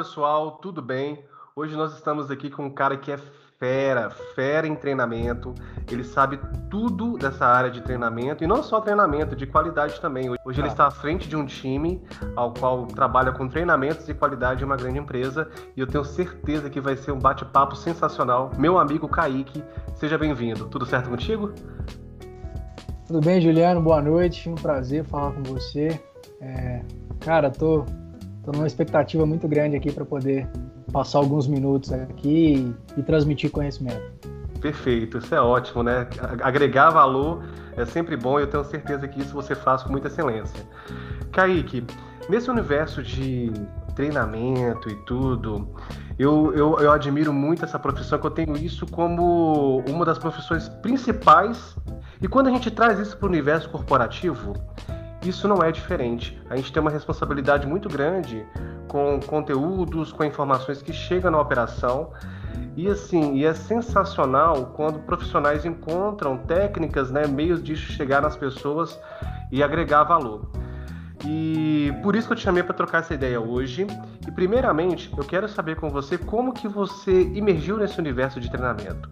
Pessoal, 0.00 0.52
tudo 0.52 0.80
bem? 0.80 1.22
Hoje 1.54 1.76
nós 1.76 1.92
estamos 1.92 2.30
aqui 2.30 2.48
com 2.48 2.64
um 2.64 2.70
cara 2.70 2.96
que 2.96 3.12
é 3.12 3.18
fera, 3.58 4.08
fera 4.08 4.66
em 4.66 4.74
treinamento. 4.74 5.54
Ele 5.90 6.02
sabe 6.02 6.40
tudo 6.70 7.18
dessa 7.18 7.44
área 7.44 7.70
de 7.70 7.82
treinamento 7.82 8.42
e 8.42 8.46
não 8.46 8.62
só 8.62 8.80
treinamento, 8.80 9.36
de 9.36 9.46
qualidade 9.46 10.00
também. 10.00 10.34
Hoje 10.42 10.58
ele 10.58 10.68
ah. 10.68 10.72
está 10.72 10.86
à 10.86 10.90
frente 10.90 11.28
de 11.28 11.36
um 11.36 11.44
time 11.44 12.02
ao 12.34 12.54
qual 12.54 12.86
trabalha 12.86 13.30
com 13.30 13.46
treinamentos 13.46 14.08
e 14.08 14.14
qualidade 14.14 14.62
em 14.62 14.64
uma 14.64 14.76
grande 14.76 14.98
empresa 14.98 15.50
e 15.76 15.80
eu 15.82 15.86
tenho 15.86 16.02
certeza 16.02 16.70
que 16.70 16.80
vai 16.80 16.96
ser 16.96 17.12
um 17.12 17.18
bate-papo 17.18 17.76
sensacional. 17.76 18.52
Meu 18.56 18.78
amigo 18.78 19.06
Kaique, 19.06 19.62
seja 19.96 20.16
bem-vindo. 20.16 20.64
Tudo 20.64 20.86
certo 20.86 21.10
contigo? 21.10 21.52
Tudo 23.06 23.20
bem, 23.20 23.38
Juliano? 23.38 23.82
Boa 23.82 24.00
noite. 24.00 24.48
Um 24.48 24.54
prazer 24.54 25.04
falar 25.04 25.32
com 25.32 25.42
você. 25.42 26.00
É... 26.40 26.80
Cara, 27.20 27.50
tô, 27.50 27.84
tô 28.44 28.52
numa 28.52 28.66
expectativa 28.66 29.24
muito 29.26 29.46
grande 29.46 29.76
aqui 29.76 29.92
para 29.92 30.04
poder 30.04 30.48
passar 30.92 31.18
alguns 31.18 31.46
minutos 31.46 31.92
aqui 31.92 32.74
e, 32.96 33.00
e 33.00 33.02
transmitir 33.02 33.50
conhecimento. 33.50 34.02
Perfeito, 34.60 35.18
isso 35.18 35.34
é 35.34 35.40
ótimo, 35.40 35.82
né? 35.82 36.06
Agregar 36.42 36.90
valor 36.90 37.42
é 37.76 37.84
sempre 37.86 38.16
bom 38.16 38.38
e 38.38 38.42
eu 38.42 38.46
tenho 38.46 38.64
certeza 38.64 39.08
que 39.08 39.20
isso 39.20 39.32
você 39.32 39.54
faz 39.54 39.82
com 39.82 39.90
muita 39.90 40.08
excelência. 40.08 40.62
Kaique, 41.32 41.84
nesse 42.28 42.50
universo 42.50 43.02
de 43.02 43.50
treinamento 43.94 44.90
e 44.90 44.94
tudo, 45.06 45.68
eu, 46.18 46.52
eu, 46.54 46.78
eu 46.78 46.92
admiro 46.92 47.32
muito 47.32 47.64
essa 47.64 47.78
profissão, 47.78 48.18
que 48.18 48.26
eu 48.26 48.30
tenho 48.30 48.56
isso 48.56 48.86
como 48.86 49.82
uma 49.88 50.04
das 50.04 50.18
profissões 50.18 50.68
principais. 50.68 51.76
E 52.20 52.28
quando 52.28 52.48
a 52.48 52.50
gente 52.50 52.70
traz 52.70 52.98
isso 52.98 53.16
para 53.16 53.26
o 53.26 53.28
universo 53.30 53.70
corporativo, 53.70 54.54
isso 55.22 55.46
não 55.46 55.62
é 55.62 55.70
diferente. 55.70 56.40
A 56.48 56.56
gente 56.56 56.72
tem 56.72 56.80
uma 56.80 56.90
responsabilidade 56.90 57.66
muito 57.66 57.88
grande 57.88 58.46
com 58.88 59.20
conteúdos, 59.20 60.12
com 60.12 60.24
informações 60.24 60.80
que 60.80 60.92
chegam 60.92 61.30
na 61.30 61.40
operação. 61.40 62.12
E 62.76 62.88
assim, 62.88 63.36
e 63.36 63.44
é 63.44 63.52
sensacional 63.52 64.72
quando 64.76 64.98
profissionais 65.00 65.64
encontram 65.64 66.38
técnicas, 66.38 67.10
né, 67.10 67.26
meios 67.26 67.62
de 67.62 67.76
chegar 67.76 68.22
nas 68.22 68.36
pessoas 68.36 68.98
e 69.52 69.62
agregar 69.62 70.04
valor. 70.04 70.50
E 71.26 71.92
por 72.02 72.16
isso 72.16 72.26
que 72.26 72.32
eu 72.32 72.36
te 72.36 72.42
chamei 72.42 72.62
para 72.62 72.74
trocar 72.74 72.98
essa 72.98 73.12
ideia 73.12 73.40
hoje. 73.40 73.86
E 74.26 74.30
primeiramente, 74.30 75.12
eu 75.16 75.24
quero 75.24 75.48
saber 75.48 75.76
com 75.76 75.90
você 75.90 76.16
como 76.16 76.52
que 76.52 76.66
você 76.66 77.22
emergiu 77.34 77.76
nesse 77.76 77.98
universo 77.98 78.40
de 78.40 78.50
treinamento. 78.50 79.08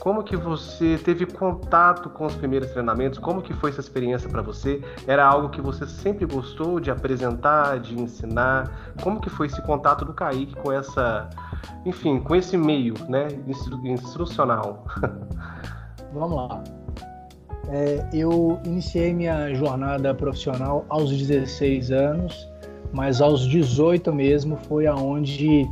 Como 0.00 0.22
que 0.24 0.36
você 0.36 0.98
teve 0.98 1.26
contato 1.26 2.10
com 2.10 2.26
os 2.26 2.34
primeiros 2.34 2.70
treinamentos? 2.70 3.18
Como 3.18 3.40
que 3.40 3.52
foi 3.54 3.70
essa 3.70 3.80
experiência 3.80 4.28
para 4.28 4.42
você? 4.42 4.82
Era 5.06 5.24
algo 5.24 5.48
que 5.50 5.60
você 5.60 5.86
sempre 5.86 6.26
gostou 6.26 6.80
de 6.80 6.90
apresentar, 6.90 7.78
de 7.78 8.00
ensinar? 8.00 8.94
Como 9.02 9.20
que 9.20 9.30
foi 9.30 9.46
esse 9.46 9.62
contato 9.62 10.04
do 10.04 10.12
Kaique 10.12 10.56
com 10.56 10.72
essa, 10.72 11.30
enfim, 11.84 12.18
com 12.18 12.34
esse 12.34 12.56
meio, 12.56 12.94
né, 13.08 13.28
instrucional? 13.84 14.84
Vamos 16.12 16.36
lá. 16.36 16.62
É, 17.68 18.08
eu 18.12 18.60
iniciei 18.64 19.14
minha 19.14 19.54
jornada 19.54 20.12
profissional 20.14 20.84
aos 20.88 21.16
16 21.16 21.90
anos, 21.90 22.48
mas 22.92 23.20
aos 23.20 23.46
18 23.46 24.12
mesmo 24.12 24.56
foi 24.68 24.86
aonde 24.86 25.66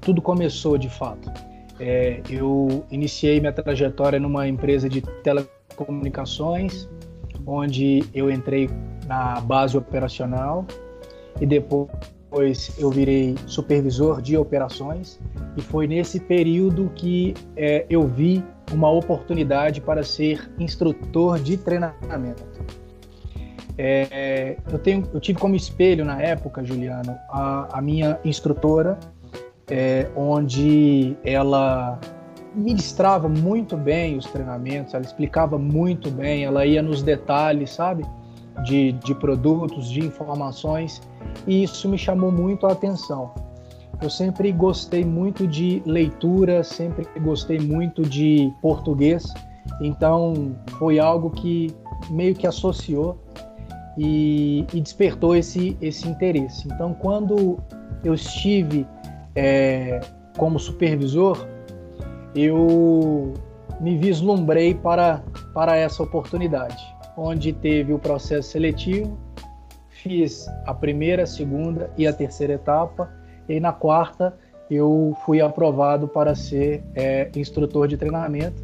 tudo 0.00 0.22
começou 0.22 0.78
de 0.78 0.88
fato. 0.88 1.30
É, 1.78 2.20
eu 2.30 2.84
iniciei 2.90 3.40
minha 3.40 3.52
trajetória 3.52 4.18
numa 4.20 4.46
empresa 4.46 4.88
de 4.88 5.00
telecomunicações, 5.22 6.88
onde 7.46 8.04
eu 8.14 8.30
entrei 8.30 8.70
na 9.06 9.40
base 9.40 9.76
operacional 9.76 10.64
e 11.40 11.46
depois 11.46 12.72
eu 12.78 12.90
virei 12.90 13.34
supervisor 13.46 14.22
de 14.22 14.36
operações 14.36 15.20
e 15.56 15.60
foi 15.60 15.86
nesse 15.86 16.18
período 16.20 16.90
que 16.94 17.34
é, 17.56 17.86
eu 17.88 18.06
vi 18.06 18.42
uma 18.72 18.90
oportunidade 18.90 19.80
para 19.80 20.02
ser 20.02 20.50
instrutor 20.58 21.38
de 21.38 21.56
treinamento. 21.56 22.42
É, 23.76 24.56
eu, 24.70 24.78
tenho, 24.78 25.08
eu 25.12 25.20
tive 25.20 25.38
como 25.38 25.56
espelho 25.56 26.04
na 26.04 26.20
época, 26.20 26.64
Juliano, 26.64 27.16
a, 27.28 27.78
a 27.78 27.82
minha 27.82 28.18
instrutora, 28.24 28.98
é, 29.70 30.08
onde 30.16 31.16
ela 31.24 31.98
ministrava 32.54 33.28
muito 33.28 33.76
bem 33.76 34.16
os 34.16 34.26
treinamentos, 34.26 34.94
ela 34.94 35.04
explicava 35.04 35.58
muito 35.58 36.10
bem, 36.10 36.44
ela 36.44 36.64
ia 36.64 36.82
nos 36.82 37.02
detalhes, 37.02 37.70
sabe? 37.70 38.04
De, 38.64 38.92
de 38.92 39.14
produtos, 39.16 39.90
de 39.90 40.00
informações, 40.00 41.02
e 41.46 41.64
isso 41.64 41.88
me 41.88 41.98
chamou 41.98 42.30
muito 42.30 42.66
a 42.66 42.72
atenção. 42.72 43.32
Eu 44.00 44.08
sempre 44.08 44.52
gostei 44.52 45.04
muito 45.04 45.46
de 45.46 45.82
leitura, 45.84 46.62
sempre 46.62 47.06
gostei 47.20 47.58
muito 47.58 48.02
de 48.02 48.52
português, 48.62 49.32
então 49.80 50.54
foi 50.78 51.00
algo 51.00 51.30
que 51.30 51.74
meio 52.10 52.34
que 52.34 52.46
associou 52.46 53.18
e, 53.98 54.66
e 54.72 54.80
despertou 54.80 55.34
esse, 55.34 55.76
esse 55.80 56.08
interesse. 56.08 56.68
Então, 56.68 56.94
quando 56.94 57.58
eu 58.04 58.14
estive 58.14 58.86
é, 59.34 60.00
como 60.36 60.58
supervisor, 60.58 61.46
eu 62.34 63.34
me 63.80 63.96
vislumbrei 63.96 64.74
para, 64.74 65.22
para 65.52 65.76
essa 65.76 66.02
oportunidade, 66.02 66.82
onde 67.16 67.52
teve 67.52 67.92
o 67.92 67.98
processo 67.98 68.50
seletivo, 68.50 69.18
fiz 69.88 70.46
a 70.66 70.74
primeira, 70.74 71.22
a 71.22 71.26
segunda 71.26 71.90
e 71.96 72.06
a 72.06 72.12
terceira 72.12 72.54
etapa, 72.54 73.10
e 73.48 73.60
na 73.60 73.72
quarta 73.72 74.36
eu 74.70 75.16
fui 75.24 75.40
aprovado 75.40 76.08
para 76.08 76.34
ser 76.34 76.82
é, 76.94 77.30
instrutor 77.36 77.86
de 77.88 77.96
treinamento. 77.96 78.62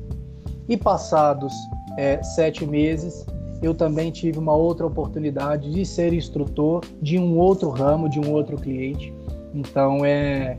E 0.69 0.77
passados 0.77 1.53
é, 1.99 2.23
sete 2.23 2.65
meses, 2.65 3.27
eu 3.63 3.75
também 3.75 4.11
tive 4.11 4.39
uma 4.39 4.55
outra 4.55 4.87
oportunidade 4.87 5.71
de 5.71 5.85
ser 5.85 6.13
instrutor 6.13 6.83
de 7.03 7.19
um 7.19 7.37
outro 7.39 7.69
ramo, 7.69 8.09
de 8.09 8.19
um 8.19 8.31
outro 8.33 8.57
cliente. 8.57 9.13
Então 9.55 10.05
é, 10.05 10.57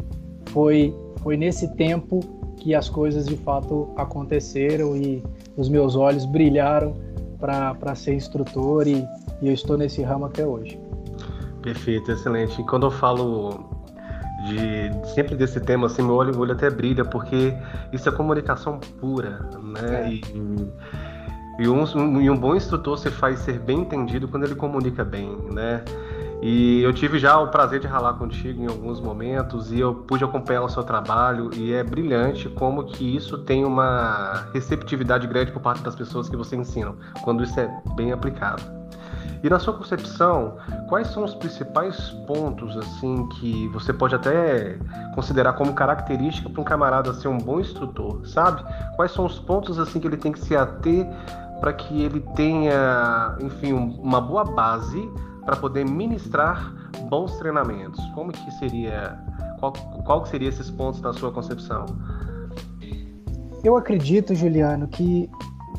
foi, 0.48 0.94
foi 1.22 1.38
nesse 1.38 1.68
tempo 1.76 2.20
que 2.58 2.76
as 2.76 2.90
coisas 2.90 3.26
de 3.26 3.38
fato 3.38 3.90
aconteceram 3.98 4.96
e 4.96 5.24
os 5.58 5.68
meus 5.68 5.96
olhos 5.96 6.26
brilharam 6.26 6.94
para 7.40 7.96
ser 7.96 8.14
instrutor 8.14 8.88
e, 8.88 9.04
e 9.42 9.48
eu 9.48 9.54
estou 9.54 9.78
nesse 9.78 10.04
ramo 10.04 10.26
até 10.26 10.46
hoje. 10.46 10.80
Perfeito, 11.62 12.12
excelente. 12.12 12.62
E 12.62 12.66
quando 12.66 12.86
eu 12.88 12.92
falo 12.92 13.82
de 14.46 15.10
sempre 15.14 15.36
desse 15.36 15.60
tema, 15.60 15.88
assim, 15.88 16.02
meu 16.02 16.16
olho, 16.16 16.32
meu 16.32 16.42
olho 16.42 16.54
até 16.54 16.70
brilha, 16.70 17.06
porque 17.06 17.54
isso 17.92 18.10
é 18.10 18.12
comunicação 18.12 18.80
pura, 19.00 19.50
né? 19.62 20.06
É. 20.06 20.10
E, 20.12 20.22
e, 21.60 21.68
um, 21.68 22.22
e 22.22 22.30
um 22.30 22.38
bom 22.38 22.56
instrutor 22.56 22.98
se 22.98 23.10
faz 23.10 23.40
ser 23.40 23.60
bem 23.60 23.82
entendido 23.82 24.28
quando 24.28 24.46
ele 24.46 24.56
comunica 24.56 25.04
bem, 25.04 25.36
né? 25.52 25.84
E 26.42 26.82
eu 26.82 26.92
tive 26.92 27.20
já 27.20 27.38
o 27.40 27.50
prazer 27.50 27.80
de 27.80 27.86
ralar 27.86 28.16
contigo 28.16 28.64
em 28.64 28.68
alguns 28.68 29.00
momentos 29.00 29.72
e 29.72 29.80
eu 29.80 29.94
pude 29.94 30.24
acompanhar 30.24 30.64
o 30.64 30.70
seu 30.70 30.84
trabalho 30.84 31.52
e 31.56 31.72
é 31.72 31.84
brilhante 31.84 32.50
como 32.50 32.84
que 32.86 33.16
isso 33.16 33.38
tem 33.38 33.64
uma 33.64 34.48
receptividade 34.52 35.28
grande 35.28 35.52
por 35.52 35.62
parte 35.62 35.84
das 35.84 35.96
pessoas 35.96 36.28
que 36.28 36.36
você 36.36 36.56
ensina, 36.56 36.96
quando 37.24 37.44
isso 37.44 37.60
é 37.60 37.70
bem 37.96 38.12
aplicado. 38.12 38.64
E 39.44 39.50
na 39.50 39.60
sua 39.60 39.74
concepção, 39.74 40.58
quais 40.88 41.08
são 41.08 41.24
os 41.24 41.34
principais 41.34 42.10
pontos 42.28 42.78
assim 42.78 43.28
que 43.30 43.68
você 43.70 43.92
pode 43.92 44.14
até 44.14 44.78
considerar 45.16 45.54
como 45.54 45.74
característica 45.74 46.50
para 46.50 46.62
um 46.62 46.64
camarada 46.64 47.14
ser 47.14 47.28
um 47.28 47.38
bom 47.38 47.60
instrutor, 47.60 48.22
sabe? 48.26 48.64
Quais 48.96 49.12
são 49.12 49.26
os 49.26 49.40
pontos 49.40 49.80
assim 49.80 50.00
que 50.00 50.08
ele 50.08 50.18
tem 50.18 50.32
que 50.32 50.40
se 50.40 50.56
ater 50.56 51.08
para 51.62 51.72
que 51.72 52.02
ele 52.02 52.20
tenha, 52.36 53.38
enfim, 53.40 53.72
uma 53.72 54.20
boa 54.20 54.44
base 54.44 55.10
para 55.46 55.56
poder 55.56 55.86
ministrar 55.86 56.74
bons 57.08 57.38
treinamentos? 57.38 58.04
Como 58.16 58.32
que 58.32 58.52
seria, 58.56 59.18
qual, 59.60 59.72
qual 60.04 60.26
seria 60.26 60.50
esses 60.50 60.72
pontos 60.72 61.00
na 61.02 61.14
sua 61.14 61.32
concepção? 61.32 61.86
Eu 63.64 63.78
acredito, 63.78 64.34
Juliano, 64.34 64.88
que 64.88 65.30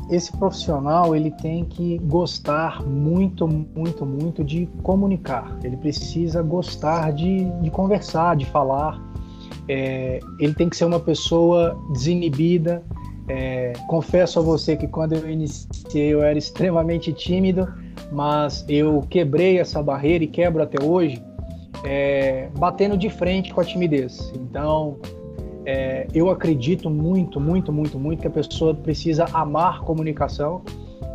esse 0.09 0.31
profissional 0.37 1.13
ele 1.15 1.31
tem 1.31 1.65
que 1.65 1.97
gostar 1.99 2.81
muito, 2.83 3.45
muito, 3.47 4.05
muito 4.05 4.43
de 4.43 4.67
comunicar. 4.83 5.57
Ele 5.63 5.75
precisa 5.75 6.41
gostar 6.41 7.11
de, 7.11 7.45
de 7.61 7.69
conversar, 7.69 8.37
de 8.37 8.45
falar. 8.45 9.01
É, 9.67 10.19
ele 10.39 10.53
tem 10.53 10.69
que 10.69 10.77
ser 10.77 10.85
uma 10.85 10.99
pessoa 10.99 11.77
desinibida. 11.91 12.83
É, 13.27 13.73
confesso 13.87 14.39
a 14.39 14.41
você 14.41 14.75
que 14.75 14.87
quando 14.87 15.13
eu 15.13 15.29
iniciei 15.29 16.13
eu 16.13 16.21
era 16.21 16.37
extremamente 16.37 17.13
tímido 17.13 17.67
mas 18.13 18.63
eu 18.69 19.01
quebrei 19.09 19.59
essa 19.59 19.81
barreira 19.81 20.23
e 20.23 20.27
quebro 20.27 20.61
até 20.61 20.83
hoje, 20.83 21.21
é, 21.83 22.49
batendo 22.57 22.95
de 22.95 23.09
frente 23.09 23.53
com 23.53 23.59
a 23.59 23.65
timidez. 23.65 24.31
Então, 24.35 24.97
é, 25.65 26.07
eu 26.13 26.29
acredito 26.29 26.89
muito, 26.89 27.39
muito, 27.39 27.71
muito, 27.71 27.99
muito 27.99 28.21
que 28.21 28.27
a 28.27 28.31
pessoa 28.31 28.73
precisa 28.73 29.25
amar 29.33 29.81
comunicação 29.81 30.61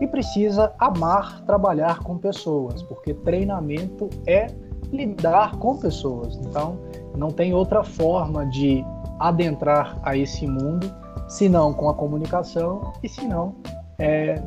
e 0.00 0.06
precisa 0.06 0.72
amar 0.78 1.44
trabalhar 1.44 2.00
com 2.00 2.18
pessoas, 2.18 2.82
porque 2.82 3.14
treinamento 3.14 4.08
é 4.26 4.48
lidar 4.92 5.56
com 5.56 5.76
pessoas. 5.76 6.36
Então, 6.36 6.78
não 7.16 7.28
tem 7.28 7.54
outra 7.54 7.84
forma 7.84 8.46
de 8.46 8.84
adentrar 9.20 9.98
a 10.02 10.16
esse 10.16 10.46
mundo, 10.46 10.92
se 11.26 11.48
não 11.48 11.72
com 11.72 11.88
a 11.88 11.94
comunicação 11.94 12.92
e 13.02 13.08
se 13.08 13.26
não 13.26 13.54
é, 13.98 14.40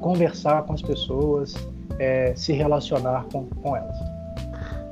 conversar 0.00 0.62
com 0.64 0.72
as 0.72 0.82
pessoas, 0.82 1.54
é, 1.98 2.34
se 2.34 2.52
relacionar 2.52 3.24
com, 3.32 3.46
com 3.46 3.76
elas. 3.76 3.96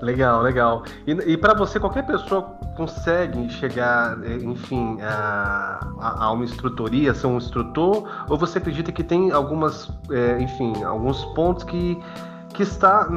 Legal, 0.01 0.43
legal. 0.43 0.83
E, 1.07 1.13
e 1.13 1.37
para 1.37 1.55
você, 1.55 1.81
qualquer 1.81 2.07
pessoa 2.07 2.43
consegue 2.77 3.49
chegar, 3.49 4.19
enfim, 4.43 4.99
a, 5.01 5.81
a, 5.99 6.25
a, 6.25 6.33
uma 6.33 6.45
instrutoria, 6.45 7.15
ser 7.15 7.27
um 7.27 7.37
instrutor? 7.37 8.07
Ou 8.29 8.37
você 8.37 8.59
acredita 8.59 8.93
que 8.93 9.03
tem 9.03 9.31
algumas, 9.31 9.91
é, 10.11 10.41
enfim, 10.41 10.83
alguns 10.85 11.25
pontos 11.27 11.65
que 11.65 11.99
que 12.55 12.63
está 12.63 13.09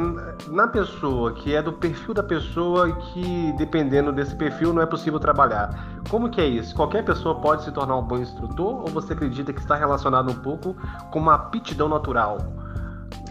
na 0.48 0.68
pessoa, 0.68 1.32
que 1.32 1.56
é 1.56 1.62
do 1.62 1.72
perfil 1.72 2.14
da 2.14 2.24
pessoa 2.24 2.90
e 2.90 2.94
que, 2.94 3.54
dependendo 3.54 4.12
desse 4.12 4.36
perfil, 4.36 4.74
não 4.74 4.82
é 4.82 4.86
possível 4.86 5.20
trabalhar. 5.20 6.02
Como 6.10 6.30
que 6.30 6.42
é 6.42 6.48
isso? 6.48 6.76
Qualquer 6.76 7.06
pessoa 7.06 7.40
pode 7.40 7.64
se 7.64 7.72
tornar 7.72 7.98
um 7.98 8.02
bom 8.02 8.18
instrutor 8.18 8.82
ou 8.82 8.88
você 8.88 9.14
acredita 9.14 9.54
que 9.54 9.60
está 9.60 9.76
relacionado 9.76 10.32
um 10.32 10.36
pouco 10.36 10.76
com 11.12 11.20
uma 11.20 11.36
aptidão 11.36 11.88
natural 11.88 12.40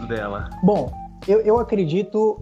dela? 0.07 0.49
Bom, 0.63 0.89
eu, 1.27 1.41
eu 1.41 1.59
acredito. 1.59 2.41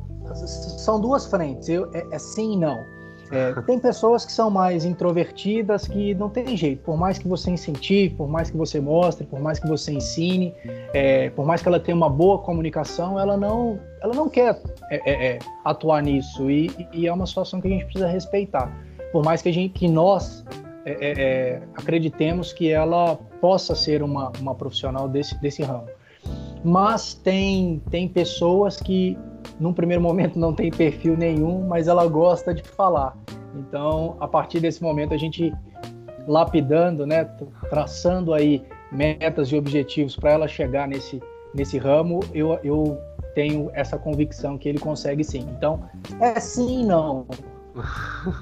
São 0.77 1.01
duas 1.01 1.25
frentes, 1.25 1.67
eu, 1.67 1.89
é, 1.93 2.05
é 2.11 2.19
sim 2.19 2.53
e 2.53 2.57
não. 2.57 2.94
É, 3.31 3.53
tem 3.61 3.79
pessoas 3.79 4.23
que 4.23 4.31
são 4.31 4.49
mais 4.49 4.85
introvertidas 4.85 5.87
que 5.87 6.13
não 6.13 6.29
tem 6.29 6.55
jeito, 6.55 6.83
por 6.83 6.95
mais 6.95 7.17
que 7.17 7.27
você 7.27 7.49
incentive, 7.49 8.13
por 8.15 8.27
mais 8.27 8.51
que 8.51 8.57
você 8.57 8.79
mostre, 8.79 9.25
por 9.25 9.39
mais 9.39 9.57
que 9.59 9.67
você 9.67 9.91
ensine, 9.91 10.53
é, 10.93 11.29
por 11.31 11.45
mais 11.45 11.61
que 11.61 11.67
ela 11.67 11.79
tenha 11.79 11.95
uma 11.95 12.09
boa 12.09 12.39
comunicação, 12.39 13.19
ela 13.19 13.35
não, 13.35 13.79
ela 14.01 14.13
não 14.13 14.29
quer 14.29 14.61
é, 14.91 15.11
é, 15.11 15.27
é 15.27 15.39
atuar 15.63 16.03
nisso 16.03 16.49
e, 16.51 16.69
e, 16.93 17.07
é 17.07 17.13
uma 17.13 17.25
situação 17.25 17.59
que 17.59 17.67
a 17.67 17.71
gente 17.71 17.85
precisa 17.85 18.07
respeitar. 18.07 18.71
Por 19.11 19.23
mais 19.23 19.41
que, 19.41 19.49
a 19.49 19.53
gente, 19.53 19.73
que 19.73 19.87
nós 19.87 20.45
é, 20.85 21.61
acreditemos 21.75 22.53
que 22.53 22.69
ela 22.69 23.17
possa 23.41 23.73
ser 23.73 24.03
uma, 24.03 24.31
uma 24.39 24.53
profissional 24.53 25.09
desse, 25.09 25.39
desse 25.41 25.63
ramo. 25.63 25.87
Mas 26.63 27.13
tem, 27.13 27.81
tem 27.89 28.07
pessoas 28.07 28.77
que 28.77 29.17
num 29.59 29.73
primeiro 29.73 30.01
momento 30.01 30.37
não 30.37 30.53
tem 30.53 30.71
perfil 30.71 31.17
nenhum, 31.17 31.65
mas 31.65 31.87
ela 31.87 32.05
gosta 32.07 32.53
de 32.53 32.63
falar. 32.63 33.17
Então, 33.55 34.17
a 34.19 34.27
partir 34.27 34.59
desse 34.59 34.81
momento, 34.83 35.13
a 35.13 35.17
gente 35.17 35.53
lapidando, 36.27 37.05
né, 37.05 37.23
traçando 37.69 38.33
aí 38.33 38.63
metas 38.91 39.49
e 39.49 39.55
objetivos 39.55 40.15
para 40.15 40.31
ela 40.31 40.47
chegar 40.47 40.87
nesse, 40.87 41.21
nesse 41.53 41.77
ramo, 41.77 42.19
eu, 42.33 42.59
eu 42.63 42.97
tenho 43.33 43.69
essa 43.73 43.97
convicção 43.97 44.57
que 44.57 44.67
ele 44.67 44.79
consegue 44.79 45.23
sim. 45.23 45.45
Então, 45.57 45.81
é 46.19 46.39
sim 46.39 46.81
e 46.81 46.85
não. 46.85 47.25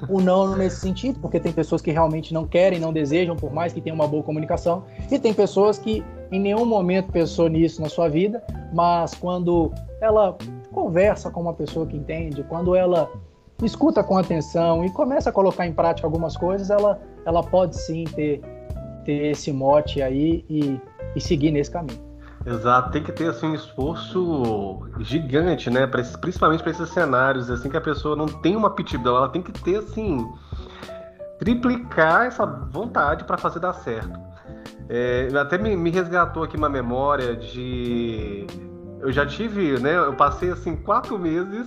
o 0.08 0.20
não 0.20 0.56
nesse 0.56 0.80
sentido, 0.80 1.18
porque 1.20 1.40
tem 1.40 1.52
pessoas 1.52 1.82
que 1.82 1.90
realmente 1.90 2.32
não 2.32 2.46
querem, 2.46 2.78
não 2.78 2.92
desejam, 2.92 3.36
por 3.36 3.52
mais 3.52 3.72
que 3.72 3.80
tenham 3.80 3.94
uma 3.94 4.06
boa 4.06 4.22
comunicação, 4.22 4.84
e 5.10 5.18
tem 5.18 5.34
pessoas 5.34 5.78
que 5.78 6.04
em 6.30 6.40
nenhum 6.40 6.64
momento 6.64 7.10
pensou 7.10 7.48
nisso 7.48 7.82
na 7.82 7.88
sua 7.88 8.08
vida, 8.08 8.42
mas 8.72 9.14
quando 9.14 9.72
ela 10.00 10.36
conversa 10.74 11.30
com 11.30 11.40
uma 11.40 11.54
pessoa 11.54 11.86
que 11.86 11.96
entende, 11.96 12.42
quando 12.42 12.74
ela 12.74 13.10
escuta 13.62 14.02
com 14.02 14.18
atenção 14.18 14.84
e 14.84 14.90
começa 14.90 15.30
a 15.30 15.32
colocar 15.32 15.66
em 15.66 15.72
prática 15.72 16.06
algumas 16.06 16.36
coisas, 16.36 16.68
ela, 16.68 17.00
ela 17.24 17.42
pode 17.42 17.76
sim 17.76 18.04
ter, 18.04 18.42
ter 19.04 19.30
esse 19.30 19.52
mote 19.52 20.02
aí 20.02 20.44
e, 20.50 20.80
e 21.14 21.20
seguir 21.20 21.52
nesse 21.52 21.70
caminho. 21.70 22.02
Exato, 22.44 22.90
tem 22.90 23.02
que 23.02 23.10
ter 23.10 23.30
assim 23.30 23.46
um 23.46 23.54
esforço 23.54 24.82
gigante, 24.98 25.70
né? 25.70 25.86
Pra, 25.86 26.02
principalmente 26.20 26.62
para 26.62 26.72
esses 26.72 26.90
cenários, 26.90 27.50
assim 27.50 27.70
que 27.70 27.76
a 27.76 27.80
pessoa 27.80 28.14
não 28.14 28.26
tem 28.26 28.54
uma 28.54 28.68
aptidão, 28.68 29.16
ela 29.16 29.30
tem 29.30 29.40
que 29.40 29.52
ter 29.52 29.76
assim 29.76 30.30
triplicar 31.38 32.26
essa 32.26 32.44
vontade 32.44 33.24
para 33.24 33.38
fazer 33.38 33.60
dar 33.60 33.72
certo. 33.72 34.20
É, 34.88 35.28
até 35.40 35.56
me, 35.56 35.74
me 35.74 35.90
resgatou 35.90 36.42
aqui 36.42 36.56
uma 36.56 36.68
memória 36.68 37.34
de 37.34 38.46
eu 39.04 39.12
já 39.12 39.26
tive, 39.26 39.78
né? 39.78 39.96
Eu 39.96 40.14
passei 40.14 40.50
assim 40.50 40.74
quatro 40.74 41.18
meses 41.18 41.66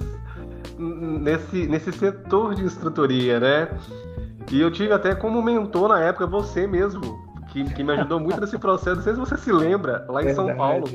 nesse, 0.78 1.68
nesse 1.68 1.92
setor 1.92 2.56
de 2.56 2.64
instrutoria, 2.64 3.40
né? 3.40 3.70
E 4.52 4.60
eu 4.60 4.72
tive 4.72 4.92
até 4.92 5.14
como 5.14 5.42
mentor 5.42 5.90
na 5.90 6.02
época 6.02 6.26
você 6.26 6.66
mesmo, 6.66 7.02
que, 7.50 7.64
que 7.76 7.84
me 7.84 7.94
ajudou 7.94 8.20
muito 8.20 8.42
nesse 8.42 8.58
processo. 8.58 8.96
Não 8.96 9.04
sei 9.04 9.14
se 9.14 9.20
você 9.20 9.38
se 9.38 9.52
lembra, 9.52 10.04
lá 10.10 10.24
em 10.24 10.34
São 10.34 10.56
Paulo. 10.56 10.88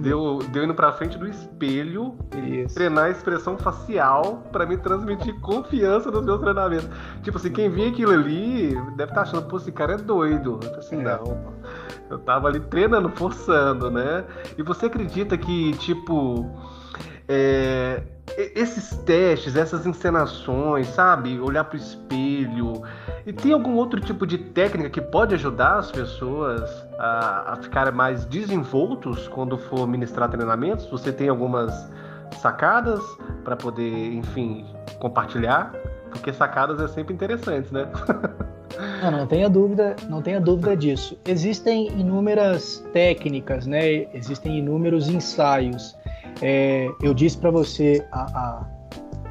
Deu, 0.00 0.38
deu 0.50 0.64
indo 0.64 0.74
pra 0.74 0.92
frente 0.92 1.18
do 1.18 1.28
espelho, 1.28 2.16
Isso. 2.34 2.74
treinar 2.74 3.04
a 3.04 3.10
expressão 3.10 3.58
facial 3.58 4.42
para 4.50 4.64
me 4.64 4.76
transmitir 4.78 5.38
confiança 5.40 6.10
nos 6.10 6.24
meus 6.24 6.40
treinamentos. 6.40 6.88
Tipo 7.22 7.36
assim, 7.36 7.52
quem 7.52 7.68
via 7.68 7.88
aquilo 7.88 8.12
ali 8.12 8.74
deve 8.96 9.10
estar 9.10 9.14
tá 9.14 9.20
achando, 9.22 9.42
pô, 9.42 9.58
esse 9.58 9.70
cara 9.70 9.94
é 9.94 9.96
doido. 9.96 10.58
Eu 10.62 10.78
assim, 10.78 11.00
é. 11.00 11.02
não. 11.02 11.54
Eu 12.08 12.18
tava 12.18 12.48
ali 12.48 12.60
treinando, 12.60 13.08
forçando, 13.10 13.90
né? 13.90 14.24
E 14.56 14.62
você 14.62 14.86
acredita 14.86 15.36
que, 15.36 15.72
tipo, 15.74 16.50
é, 17.28 18.02
esses 18.36 18.96
testes, 18.98 19.56
essas 19.56 19.86
encenações, 19.86 20.86
sabe? 20.88 21.38
Olhar 21.40 21.64
pro 21.64 21.76
espelho. 21.76 22.82
E 23.26 23.32
tem 23.32 23.52
algum 23.52 23.74
outro 23.74 24.00
tipo 24.00 24.26
de 24.26 24.38
técnica 24.38 24.90
que 24.90 25.00
pode 25.00 25.34
ajudar 25.34 25.78
as 25.78 25.90
pessoas 25.90 26.83
a, 26.98 27.52
a 27.52 27.56
ficarem 27.56 27.92
mais 27.92 28.24
desenvoltos 28.24 29.28
quando 29.28 29.56
for 29.56 29.86
ministrar 29.86 30.28
treinamentos? 30.30 30.86
Você 30.86 31.12
tem 31.12 31.28
algumas 31.28 31.90
sacadas 32.40 33.00
para 33.44 33.56
poder, 33.56 34.14
enfim, 34.14 34.64
compartilhar? 34.98 35.72
Porque 36.10 36.32
sacadas 36.32 36.80
é 36.80 36.88
sempre 36.88 37.14
interessantes, 37.14 37.70
né? 37.70 37.88
Não, 39.00 39.10
não 39.10 39.26
tenha 39.26 39.48
dúvida, 39.48 39.94
não 40.08 40.20
tenha 40.20 40.40
dúvida 40.40 40.76
disso. 40.76 41.16
Existem 41.24 41.88
inúmeras 41.92 42.84
técnicas, 42.92 43.66
né? 43.66 44.12
Existem 44.12 44.58
inúmeros 44.58 45.08
ensaios. 45.08 45.96
É, 46.42 46.90
eu 47.00 47.14
disse 47.14 47.38
para 47.38 47.50
você 47.50 48.04
a, 48.10 48.22
a, 48.22 48.66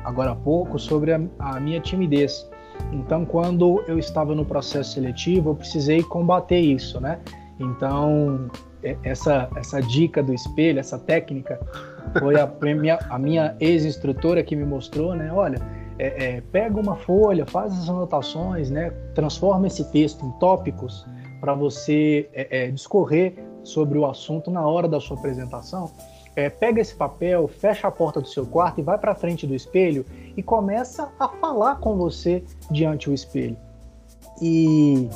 agora 0.05 0.31
há 0.31 0.35
pouco 0.35 0.79
sobre 0.79 1.11
a, 1.11 1.19
a 1.39 1.59
minha 1.59 1.81
timidez. 1.81 2.49
Então, 2.91 3.25
quando 3.25 3.83
eu 3.87 3.97
estava 3.97 4.33
no 4.35 4.45
processo 4.45 4.93
seletivo, 4.93 5.51
eu 5.51 5.55
precisei 5.55 6.03
combater 6.03 6.59
isso, 6.59 7.01
né? 7.01 7.19
Então, 7.59 8.49
essa, 9.03 9.49
essa 9.55 9.81
dica 9.81 10.21
do 10.21 10.33
espelho, 10.33 10.79
essa 10.79 10.97
técnica, 10.97 11.59
foi 12.19 12.39
a 12.39 12.47
minha, 12.75 12.99
a 13.09 13.17
minha 13.17 13.55
ex-instrutora 13.59 14.43
que 14.43 14.55
me 14.55 14.65
mostrou, 14.65 15.15
né? 15.15 15.31
Olha, 15.31 15.57
é, 15.97 16.25
é, 16.25 16.41
pega 16.41 16.79
uma 16.79 16.95
folha, 16.95 17.45
faz 17.45 17.73
as 17.73 17.89
anotações, 17.89 18.69
né? 18.69 18.89
Transforma 19.15 19.67
esse 19.67 19.83
texto 19.91 20.25
em 20.25 20.31
tópicos 20.39 21.05
para 21.39 21.53
você 21.53 22.29
é, 22.33 22.65
é, 22.65 22.71
discorrer 22.71 23.35
sobre 23.63 23.97
o 23.97 24.05
assunto 24.05 24.51
na 24.51 24.65
hora 24.65 24.87
da 24.87 24.99
sua 24.99 25.17
apresentação. 25.17 25.91
É, 26.35 26.49
pega 26.49 26.81
esse 26.81 26.95
papel, 26.95 27.47
fecha 27.47 27.87
a 27.87 27.91
porta 27.91 28.19
do 28.19 28.27
seu 28.27 28.45
quarto 28.45 28.79
e 28.79 28.83
vai 28.83 28.97
para 28.97 29.13
frente 29.13 29.45
do 29.45 29.53
espelho 29.53 30.05
e 30.35 30.41
começa 30.41 31.11
a 31.19 31.27
falar 31.27 31.75
com 31.75 31.95
você 31.95 32.43
diante 32.71 33.07
do 33.07 33.13
espelho. 33.13 33.55
E, 34.41 35.07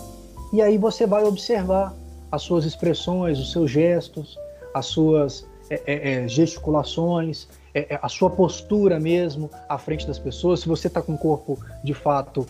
e 0.54 0.62
aí 0.62 0.78
você 0.78 1.08
vai 1.08 1.24
observar 1.24 1.94
as 2.32 2.42
suas 2.42 2.66
expressões, 2.66 3.40
os 3.40 3.52
seus 3.52 3.72
gestos, 3.72 4.38
as 4.74 4.86
suas 4.86 5.48
é, 5.70 5.82
é, 5.86 6.24
é 6.24 6.28
gesticulações, 6.28 7.48
é, 7.74 7.94
é, 7.94 8.00
a 8.02 8.10
sua 8.10 8.30
postura 8.30 9.00
mesmo 9.00 9.50
à 9.68 9.78
frente 9.78 10.08
das 10.08 10.18
pessoas, 10.18 10.62
se 10.62 10.68
você 10.68 10.88
está 10.88 11.02
com 11.02 11.14
o 11.14 11.18
corpo 11.18 11.60
de 11.84 11.94
fato 11.94 12.46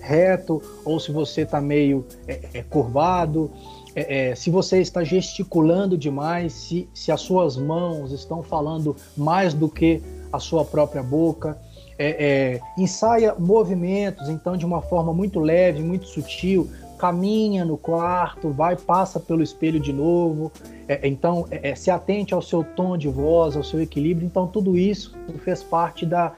reto 0.00 0.62
ou 0.84 0.98
se 0.98 1.12
você 1.12 1.42
está 1.42 1.60
meio 1.60 2.04
curvado 2.70 3.50
se 4.34 4.50
você 4.50 4.78
está 4.78 5.02
gesticulando 5.02 5.96
demais, 5.96 6.52
se, 6.52 6.88
se 6.92 7.10
as 7.10 7.22
suas 7.22 7.56
mãos 7.56 8.12
estão 8.12 8.42
falando 8.42 8.94
mais 9.16 9.54
do 9.54 9.70
que 9.70 10.02
a 10.30 10.38
sua 10.38 10.64
própria 10.66 11.02
boca. 11.02 11.58
É, 11.98 12.58
é 12.58 12.60
ensaia 12.76 13.34
movimentos, 13.38 14.28
então, 14.28 14.54
de 14.54 14.66
uma 14.66 14.82
forma 14.82 15.14
muito 15.14 15.40
leve, 15.40 15.82
muito 15.82 16.06
sutil, 16.06 16.70
caminha 16.96 17.64
no 17.64 17.76
quarto, 17.76 18.50
vai, 18.50 18.76
passa 18.76 19.20
pelo 19.20 19.42
espelho 19.42 19.78
de 19.78 19.92
novo. 19.92 20.50
É, 20.88 21.06
então, 21.06 21.46
é, 21.50 21.74
se 21.74 21.90
atente 21.90 22.34
ao 22.34 22.42
seu 22.42 22.64
tom 22.64 22.96
de 22.96 23.08
voz, 23.08 23.56
ao 23.56 23.64
seu 23.64 23.80
equilíbrio. 23.80 24.26
Então, 24.26 24.46
tudo 24.46 24.76
isso 24.76 25.14
fez 25.44 25.62
parte 25.62 26.04
da, 26.04 26.32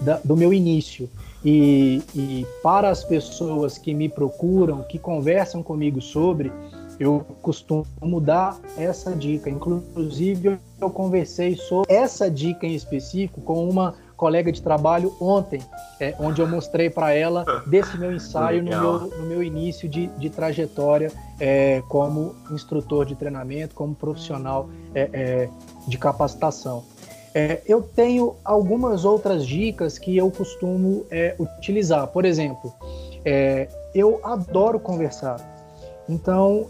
da 0.00 0.20
do 0.24 0.36
meu 0.36 0.52
início. 0.52 1.08
E, 1.44 2.02
e, 2.14 2.46
para 2.62 2.88
as 2.88 3.04
pessoas 3.04 3.76
que 3.76 3.92
me 3.92 4.08
procuram, 4.08 4.82
que 4.82 4.98
conversam 4.98 5.62
comigo 5.62 6.00
sobre, 6.00 6.50
eu 6.98 7.24
costumo 7.42 8.20
dar 8.20 8.58
essa 8.78 9.12
dica. 9.12 9.50
Inclusive, 9.50 10.58
eu 10.80 10.90
conversei 10.90 11.56
sobre 11.56 11.92
essa 11.92 12.30
dica 12.30 12.66
em 12.66 12.74
específico 12.74 13.40
com 13.42 13.68
uma 13.68 13.94
colega 14.24 14.50
de 14.50 14.62
trabalho 14.62 15.14
ontem, 15.20 15.60
é, 16.00 16.14
onde 16.18 16.40
eu 16.40 16.48
mostrei 16.48 16.88
para 16.88 17.12
ela 17.12 17.44
desse 17.66 17.98
meu 17.98 18.10
ensaio 18.10 18.62
no 18.62 18.70
meu, 18.70 19.00
no 19.00 19.26
meu, 19.26 19.42
início 19.42 19.86
de, 19.86 20.06
de 20.06 20.30
trajetória 20.30 21.12
é, 21.38 21.82
como 21.90 22.34
instrutor 22.50 23.04
de 23.04 23.14
treinamento, 23.14 23.74
como 23.74 23.94
profissional 23.94 24.70
é, 24.94 25.10
é 25.12 25.48
de 25.86 25.98
capacitação. 25.98 26.84
É, 27.34 27.60
eu 27.66 27.82
tenho 27.82 28.34
algumas 28.42 29.04
outras 29.04 29.46
dicas 29.46 29.98
que 29.98 30.16
eu 30.16 30.30
costumo 30.30 31.04
é, 31.10 31.36
utilizar. 31.38 32.06
Por 32.06 32.24
exemplo, 32.24 32.72
eu 33.94 34.20
adoro 34.24 34.80
conversar. 34.80 35.36
Então, 36.08 36.66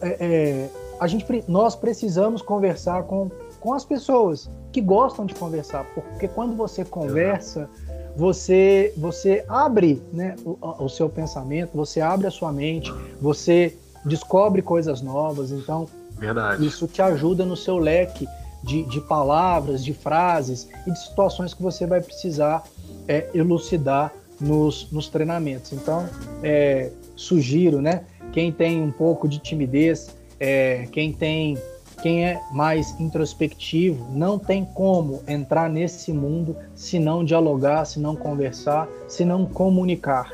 a 0.98 1.06
gente, 1.06 1.24
nós 1.46 1.76
precisamos 1.76 2.42
conversar 2.42 3.04
com, 3.04 3.30
com 3.64 3.72
as 3.72 3.82
pessoas 3.82 4.50
que 4.70 4.78
gostam 4.78 5.24
de 5.24 5.34
conversar, 5.34 5.86
porque 5.94 6.28
quando 6.28 6.54
você 6.54 6.84
conversa, 6.84 7.66
você, 8.14 8.92
você 8.94 9.42
abre 9.48 10.02
né, 10.12 10.36
o, 10.44 10.58
o 10.84 10.88
seu 10.90 11.08
pensamento, 11.08 11.70
você 11.74 12.02
abre 12.02 12.26
a 12.26 12.30
sua 12.30 12.52
mente, 12.52 12.92
você 13.22 13.74
descobre 14.04 14.60
coisas 14.60 15.00
novas. 15.00 15.50
Então, 15.50 15.88
Verdade. 16.10 16.66
isso 16.66 16.86
te 16.86 17.00
ajuda 17.00 17.46
no 17.46 17.56
seu 17.56 17.78
leque 17.78 18.28
de, 18.62 18.82
de 18.82 19.00
palavras, 19.00 19.82
de 19.82 19.94
frases 19.94 20.68
e 20.86 20.90
de 20.90 20.98
situações 20.98 21.54
que 21.54 21.62
você 21.62 21.86
vai 21.86 22.02
precisar 22.02 22.64
é, 23.08 23.30
elucidar 23.32 24.12
nos, 24.38 24.92
nos 24.92 25.08
treinamentos. 25.08 25.72
Então, 25.72 26.06
é, 26.42 26.90
sugiro, 27.16 27.80
né? 27.80 28.02
Quem 28.30 28.52
tem 28.52 28.82
um 28.82 28.90
pouco 28.90 29.26
de 29.26 29.38
timidez, 29.38 30.14
é, 30.38 30.86
quem 30.92 31.14
tem 31.14 31.56
quem 32.04 32.26
é 32.26 32.38
mais 32.52 33.00
introspectivo 33.00 34.06
não 34.10 34.38
tem 34.38 34.62
como 34.62 35.22
entrar 35.26 35.70
nesse 35.70 36.12
mundo 36.12 36.54
se 36.74 36.98
não 36.98 37.24
dialogar, 37.24 37.86
se 37.86 37.98
não 37.98 38.14
conversar, 38.14 38.86
se 39.08 39.24
não 39.24 39.46
comunicar. 39.46 40.30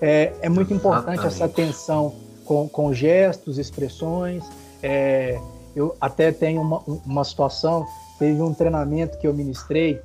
É, 0.00 0.32
é 0.40 0.48
muito 0.48 0.72
importante 0.72 1.26
essa 1.26 1.44
atenção 1.44 2.14
com, 2.46 2.66
com 2.70 2.94
gestos, 2.94 3.58
expressões. 3.58 4.42
É, 4.82 5.38
eu 5.76 5.94
até 6.00 6.32
tenho 6.32 6.62
uma, 6.62 6.82
uma 7.04 7.22
situação, 7.22 7.84
teve 8.18 8.40
um 8.40 8.54
treinamento 8.54 9.18
que 9.18 9.26
eu 9.26 9.34
ministrei 9.34 10.00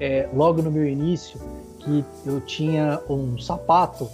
é, 0.00 0.28
logo 0.34 0.62
no 0.62 0.70
meu 0.72 0.84
início, 0.84 1.38
que 1.78 2.04
eu 2.26 2.40
tinha 2.40 3.00
um 3.08 3.38
sapato 3.38 4.10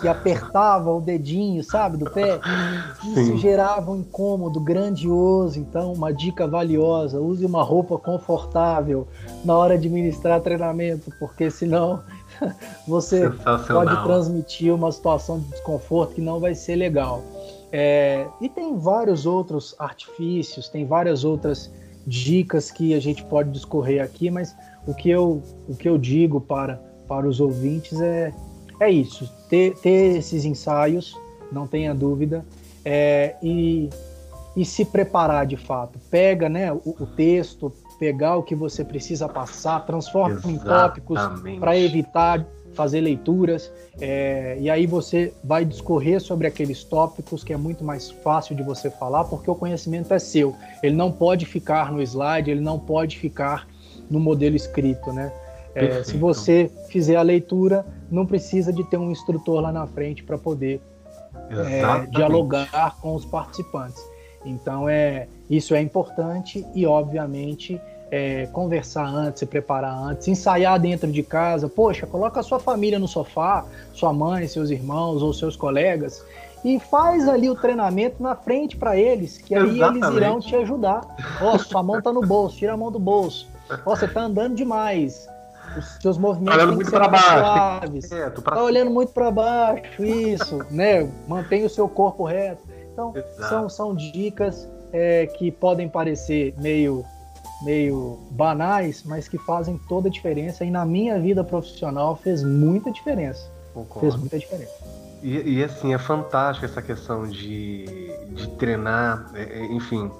que 0.00 0.08
apertava 0.08 0.92
o 0.92 1.00
dedinho, 1.00 1.62
sabe, 1.62 1.96
do 1.96 2.10
pé. 2.10 2.38
Isso 3.04 3.32
Sim. 3.32 3.38
gerava 3.38 3.90
um 3.90 3.96
incômodo 3.96 4.60
grandioso. 4.60 5.58
Então, 5.58 5.92
uma 5.92 6.12
dica 6.12 6.46
valiosa: 6.46 7.20
use 7.20 7.44
uma 7.44 7.62
roupa 7.62 7.98
confortável 7.98 9.06
na 9.44 9.56
hora 9.56 9.78
de 9.78 9.88
ministrar 9.88 10.40
treinamento, 10.40 11.12
porque 11.18 11.50
senão 11.50 12.02
você 12.86 13.30
pode 13.68 14.02
transmitir 14.04 14.74
uma 14.74 14.90
situação 14.92 15.40
de 15.40 15.48
desconforto 15.48 16.14
que 16.14 16.20
não 16.20 16.40
vai 16.40 16.54
ser 16.54 16.76
legal. 16.76 17.22
É, 17.72 18.26
e 18.40 18.48
tem 18.48 18.78
vários 18.78 19.26
outros 19.26 19.74
artifícios, 19.78 20.68
tem 20.68 20.86
várias 20.86 21.24
outras 21.24 21.70
dicas 22.06 22.70
que 22.70 22.94
a 22.94 23.00
gente 23.00 23.24
pode 23.24 23.50
discorrer 23.50 24.02
aqui, 24.02 24.30
mas 24.30 24.54
o 24.86 24.94
que 24.94 25.10
eu, 25.10 25.42
o 25.68 25.74
que 25.74 25.88
eu 25.88 25.98
digo 25.98 26.40
para, 26.40 26.80
para 27.08 27.26
os 27.26 27.40
ouvintes 27.40 28.00
é, 28.00 28.32
é 28.80 28.90
isso: 28.90 29.30
ter, 29.48 29.74
ter 29.76 30.16
esses 30.18 30.44
ensaios, 30.44 31.16
não 31.50 31.66
tenha 31.66 31.94
dúvida, 31.94 32.44
é, 32.84 33.36
e, 33.42 33.88
e 34.56 34.64
se 34.64 34.84
preparar 34.84 35.46
de 35.46 35.56
fato. 35.56 35.98
Pega 36.10 36.48
né, 36.48 36.72
o, 36.72 36.80
o 36.84 37.06
texto, 37.06 37.72
pegar 37.98 38.36
o 38.36 38.42
que 38.42 38.54
você 38.54 38.84
precisa 38.84 39.28
passar, 39.28 39.84
transforma 39.86 40.36
Exatamente. 40.36 40.60
em 40.60 40.64
tópicos 40.64 41.20
para 41.58 41.76
evitar 41.76 42.46
fazer 42.76 43.00
leituras, 43.00 43.72
é, 43.98 44.58
e 44.60 44.68
aí 44.68 44.86
você 44.86 45.32
vai 45.42 45.64
discorrer 45.64 46.20
sobre 46.20 46.46
aqueles 46.46 46.84
tópicos 46.84 47.42
que 47.42 47.52
é 47.52 47.56
muito 47.56 47.82
mais 47.82 48.10
fácil 48.10 48.54
de 48.54 48.62
você 48.62 48.90
falar, 48.90 49.24
porque 49.24 49.50
o 49.50 49.54
conhecimento 49.54 50.12
é 50.12 50.18
seu. 50.18 50.54
Ele 50.82 50.94
não 50.94 51.10
pode 51.10 51.46
ficar 51.46 51.90
no 51.90 52.02
slide, 52.02 52.50
ele 52.50 52.60
não 52.60 52.78
pode 52.78 53.18
ficar 53.18 53.66
no 54.10 54.20
modelo 54.20 54.54
escrito, 54.54 55.10
né? 55.10 55.32
É, 55.76 56.02
se 56.02 56.16
você 56.16 56.70
fizer 56.88 57.16
a 57.16 57.22
leitura, 57.22 57.84
não 58.10 58.24
precisa 58.24 58.72
de 58.72 58.82
ter 58.84 58.96
um 58.96 59.10
instrutor 59.10 59.60
lá 59.60 59.70
na 59.70 59.86
frente 59.86 60.22
para 60.24 60.38
poder 60.38 60.80
é, 61.50 62.06
dialogar 62.06 62.96
com 63.00 63.14
os 63.14 63.24
participantes. 63.24 64.02
Então 64.44 64.88
é 64.88 65.28
isso 65.50 65.74
é 65.74 65.80
importante 65.80 66.64
e 66.74 66.86
obviamente 66.86 67.80
é, 68.10 68.46
conversar 68.46 69.06
antes, 69.06 69.40
se 69.40 69.46
preparar 69.46 69.94
antes, 69.94 70.28
ensaiar 70.28 70.80
dentro 70.80 71.10
de 71.10 71.22
casa. 71.22 71.68
Poxa, 71.68 72.06
coloca 72.06 72.40
a 72.40 72.42
sua 72.42 72.58
família 72.58 72.98
no 72.98 73.08
sofá, 73.08 73.64
sua 73.92 74.12
mãe, 74.12 74.46
seus 74.48 74.70
irmãos 74.70 75.22
ou 75.22 75.32
seus 75.32 75.56
colegas 75.56 76.24
e 76.64 76.80
faz 76.80 77.28
ali 77.28 77.48
o 77.48 77.54
treinamento 77.54 78.22
na 78.22 78.34
frente 78.34 78.76
para 78.76 78.96
eles, 78.96 79.38
que 79.38 79.54
aí 79.54 79.76
Exatamente. 79.76 80.04
eles 80.04 80.16
irão 80.16 80.40
te 80.40 80.56
ajudar. 80.56 81.02
Ó, 81.40 81.54
oh, 81.54 81.58
sua 81.58 81.82
mão 81.82 82.00
tá 82.02 82.12
no 82.12 82.22
bolso, 82.22 82.56
tira 82.56 82.72
a 82.72 82.76
mão 82.76 82.90
do 82.90 82.98
bolso. 82.98 83.46
Ó, 83.70 83.92
oh, 83.92 83.96
você 83.96 84.08
tá 84.08 84.22
andando 84.22 84.56
demais. 84.56 85.28
Os 85.76 85.98
seus 86.00 86.18
movimentos 86.18 86.58
tá 86.58 86.66
muito 86.66 86.90
para 86.90 87.08
baixo. 87.08 87.26
Suaves. 87.28 88.12
É, 88.12 88.30
tá 88.30 88.62
olhando 88.62 88.90
muito 88.90 89.12
para 89.12 89.30
baixo, 89.30 90.04
isso, 90.04 90.58
né? 90.70 91.10
Mantenha 91.28 91.66
o 91.66 91.70
seu 91.70 91.88
corpo 91.88 92.24
reto. 92.24 92.62
Então, 92.92 93.12
são, 93.48 93.68
são 93.68 93.94
dicas 93.94 94.68
é, 94.92 95.26
que 95.26 95.50
podem 95.50 95.88
parecer 95.88 96.54
meio 96.58 97.04
meio 97.62 98.18
banais, 98.30 99.02
mas 99.04 99.28
que 99.28 99.38
fazem 99.38 99.80
toda 99.88 100.08
a 100.08 100.10
diferença. 100.10 100.64
E 100.64 100.70
na 100.70 100.84
minha 100.84 101.18
vida 101.18 101.42
profissional 101.42 102.16
fez 102.16 102.42
muita 102.42 102.90
diferença. 102.90 103.48
Concordo. 103.72 104.00
Fez 104.00 104.16
muita 104.16 104.38
diferença. 104.38 104.74
E, 105.22 105.58
e, 105.58 105.64
assim, 105.64 105.94
é 105.94 105.98
fantástico 105.98 106.66
essa 106.66 106.82
questão 106.82 107.26
de, 107.26 107.84
de 108.28 108.48
treinar, 108.56 109.30
é, 109.34 109.42
é, 109.42 109.64
enfim. 109.72 110.10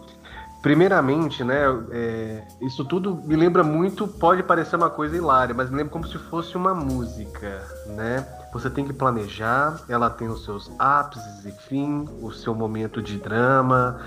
Primeiramente, 0.67 1.45
né, 1.45 1.63
é, 1.93 2.43
isso 2.61 2.85
tudo 2.85 3.15
me 3.25 3.37
lembra 3.37 3.63
muito, 3.63 4.09
pode 4.09 4.43
parecer 4.43 4.75
uma 4.75 4.91
coisa 4.91 5.17
hilária, 5.17 5.55
mas 5.55 5.71
me 5.71 5.77
lembra 5.77 5.93
como 5.93 6.09
se 6.09 6.19
fosse 6.19 6.57
uma 6.57 6.75
música, 6.75 7.63
né? 7.87 8.27
Você 8.53 8.69
tem 8.69 8.85
que 8.85 8.93
planejar, 8.93 9.81
ela 9.89 10.11
tem 10.11 10.27
os 10.27 10.45
seus 10.45 10.69
ápices 10.77 11.45
e 11.45 11.53
fim, 11.53 12.09
o 12.21 12.33
seu 12.33 12.53
momento 12.53 13.01
de 13.01 13.17
drama, 13.17 14.01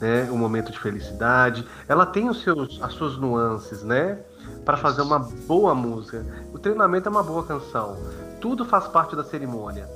né, 0.00 0.28
um 0.30 0.38
momento 0.38 0.70
de 0.70 0.78
felicidade. 0.78 1.66
Ela 1.88 2.06
tem 2.06 2.28
os 2.28 2.42
seus, 2.42 2.80
as 2.80 2.92
suas 2.92 3.16
nuances, 3.16 3.82
né, 3.82 4.16
para 4.64 4.76
fazer 4.76 5.02
uma 5.02 5.18
boa 5.18 5.74
música. 5.74 6.24
O 6.52 6.60
treinamento 6.60 7.08
é 7.08 7.10
uma 7.10 7.24
boa 7.24 7.42
canção. 7.42 7.96
Tudo 8.40 8.64
faz 8.64 8.86
parte 8.86 9.16
da 9.16 9.24
cerimônia. 9.24 9.88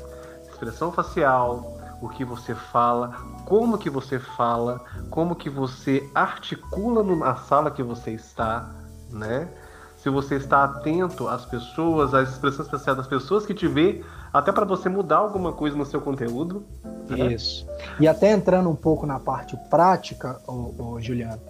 Expressão 0.51 0.91
facial, 0.91 1.78
o 2.01 2.09
que 2.09 2.25
você 2.25 2.55
fala, 2.55 3.17
como 3.45 3.77
que 3.79 3.91
você 3.91 4.19
fala, 4.19 4.81
como 5.11 5.35
que 5.35 5.51
você 5.51 6.09
articula 6.15 7.03
na 7.03 7.37
sala 7.37 7.71
que 7.71 7.83
você 7.83 8.13
está, 8.13 8.71
né? 9.11 9.49
Se 9.97 10.09
você 10.09 10.37
está 10.37 10.63
atento 10.63 11.27
às 11.27 11.45
pessoas, 11.45 12.15
às 12.15 12.31
expressões 12.31 12.69
faciais 12.69 12.97
das 12.97 13.09
pessoas 13.09 13.45
que 13.45 13.53
te 13.53 13.67
vê, 13.67 14.05
até 14.33 14.53
para 14.53 14.65
você 14.65 14.89
mudar 14.89 15.17
alguma 15.17 15.53
coisa 15.53 15.77
no 15.77 15.85
seu 15.85 16.01
conteúdo. 16.01 16.65
Né? 17.09 17.33
Isso. 17.33 17.67
E 17.99 18.07
até 18.07 18.31
entrando 18.31 18.71
um 18.71 18.77
pouco 18.77 19.07
na 19.07 19.19
parte 19.19 19.57
prática, 19.69 20.41
ô, 20.47 20.73
ô 20.79 21.01
Juliano, 21.01 21.41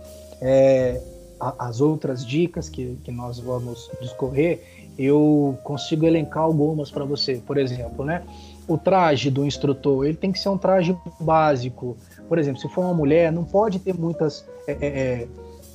é, 0.40 0.98
a, 1.38 1.66
as 1.66 1.82
outras 1.82 2.24
dicas 2.24 2.70
que, 2.70 2.96
que 3.04 3.10
nós 3.10 3.38
vamos 3.38 3.90
discorrer, 4.00 4.92
eu 4.98 5.58
consigo 5.62 6.06
elencar 6.06 6.42
algumas 6.42 6.90
para 6.90 7.04
você. 7.04 7.42
Por 7.46 7.58
exemplo, 7.58 8.02
né? 8.04 8.24
O 8.68 8.76
traje 8.76 9.30
do 9.30 9.44
instrutor, 9.44 10.04
ele 10.04 10.16
tem 10.16 10.30
que 10.30 10.38
ser 10.38 10.50
um 10.50 10.58
traje 10.58 10.96
básico. 11.18 11.96
Por 12.28 12.38
exemplo, 12.38 12.60
se 12.60 12.68
for 12.68 12.82
uma 12.82 12.94
mulher, 12.94 13.32
não 13.32 13.42
pode 13.42 13.78
ter 13.78 13.94
muitas, 13.94 14.46
é, 14.66 14.72
é, 14.72 14.86
é 14.86 15.28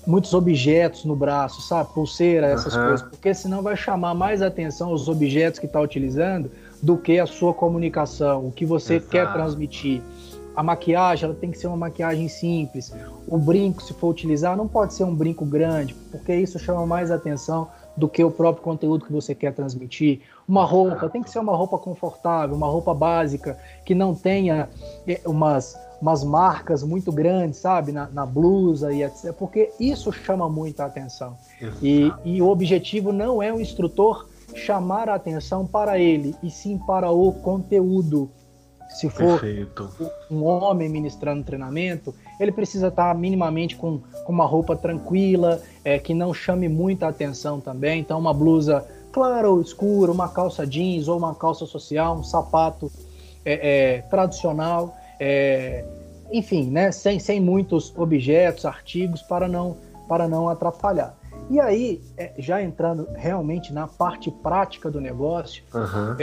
muitos 0.05 0.33
objetos 0.33 1.05
no 1.05 1.15
braço, 1.15 1.61
sabe? 1.61 1.91
Pulseira, 1.93 2.47
essas 2.47 2.75
uhum. 2.75 2.83
coisas, 2.83 3.01
porque 3.01 3.33
senão 3.33 3.61
vai 3.61 3.75
chamar 3.75 4.13
mais 4.13 4.41
atenção 4.41 4.91
os 4.91 5.07
objetos 5.07 5.59
que 5.59 5.65
está 5.65 5.79
utilizando 5.79 6.51
do 6.81 6.97
que 6.97 7.19
a 7.19 7.25
sua 7.25 7.53
comunicação, 7.53 8.47
o 8.47 8.51
que 8.51 8.65
você 8.65 8.95
Exato. 8.95 9.09
quer 9.09 9.31
transmitir. 9.33 10.01
A 10.55 10.61
maquiagem 10.61 11.25
ela 11.25 11.33
tem 11.33 11.49
que 11.49 11.57
ser 11.57 11.67
uma 11.67 11.77
maquiagem 11.77 12.27
simples. 12.27 12.93
O 13.27 13.37
brinco, 13.37 13.81
se 13.81 13.93
for 13.93 14.09
utilizar, 14.09 14.55
não 14.55 14.67
pode 14.67 14.93
ser 14.93 15.03
um 15.03 15.15
brinco 15.15 15.43
grande, 15.45 15.95
porque 16.11 16.35
isso 16.35 16.59
chama 16.59 16.85
mais 16.85 17.09
atenção 17.09 17.69
do 17.97 18.07
que 18.07 18.23
o 18.23 18.29
próprio 18.29 18.63
conteúdo 18.63 19.05
que 19.05 19.11
você 19.11 19.33
quer 19.33 19.53
transmitir. 19.53 20.21
Uma 20.47 20.65
roupa 20.65 21.09
tem 21.09 21.23
que 21.23 21.29
ser 21.29 21.39
uma 21.39 21.55
roupa 21.55 21.77
confortável, 21.77 22.55
uma 22.55 22.67
roupa 22.67 22.93
básica, 22.93 23.57
que 23.85 23.95
não 23.95 24.13
tenha 24.13 24.69
eh, 25.07 25.21
umas, 25.25 25.77
umas 26.01 26.23
marcas 26.23 26.83
muito 26.83 27.11
grandes, 27.11 27.59
sabe, 27.59 27.91
na, 27.91 28.07
na 28.07 28.25
blusa 28.25 28.91
e 28.91 29.03
etc. 29.03 29.31
Porque 29.33 29.71
isso 29.79 30.11
chama 30.11 30.49
muita 30.49 30.85
atenção. 30.85 31.37
E, 31.81 32.11
e, 32.25 32.41
o 32.41 32.49
objetivo 32.49 33.13
não 33.13 33.41
é 33.41 33.53
o 33.53 33.59
instrutor 33.61 34.27
chamar 34.53 35.07
a 35.09 35.15
atenção 35.15 35.65
para 35.65 35.97
ele, 35.97 36.35
e 36.43 36.51
sim 36.51 36.77
para 36.77 37.09
o 37.09 37.31
conteúdo. 37.31 38.29
Se 38.89 39.09
for 39.09 39.39
Perfeito. 39.39 39.89
um 40.29 40.43
homem 40.43 40.87
ministrando 40.87 41.43
treinamento, 41.43 42.13
ele 42.39 42.51
precisa 42.51 42.89
estar 42.89 43.15
minimamente 43.15 43.75
com, 43.75 43.99
com 44.23 44.31
uma 44.31 44.45
roupa 44.45 44.75
tranquila, 44.75 45.59
é, 45.83 45.97
que 45.97 46.13
não 46.13 46.31
chame 46.31 46.69
muita 46.69 47.07
atenção 47.07 47.59
também. 47.59 48.01
Então, 48.01 48.19
uma 48.19 48.33
blusa 48.33 48.85
clara 49.13 49.49
ou 49.49 49.61
escura, 49.61 50.11
uma 50.11 50.27
calça 50.27 50.65
jeans 50.65 51.07
ou 51.07 51.17
uma 51.17 51.35
calça 51.35 51.65
social, 51.67 52.15
um 52.17 52.23
sapato 52.23 52.91
é, 53.45 53.97
é, 53.97 54.01
tradicional, 54.01 54.97
é, 55.19 55.85
enfim, 56.31 56.69
né, 56.69 56.91
sem, 56.91 57.19
sem 57.19 57.39
muitos 57.39 57.93
objetos, 57.95 58.65
artigos 58.65 59.21
para 59.21 59.47
não, 59.47 59.77
para 60.09 60.27
não 60.27 60.49
atrapalhar. 60.49 61.15
E 61.49 61.59
aí, 61.59 62.01
é, 62.17 62.33
já 62.39 62.61
entrando 62.61 63.07
realmente 63.15 63.71
na 63.71 63.87
parte 63.87 64.31
prática 64.31 64.89
do 64.89 64.99
negócio, 64.99 65.63
uhum. 65.73 66.15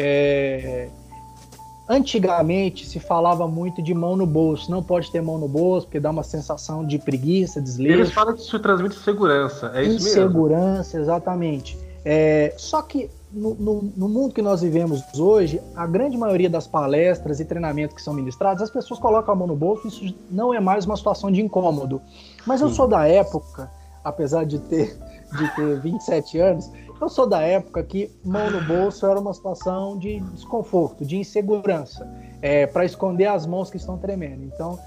antigamente 1.89 2.87
se 2.87 2.99
falava 2.99 3.47
muito 3.47 3.83
de 3.83 3.93
mão 3.93 4.17
no 4.17 4.27
bolso. 4.27 4.71
Não 4.71 4.83
pode 4.83 5.13
ter 5.13 5.21
mão 5.21 5.39
no 5.39 5.47
bolso, 5.47 5.87
porque 5.87 6.01
dá 6.01 6.11
uma 6.11 6.23
sensação 6.23 6.85
de 6.85 6.99
preguiça, 6.99 7.61
desleixo. 7.61 7.99
Eles 7.99 8.13
falam 8.13 8.35
que 8.35 8.41
isso 8.41 8.59
transmite 8.59 8.97
segurança, 8.97 9.71
é 9.75 9.83
isso 9.83 10.05
mesmo? 10.05 10.09
Insegurança, 10.09 10.99
exatamente. 10.99 11.90
É, 12.05 12.55
só 12.57 12.83
que 12.83 13.11
no, 13.33 13.55
no, 13.55 13.83
no, 13.97 14.09
mundo 14.09 14.35
que 14.35 14.43
nós 14.43 14.63
vivemos 14.63 15.03
hoje, 15.17 15.61
a 15.77 15.87
grande 15.87 16.17
maioria 16.17 16.51
das 16.51 16.67
palestras 16.67 17.41
e 17.41 17.45
treinamentos 17.45 17.95
que 17.95 18.03
são 18.03 18.15
ministrados, 18.15 18.63
as 18.63 18.71
pessoas 18.71 18.99
colocam 18.99 19.33
a 19.33 19.37
mão 19.37 19.47
no 19.47 19.55
bolso, 19.55 19.87
isso 19.87 20.15
não 20.31 20.53
é 20.53 20.61
mais 20.61 20.85
uma 20.87 20.97
situação 20.97 21.31
de 21.31 21.41
incômodo. 21.41 22.01
Mas 22.47 22.61
Sim. 22.61 22.67
eu 22.67 22.71
sou 22.73 22.89
da 22.89 23.07
época, 23.07 23.71
apesar 24.03 24.45
de 24.45 24.59
ter 24.59 24.99
de 25.39 25.55
ter 25.55 25.79
27 25.81 26.39
anos, 26.39 26.71
eu 27.01 27.09
sou 27.09 27.27
da 27.27 27.41
época 27.41 27.83
que 27.83 28.11
mão 28.25 28.51
no 28.51 28.63
bolso 28.63 29.07
era 29.07 29.19
uma 29.19 29.33
situação 29.33 29.97
de 29.97 30.21
desconforto, 30.21 31.05
de 31.05 31.17
insegurança, 31.17 32.07
é, 32.43 32.67
para 32.67 32.85
esconder 32.85 33.27
as 33.27 33.47
mãos 33.47 33.71
que 33.71 33.79
estão 33.79 33.97
tremendo. 33.97 34.45
Então, 34.45 34.79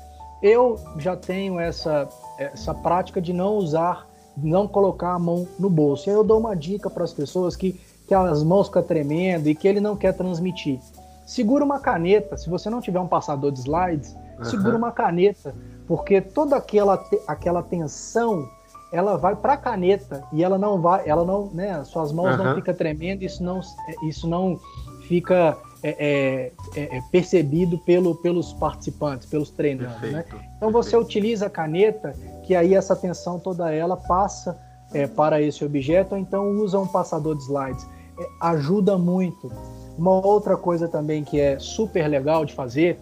eu 0.42 0.80
já 0.98 1.16
tenho 1.16 1.60
essa, 1.60 2.08
essa 2.38 2.74
prática 2.74 3.20
de 3.22 3.34
não 3.34 3.56
usar, 3.56 4.08
não 4.38 4.68
colocar 4.68 5.14
a 5.14 5.20
mão 5.20 5.48
no 5.60 5.70
bolso. 5.70 6.08
E 6.08 6.12
aí 6.12 6.16
eu 6.16 6.24
dou 6.24 6.40
uma 6.40 6.56
dica 6.56 6.90
para 6.90 7.04
as 7.04 7.14
pessoas 7.14 7.56
que, 7.56 7.80
que 8.08 8.14
as 8.14 8.44
mãos 8.44 8.68
ficam 8.68 8.84
tremendo 8.84 9.48
e 9.48 9.56
que 9.56 9.68
ele 9.68 9.80
não 9.80 9.96
quer 9.96 10.14
transmitir. 10.14 10.80
Segura 11.26 11.64
uma 11.64 11.80
caneta, 11.80 12.36
se 12.38 12.50
você 12.50 12.70
não 12.70 12.82
tiver 12.82 13.00
um 13.00 13.08
passador 13.08 13.52
de 13.52 13.60
slides, 13.60 14.16
uhum. 14.38 14.46
segura 14.46 14.78
uma 14.78 14.92
caneta, 14.92 15.56
porque 15.88 16.20
toda 16.20 16.56
aquela, 16.56 17.04
aquela 17.28 17.64
tensão 17.64 18.48
ela 18.92 19.18
vai 19.18 19.36
para 19.36 19.54
a 19.54 19.58
caneta 19.58 20.24
e 20.32 20.44
ela 20.44 20.58
não 20.58 20.80
vai, 20.80 21.08
ela 21.10 21.26
não, 21.26 21.50
né, 21.52 21.84
suas 21.84 22.12
mãos 22.12 22.38
uhum. 22.38 22.44
não 22.44 22.56
ficam 22.56 22.74
tremendo, 22.76 23.24
isso 23.24 23.44
não, 23.44 23.62
isso 24.08 24.28
não 24.28 24.60
fica 25.08 25.58
é, 25.84 25.90
é, 26.00 26.52
é, 26.80 26.98
é, 26.98 27.02
percebido 27.12 27.78
pelo, 27.78 28.16
pelos 28.16 28.54
participantes, 28.54 29.28
pelos 29.28 29.50
treinadores, 29.50 30.14
né? 30.14 30.24
Então 30.56 30.72
você 30.72 30.92
perfeito. 30.92 31.06
utiliza 31.06 31.48
a 31.48 31.50
caneta, 31.50 32.16
que 32.44 32.56
aí 32.56 32.74
essa 32.74 32.96
tensão 32.96 33.38
toda 33.38 33.70
ela 33.70 33.98
passa 33.98 34.58
é, 34.94 35.08
para 35.08 35.42
esse 35.42 35.66
objeto, 35.66 36.16
ou 36.16 36.18
então 36.18 36.52
usa 36.52 36.80
um 36.80 36.88
passador 36.88 37.36
de 37.36 37.44
slides, 37.44 37.86
é, 38.18 38.28
ajuda 38.40 38.98
muito. 38.98 39.52
Uma 39.98 40.26
outra 40.26 40.56
coisa 40.56 40.88
também 40.88 41.24
que 41.24 41.40
é 41.40 41.60
super 41.60 42.08
legal 42.08 42.46
de 42.46 42.54
fazer 42.54 42.98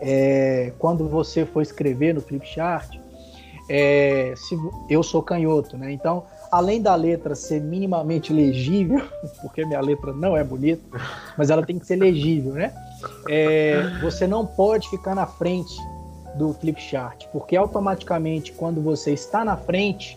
é 0.00 0.72
quando 0.78 1.08
você 1.08 1.46
for 1.46 1.62
escrever 1.62 2.12
no 2.12 2.20
Flipchart, 2.20 2.98
é, 3.68 4.34
se, 4.36 4.58
eu 4.88 5.02
sou 5.02 5.22
canhoto, 5.22 5.76
né? 5.76 5.92
Então, 5.92 6.24
além 6.50 6.80
da 6.80 6.94
letra 6.94 7.34
ser 7.34 7.60
minimamente 7.60 8.32
legível, 8.32 9.06
porque 9.40 9.64
minha 9.64 9.80
letra 9.80 10.12
não 10.12 10.36
é 10.36 10.42
bonita, 10.42 10.82
mas 11.36 11.50
ela 11.50 11.64
tem 11.64 11.78
que 11.78 11.86
ser 11.86 11.96
legível, 11.96 12.54
né? 12.54 12.72
É, 13.28 13.82
você 14.00 14.26
não 14.26 14.46
pode 14.46 14.88
ficar 14.88 15.14
na 15.14 15.26
frente 15.26 15.76
do 16.34 16.52
flip 16.54 16.80
chart, 16.80 17.26
porque 17.32 17.56
automaticamente 17.56 18.52
quando 18.52 18.80
você 18.80 19.12
está 19.12 19.44
na 19.44 19.56
frente 19.56 20.16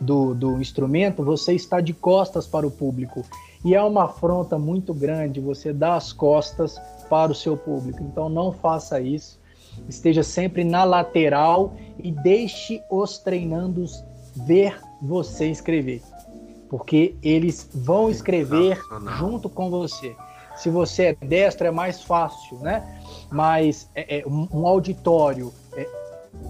do, 0.00 0.34
do 0.34 0.60
instrumento, 0.60 1.22
você 1.22 1.54
está 1.54 1.80
de 1.80 1.92
costas 1.92 2.46
para 2.46 2.66
o 2.66 2.70
público. 2.70 3.24
E 3.64 3.74
é 3.74 3.82
uma 3.82 4.04
afronta 4.04 4.58
muito 4.58 4.94
grande 4.94 5.40
você 5.40 5.72
dar 5.72 5.96
as 5.96 6.12
costas 6.12 6.80
para 7.08 7.32
o 7.32 7.34
seu 7.34 7.56
público. 7.56 8.02
Então 8.02 8.28
não 8.28 8.52
faça 8.52 9.00
isso 9.00 9.38
esteja 9.88 10.22
sempre 10.22 10.64
na 10.64 10.84
lateral 10.84 11.74
e 11.98 12.10
deixe 12.10 12.82
os 12.90 13.18
treinandos 13.18 14.02
ver 14.34 14.78
você 15.00 15.46
escrever. 15.46 16.02
Porque 16.68 17.14
eles 17.22 17.70
vão 17.72 18.10
escrever 18.10 18.78
junto 19.18 19.48
com 19.48 19.70
você. 19.70 20.16
Se 20.56 20.70
você 20.70 21.16
é 21.20 21.26
destro, 21.26 21.66
é 21.66 21.70
mais 21.70 22.02
fácil, 22.02 22.58
né? 22.58 23.00
Mas 23.30 23.90
é, 23.94 24.18
é 24.18 24.24
um 24.26 24.66
auditório 24.66 25.52
é, 25.74 25.86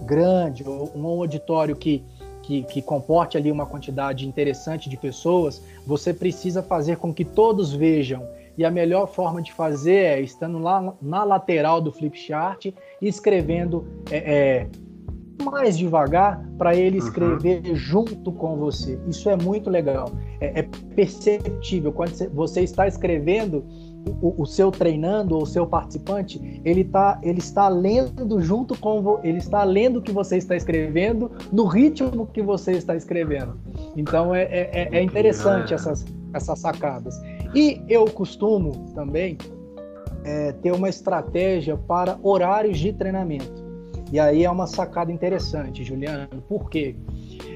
grande, 0.05 0.63
ou 0.67 0.91
um 0.95 1.05
auditório 1.05 1.75
que, 1.75 2.03
que, 2.41 2.63
que 2.63 2.81
comporte 2.81 3.37
ali 3.37 3.51
uma 3.51 3.65
quantidade 3.65 4.27
interessante 4.27 4.89
de 4.89 4.97
pessoas, 4.97 5.61
você 5.85 6.13
precisa 6.13 6.63
fazer 6.63 6.97
com 6.97 7.13
que 7.13 7.25
todos 7.25 7.73
vejam 7.73 8.27
e 8.57 8.65
a 8.65 8.71
melhor 8.71 9.07
forma 9.07 9.41
de 9.41 9.53
fazer 9.53 9.97
é 9.97 10.19
estando 10.19 10.57
lá 10.57 10.93
na 10.99 11.23
lateral 11.23 11.79
do 11.79 11.91
flip 11.91 12.17
chart 12.17 12.65
e 12.65 12.73
escrevendo 13.01 13.85
é, 14.09 14.17
é, 14.17 14.67
mais 15.43 15.77
devagar 15.77 16.43
para 16.57 16.75
ele 16.75 16.99
uhum. 16.99 17.05
escrever 17.05 17.61
uhum. 17.65 17.75
junto 17.75 18.31
com 18.31 18.57
você. 18.57 18.99
Isso 19.07 19.29
é 19.29 19.35
muito 19.35 19.69
legal. 19.69 20.11
É, 20.39 20.59
é 20.59 20.63
perceptível. 20.95 21.91
Quando 21.91 22.13
você 22.33 22.61
está 22.61 22.87
escrevendo, 22.87 23.63
o, 24.21 24.41
o, 24.41 24.45
seu 24.45 24.71
treinando 24.71 25.35
ou 25.35 25.43
o 25.43 25.45
seu 25.45 25.65
participante, 25.65 26.61
ele, 26.63 26.83
tá, 26.83 27.19
ele 27.21 27.39
está 27.39 27.67
lendo 27.67 28.39
junto 28.41 28.77
com 28.79 29.19
ele 29.23 29.37
está 29.37 29.63
lendo 29.63 29.97
o 29.97 30.01
que 30.01 30.11
você 30.11 30.37
está 30.37 30.55
escrevendo 30.55 31.31
no 31.51 31.65
ritmo 31.65 32.27
que 32.27 32.41
você 32.41 32.73
está 32.73 32.95
escrevendo. 32.95 33.59
Então 33.95 34.33
é, 34.33 34.43
é, 34.43 34.89
é 34.91 35.01
interessante 35.01 35.73
essas, 35.73 36.05
essas 36.33 36.59
sacadas. 36.59 37.19
E 37.53 37.81
eu 37.87 38.05
costumo 38.05 38.91
também 38.93 39.37
é, 40.23 40.51
ter 40.51 40.71
uma 40.71 40.89
estratégia 40.89 41.77
para 41.77 42.17
horários 42.21 42.77
de 42.77 42.91
treinamento. 42.93 43.56
E 44.11 44.19
aí 44.19 44.43
é 44.43 44.49
uma 44.49 44.67
sacada 44.67 45.11
interessante, 45.11 45.83
Juliano, 45.83 46.41
por 46.47 46.69
quê? 46.69 46.95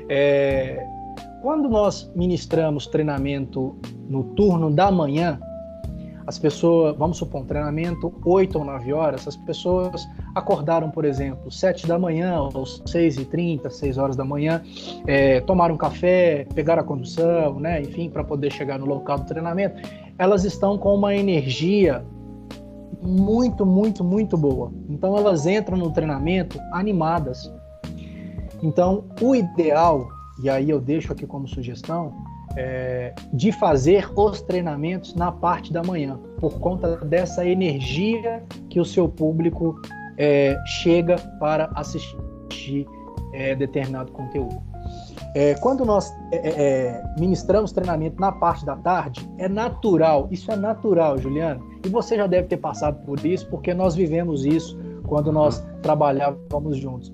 É, 0.10 0.86
quando 1.42 1.70
nós 1.70 2.12
ministramos 2.16 2.88
treinamento 2.88 3.76
no 4.10 4.24
turno 4.36 4.70
da 4.70 4.92
manhã, 4.92 5.40
as 6.28 6.38
pessoas, 6.38 6.96
vamos 6.98 7.18
supor, 7.18 7.42
um 7.42 7.46
treinamento 7.46 8.14
8 8.24 8.60
ou 8.60 8.66
9 8.66 8.94
horas, 8.94 9.28
as 9.28 9.36
pessoas 9.36 10.08
acordaram, 10.36 10.92
por 10.92 11.04
exemplo, 11.04 11.52
7 11.52 11.88
da 11.88 11.98
manhã, 11.98 12.40
ou 12.40 12.66
6 12.66 13.18
e 13.18 13.26
30, 13.26 13.70
6 13.70 13.98
horas 13.98 14.16
da 14.16 14.24
manhã, 14.24 14.62
é, 15.08 15.42
tomaram 15.42 15.76
café, 15.76 16.46
pegaram 16.54 16.82
a 16.82 16.86
condução, 16.86 17.60
né, 17.60 17.82
enfim, 17.82 18.10
para 18.10 18.24
poder 18.24 18.52
chegar 18.52 18.78
no 18.78 18.86
local 18.86 19.20
do 19.20 19.26
treinamento, 19.26 19.82
elas 20.18 20.44
estão 20.44 20.78
com 20.78 20.94
uma 20.94 21.16
energia 21.16 22.06
muito, 23.02 23.66
muito, 23.66 24.04
muito 24.04 24.38
boa. 24.38 24.72
Então 24.90 25.18
elas 25.18 25.46
entram 25.46 25.78
no 25.78 25.92
treinamento 25.92 26.60
animadas. 26.72 27.52
Então 28.62 29.06
o 29.22 29.36
ideal, 29.36 30.08
e 30.44 30.50
aí 30.50 30.70
eu 30.70 30.80
deixo 30.80 31.12
aqui 31.12 31.26
como 31.26 31.48
sugestão, 31.48 32.14
é, 32.56 33.14
de 33.34 33.52
fazer 33.52 34.10
os 34.16 34.42
treinamentos 34.42 35.16
na 35.16 35.32
parte 35.32 35.72
da 35.72 35.82
manhã, 35.82 36.20
por 36.40 36.60
conta 36.60 36.98
dessa 36.98 37.46
energia 37.46 38.44
que 38.70 38.80
o 38.80 38.86
seu 38.86 39.08
público 39.08 39.80
é, 40.18 40.58
chega 40.66 41.16
para 41.40 41.72
assistir 41.76 42.86
é, 43.34 43.56
determinado 43.56 44.12
conteúdo. 44.12 44.71
É, 45.34 45.56
quando 45.56 45.86
nós 45.86 46.12
é, 46.32 46.36
é, 46.36 46.50
é, 46.50 47.04
ministramos 47.18 47.72
treinamento 47.72 48.20
na 48.20 48.32
parte 48.32 48.66
da 48.66 48.76
tarde, 48.76 49.28
é 49.38 49.48
natural, 49.48 50.28
isso 50.30 50.52
é 50.52 50.56
natural, 50.56 51.18
Juliano, 51.18 51.66
e 51.86 51.90
você 51.90 52.18
já 52.18 52.28
deve 52.28 52.48
ter 52.48 52.58
passado 52.58 53.04
por 53.06 53.26
isso, 53.26 53.48
porque 53.50 53.74
nós 53.74 53.96
vivemos 53.96 54.46
isso 54.46 54.78
quando 55.08 55.32
nós 55.32 55.66
trabalhávamos 55.82 56.78
juntos 56.78 57.14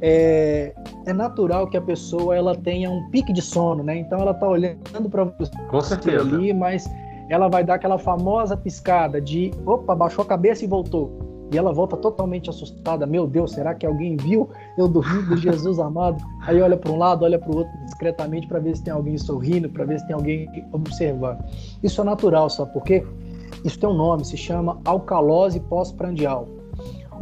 é, 0.00 0.74
é 1.06 1.12
natural 1.12 1.66
que 1.68 1.76
a 1.76 1.80
pessoa 1.80 2.36
ela 2.36 2.54
tenha 2.54 2.90
um 2.90 3.08
pique 3.10 3.32
de 3.32 3.42
sono, 3.42 3.82
né? 3.82 3.96
Então 3.96 4.18
ela 4.20 4.34
tá 4.34 4.46
olhando 4.46 5.08
para 5.10 5.24
você 5.24 6.10
ali, 6.10 6.52
mas 6.52 6.88
ela 7.28 7.48
vai 7.48 7.64
dar 7.64 7.74
aquela 7.74 7.98
famosa 7.98 8.56
piscada 8.56 9.20
de 9.20 9.52
opa, 9.64 9.94
baixou 9.94 10.24
a 10.24 10.26
cabeça 10.26 10.64
e 10.64 10.68
voltou. 10.68 11.25
E 11.52 11.56
ela 11.56 11.72
volta 11.72 11.96
totalmente 11.96 12.50
assustada. 12.50 13.06
Meu 13.06 13.26
Deus, 13.26 13.52
será 13.52 13.74
que 13.74 13.86
alguém 13.86 14.16
viu 14.16 14.50
eu 14.76 14.88
dormindo, 14.88 15.36
Jesus 15.38 15.78
amado? 15.78 16.22
Aí 16.42 16.60
olha 16.60 16.76
para 16.76 16.90
um 16.90 16.96
lado, 16.96 17.24
olha 17.24 17.38
para 17.38 17.50
o 17.50 17.58
outro 17.58 17.72
discretamente 17.84 18.46
para 18.46 18.58
ver 18.58 18.76
se 18.76 18.82
tem 18.82 18.92
alguém 18.92 19.16
sorrindo, 19.16 19.68
para 19.68 19.84
ver 19.84 20.00
se 20.00 20.06
tem 20.06 20.14
alguém 20.14 20.48
observando. 20.72 21.44
Isso 21.82 22.00
é 22.00 22.04
natural, 22.04 22.50
sabe 22.50 22.72
por 22.72 22.82
quê? 22.82 23.04
Isso 23.64 23.78
tem 23.78 23.88
um 23.88 23.94
nome, 23.94 24.24
se 24.24 24.36
chama 24.36 24.80
alcalose 24.84 25.60
pós-prandial. 25.60 26.48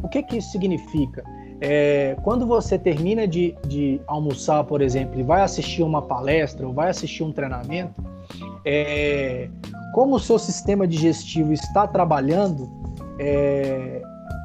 O 0.02 0.08
que 0.08 0.22
que 0.22 0.38
isso 0.38 0.50
significa? 0.50 1.24
É, 1.60 2.16
quando 2.22 2.46
você 2.46 2.78
termina 2.78 3.26
de, 3.26 3.54
de, 3.66 4.00
almoçar, 4.06 4.64
por 4.64 4.82
exemplo, 4.82 5.18
e 5.18 5.22
vai 5.22 5.42
assistir 5.42 5.82
uma 5.82 6.02
palestra 6.02 6.66
ou 6.66 6.72
vai 6.72 6.90
assistir 6.90 7.22
um 7.22 7.32
treinamento, 7.32 8.02
é, 8.64 9.48
como 9.94 10.16
o 10.16 10.20
seu 10.20 10.38
sistema 10.38 10.86
digestivo 10.86 11.52
está 11.52 11.86
trabalhando, 11.86 12.68
é, 13.18 14.02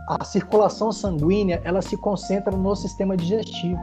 a 0.10 0.24
circulação 0.26 0.92
sanguínea 0.92 1.62
ela 1.64 1.82
se 1.82 1.96
concentra 1.96 2.56
no 2.56 2.76
sistema 2.76 3.16
digestivo. 3.16 3.82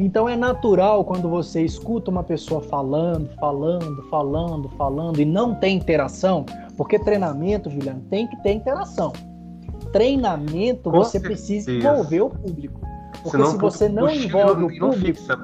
Então 0.00 0.28
é 0.28 0.36
natural 0.36 1.04
quando 1.04 1.28
você 1.28 1.62
escuta 1.62 2.10
uma 2.10 2.22
pessoa 2.22 2.60
falando, 2.60 3.30
falando, 3.38 4.02
falando, 4.10 4.68
falando 4.70 5.20
e 5.20 5.24
não 5.24 5.54
tem 5.54 5.76
interação, 5.76 6.44
porque 6.76 6.98
treinamento, 6.98 7.70
Juliano, 7.70 8.00
tem 8.10 8.26
que 8.26 8.36
ter 8.42 8.52
interação 8.52 9.12
treinamento, 9.92 10.90
Com 10.90 10.98
você 10.98 11.12
certeza. 11.18 11.34
precisa 11.34 11.72
envolver 11.72 12.20
o 12.20 12.30
público. 12.30 12.80
Porque 13.22 13.30
Senão, 13.30 13.50
se 13.50 13.58
você 13.58 13.88
não 13.88 14.08
envolve 14.08 14.64
o 14.64 14.78
público, 14.78 15.18
fixa. 15.18 15.38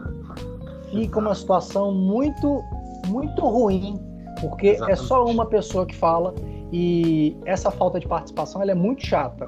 fica 0.91 1.19
uma 1.19 1.35
situação 1.35 1.93
muito, 1.93 2.63
muito 3.09 3.43
ruim, 3.43 3.99
porque 4.41 4.69
Exatamente. 4.69 4.93
é 4.93 5.03
só 5.03 5.25
uma 5.25 5.47
pessoa 5.47 5.85
que 5.87 5.95
fala 5.95 6.35
e 6.73 7.37
essa 7.45 7.71
falta 7.71 7.99
de 7.99 8.07
participação 8.07 8.63
ela 8.63 8.71
é 8.71 8.75
muito 8.75 9.05
chata. 9.05 9.47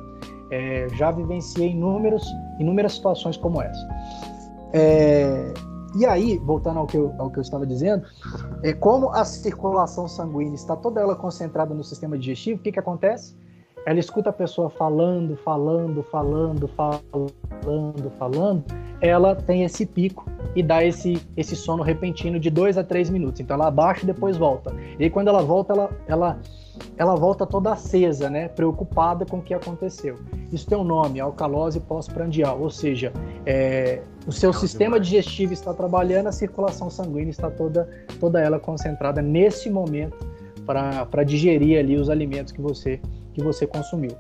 É, 0.51 0.89
já 0.95 1.11
vivenciei 1.11 1.71
inúmeros, 1.71 2.25
inúmeras 2.59 2.95
situações 2.95 3.37
como 3.37 3.61
essa. 3.61 3.89
É, 4.73 5.53
e 5.97 6.05
aí, 6.05 6.39
voltando 6.39 6.79
ao 6.79 6.87
que, 6.87 6.97
eu, 6.97 7.15
ao 7.19 7.31
que 7.31 7.39
eu 7.39 7.43
estava 7.43 7.67
dizendo, 7.67 8.05
é 8.63 8.73
como 8.75 9.11
a 9.11 9.25
circulação 9.25 10.07
sanguínea 10.07 10.55
está 10.55 10.77
toda 10.77 11.01
ela 11.01 11.17
concentrada 11.17 11.73
no 11.75 11.83
sistema 11.83 12.19
digestivo, 12.19 12.61
o 12.61 12.63
que, 12.63 12.71
que 12.71 12.79
acontece? 12.79 13.35
Ela 13.87 13.99
escuta 13.99 14.31
a 14.31 14.33
pessoa 14.33 14.69
falando, 14.69 15.37
falando, 15.37 16.03
falando, 16.03 16.69
falando, 16.69 18.11
falando, 18.19 18.65
ela 19.01 19.35
tem 19.35 19.63
esse 19.63 19.87
pico 19.87 20.27
e 20.55 20.63
dá 20.63 20.85
esse, 20.85 21.25
esse 21.37 21.55
sono 21.55 21.83
repentino 21.83 22.39
de 22.39 22.51
dois 22.51 22.77
a 22.77 22.85
três 22.85 23.09
minutos. 23.09 23.41
Então 23.41 23.55
ela 23.55 23.69
abaixa 23.69 24.03
e 24.03 24.07
depois 24.07 24.37
volta. 24.37 24.75
E 24.99 25.05
aí, 25.05 25.11
quando 25.11 25.29
ela 25.29 25.41
volta, 25.41 25.73
ela, 25.73 25.91
ela 26.09 26.39
ela 26.97 27.15
volta 27.15 27.47
toda 27.47 27.73
acesa, 27.73 28.31
né, 28.31 28.49
preocupada 28.49 29.25
com 29.27 29.39
o 29.39 29.43
que 29.43 29.55
aconteceu. 29.55 30.17
Isso 30.53 30.67
tem 30.67 30.77
um 30.77 30.85
nome, 30.85 31.21
alcalose 31.21 31.81
pós-prandial, 31.81 32.61
ou 32.61 32.71
seja, 32.71 33.13
é, 33.45 34.01
o 34.27 34.33
seu 34.33 34.53
Não, 34.53 34.59
sistema 34.59 35.01
demais. 35.01 35.09
digestivo 35.09 35.53
está 35.53 35.75
trabalhando, 35.75 36.29
a 36.29 36.33
circulação 36.33 36.89
sanguínea 36.91 37.31
está 37.31 37.51
toda, 37.51 37.89
toda 38.19 38.41
ela 38.41 38.59
concentrada 38.59 39.21
nesse 39.21 39.71
momento 39.71 40.17
para 40.65 41.23
digerir 41.23 41.79
ali 41.79 41.97
os 41.97 42.11
alimentos 42.11 42.53
que 42.53 42.61
você, 42.61 43.01
que 43.33 43.43
você 43.43 43.67
consumiu. 43.67 44.17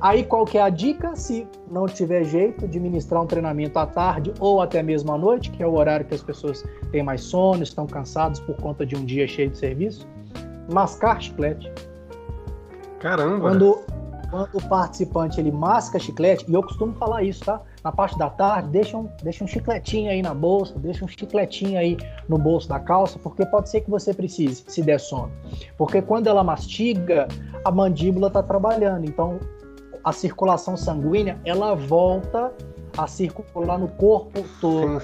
Aí 0.00 0.22
qual 0.22 0.44
que 0.44 0.56
é 0.56 0.62
a 0.62 0.68
dica? 0.68 1.16
Se 1.16 1.46
não 1.70 1.86
tiver 1.86 2.24
jeito 2.24 2.68
de 2.68 2.78
ministrar 2.78 3.22
um 3.22 3.26
treinamento 3.26 3.78
à 3.78 3.86
tarde 3.86 4.32
ou 4.38 4.60
até 4.60 4.82
mesmo 4.82 5.12
à 5.12 5.18
noite, 5.18 5.50
que 5.50 5.62
é 5.62 5.66
o 5.66 5.74
horário 5.74 6.06
que 6.06 6.14
as 6.14 6.22
pessoas 6.22 6.64
têm 6.92 7.02
mais 7.02 7.22
sono, 7.22 7.62
estão 7.62 7.86
cansados 7.86 8.38
por 8.40 8.56
conta 8.56 8.86
de 8.86 8.94
um 8.94 9.04
dia 9.04 9.26
cheio 9.26 9.50
de 9.50 9.58
serviço, 9.58 10.06
mascar 10.72 11.20
chiclete 11.20 11.72
Caramba! 13.00 13.40
Quando, 13.40 13.84
quando 14.30 14.48
o 14.54 14.68
participante 14.68 15.40
ele 15.40 15.50
masca 15.50 15.98
chiclete, 15.98 16.44
e 16.48 16.54
eu 16.54 16.62
costumo 16.62 16.94
falar 16.94 17.22
isso, 17.22 17.44
tá? 17.44 17.60
Na 17.82 17.92
parte 17.92 18.18
da 18.18 18.28
tarde, 18.28 18.68
deixa 18.68 18.96
um, 18.96 19.08
deixa 19.22 19.44
um 19.44 19.46
chicletinho 19.46 20.10
aí 20.10 20.20
na 20.20 20.34
bolsa, 20.34 20.74
deixa 20.78 21.04
um 21.04 21.08
chicletinho 21.08 21.78
aí 21.78 21.96
no 22.28 22.36
bolso 22.38 22.68
da 22.68 22.78
calça, 22.78 23.18
porque 23.18 23.44
pode 23.46 23.68
ser 23.68 23.80
que 23.80 23.90
você 23.90 24.12
precise, 24.12 24.64
se 24.66 24.82
der 24.82 24.98
sono. 24.98 25.30
Porque 25.76 26.02
quando 26.02 26.26
ela 26.26 26.42
mastiga, 26.42 27.28
a 27.64 27.70
mandíbula 27.70 28.28
está 28.28 28.42
trabalhando, 28.42 29.06
então 29.06 29.38
a 30.04 30.12
circulação 30.12 30.76
sanguínea 30.76 31.38
ela 31.44 31.74
volta 31.74 32.52
a 32.96 33.06
circular 33.06 33.78
no 33.78 33.88
corpo 33.88 34.44
todo 34.60 35.00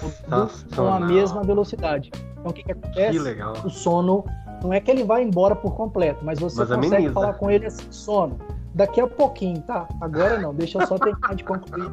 com 0.74 0.82
a 0.88 1.00
mesma 1.00 1.42
velocidade. 1.42 2.10
Então 2.38 2.50
o 2.50 2.52
que, 2.52 2.62
que 2.62 2.72
acontece? 2.72 3.18
Que 3.18 3.66
o 3.66 3.70
sono 3.70 4.24
não 4.62 4.72
é 4.72 4.80
que 4.80 4.90
ele 4.90 5.04
vai 5.04 5.22
embora 5.22 5.54
por 5.54 5.74
completo, 5.74 6.24
mas 6.24 6.38
você 6.38 6.60
mas 6.60 6.68
consegue 6.68 6.94
ameniza. 6.94 7.12
falar 7.12 7.34
com 7.34 7.50
ele 7.50 7.66
assim, 7.66 7.86
sono. 7.90 8.38
Daqui 8.74 9.00
a 9.00 9.06
pouquinho, 9.06 9.60
tá? 9.62 9.86
Agora 10.00 10.38
não, 10.38 10.54
deixa 10.54 10.80
eu 10.80 10.86
só 10.86 10.98
terminar 10.98 11.34
de 11.34 11.44
concluir. 11.44 11.90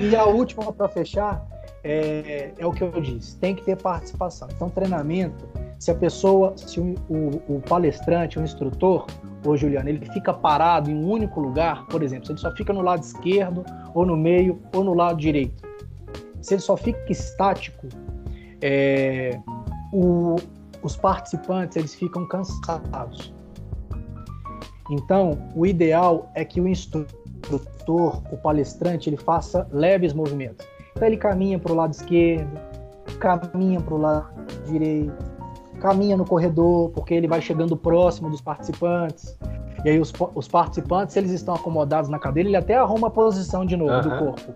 E 0.00 0.16
a 0.16 0.24
última 0.24 0.72
para 0.72 0.88
fechar 0.88 1.44
é, 1.84 2.52
é, 2.56 2.66
o 2.66 2.70
que 2.70 2.82
eu 2.82 3.00
disse, 3.00 3.36
tem 3.36 3.54
que 3.54 3.62
ter 3.62 3.76
participação. 3.76 4.48
Então, 4.54 4.70
treinamento, 4.70 5.44
se 5.78 5.90
a 5.90 5.94
pessoa, 5.94 6.54
se 6.56 6.78
o, 6.78 6.94
o, 7.08 7.56
o 7.56 7.60
palestrante, 7.60 8.38
o 8.38 8.42
instrutor, 8.42 9.06
ô 9.44 9.56
Juliano, 9.56 9.88
ele 9.88 10.06
fica 10.12 10.32
parado 10.32 10.90
em 10.90 10.94
um 10.94 11.10
único 11.10 11.40
lugar, 11.40 11.86
por 11.86 12.02
exemplo, 12.02 12.26
se 12.26 12.32
ele 12.32 12.38
só 12.38 12.52
fica 12.52 12.72
no 12.72 12.82
lado 12.82 13.02
esquerdo, 13.02 13.64
ou 13.92 14.06
no 14.06 14.16
meio, 14.16 14.60
ou 14.72 14.84
no 14.84 14.94
lado 14.94 15.18
direito, 15.18 15.62
se 16.40 16.54
ele 16.54 16.62
só 16.62 16.76
fica 16.76 17.00
estático, 17.10 17.88
é, 18.60 19.40
o, 19.92 20.36
os 20.82 20.96
participantes 20.96 21.76
eles 21.76 21.94
ficam 21.94 22.26
cansados. 22.26 23.32
Então, 24.90 25.38
o 25.54 25.64
ideal 25.64 26.30
é 26.34 26.44
que 26.44 26.60
o 26.60 26.68
instrutor, 26.68 28.22
o 28.30 28.36
palestrante, 28.36 29.08
ele 29.08 29.16
faça 29.16 29.66
leves 29.72 30.12
movimentos. 30.12 30.66
Então, 30.94 31.06
ele 31.06 31.16
caminha 31.16 31.58
para 31.58 31.72
o 31.72 31.74
lado 31.74 31.92
esquerdo, 31.92 32.60
caminha 33.18 33.80
para 33.80 33.94
o 33.94 33.98
lado 33.98 34.28
direito, 34.66 35.12
caminha 35.80 36.16
no 36.16 36.26
corredor, 36.26 36.90
porque 36.90 37.14
ele 37.14 37.26
vai 37.26 37.40
chegando 37.40 37.76
próximo 37.76 38.28
dos 38.28 38.40
participantes. 38.40 39.38
E 39.84 39.88
aí, 39.88 39.98
os, 39.98 40.12
os 40.34 40.46
participantes, 40.46 41.14
se 41.14 41.18
eles 41.18 41.30
estão 41.30 41.54
acomodados 41.54 42.10
na 42.10 42.18
cadeira, 42.18 42.48
ele 42.48 42.56
até 42.56 42.76
arruma 42.76 43.08
a 43.08 43.10
posição 43.10 43.64
de 43.64 43.76
novo 43.76 43.92
uhum. 43.92 44.02
do 44.02 44.18
corpo. 44.18 44.54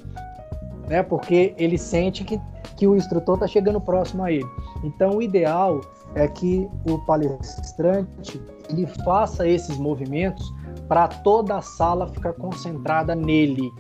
Né? 0.88 1.02
Porque 1.02 1.54
ele 1.56 1.78
sente 1.78 2.24
que, 2.24 2.40
que 2.76 2.86
o 2.86 2.94
instrutor 2.94 3.34
está 3.34 3.46
chegando 3.46 3.80
próximo 3.80 4.22
a 4.22 4.30
ele. 4.30 4.46
Então, 4.84 5.16
o 5.16 5.22
ideal 5.22 5.80
é 6.16 6.26
que 6.26 6.68
o 6.88 6.98
palestrante 6.98 8.40
ele 8.68 8.87
faça 9.05 9.46
esses 9.46 9.76
movimentos 9.76 10.52
para 10.88 11.07
toda 11.07 11.59
a 11.59 11.62
sala 11.62 12.09
ficar 12.09 12.33
concentrada 12.33 13.14
nele 13.14 13.70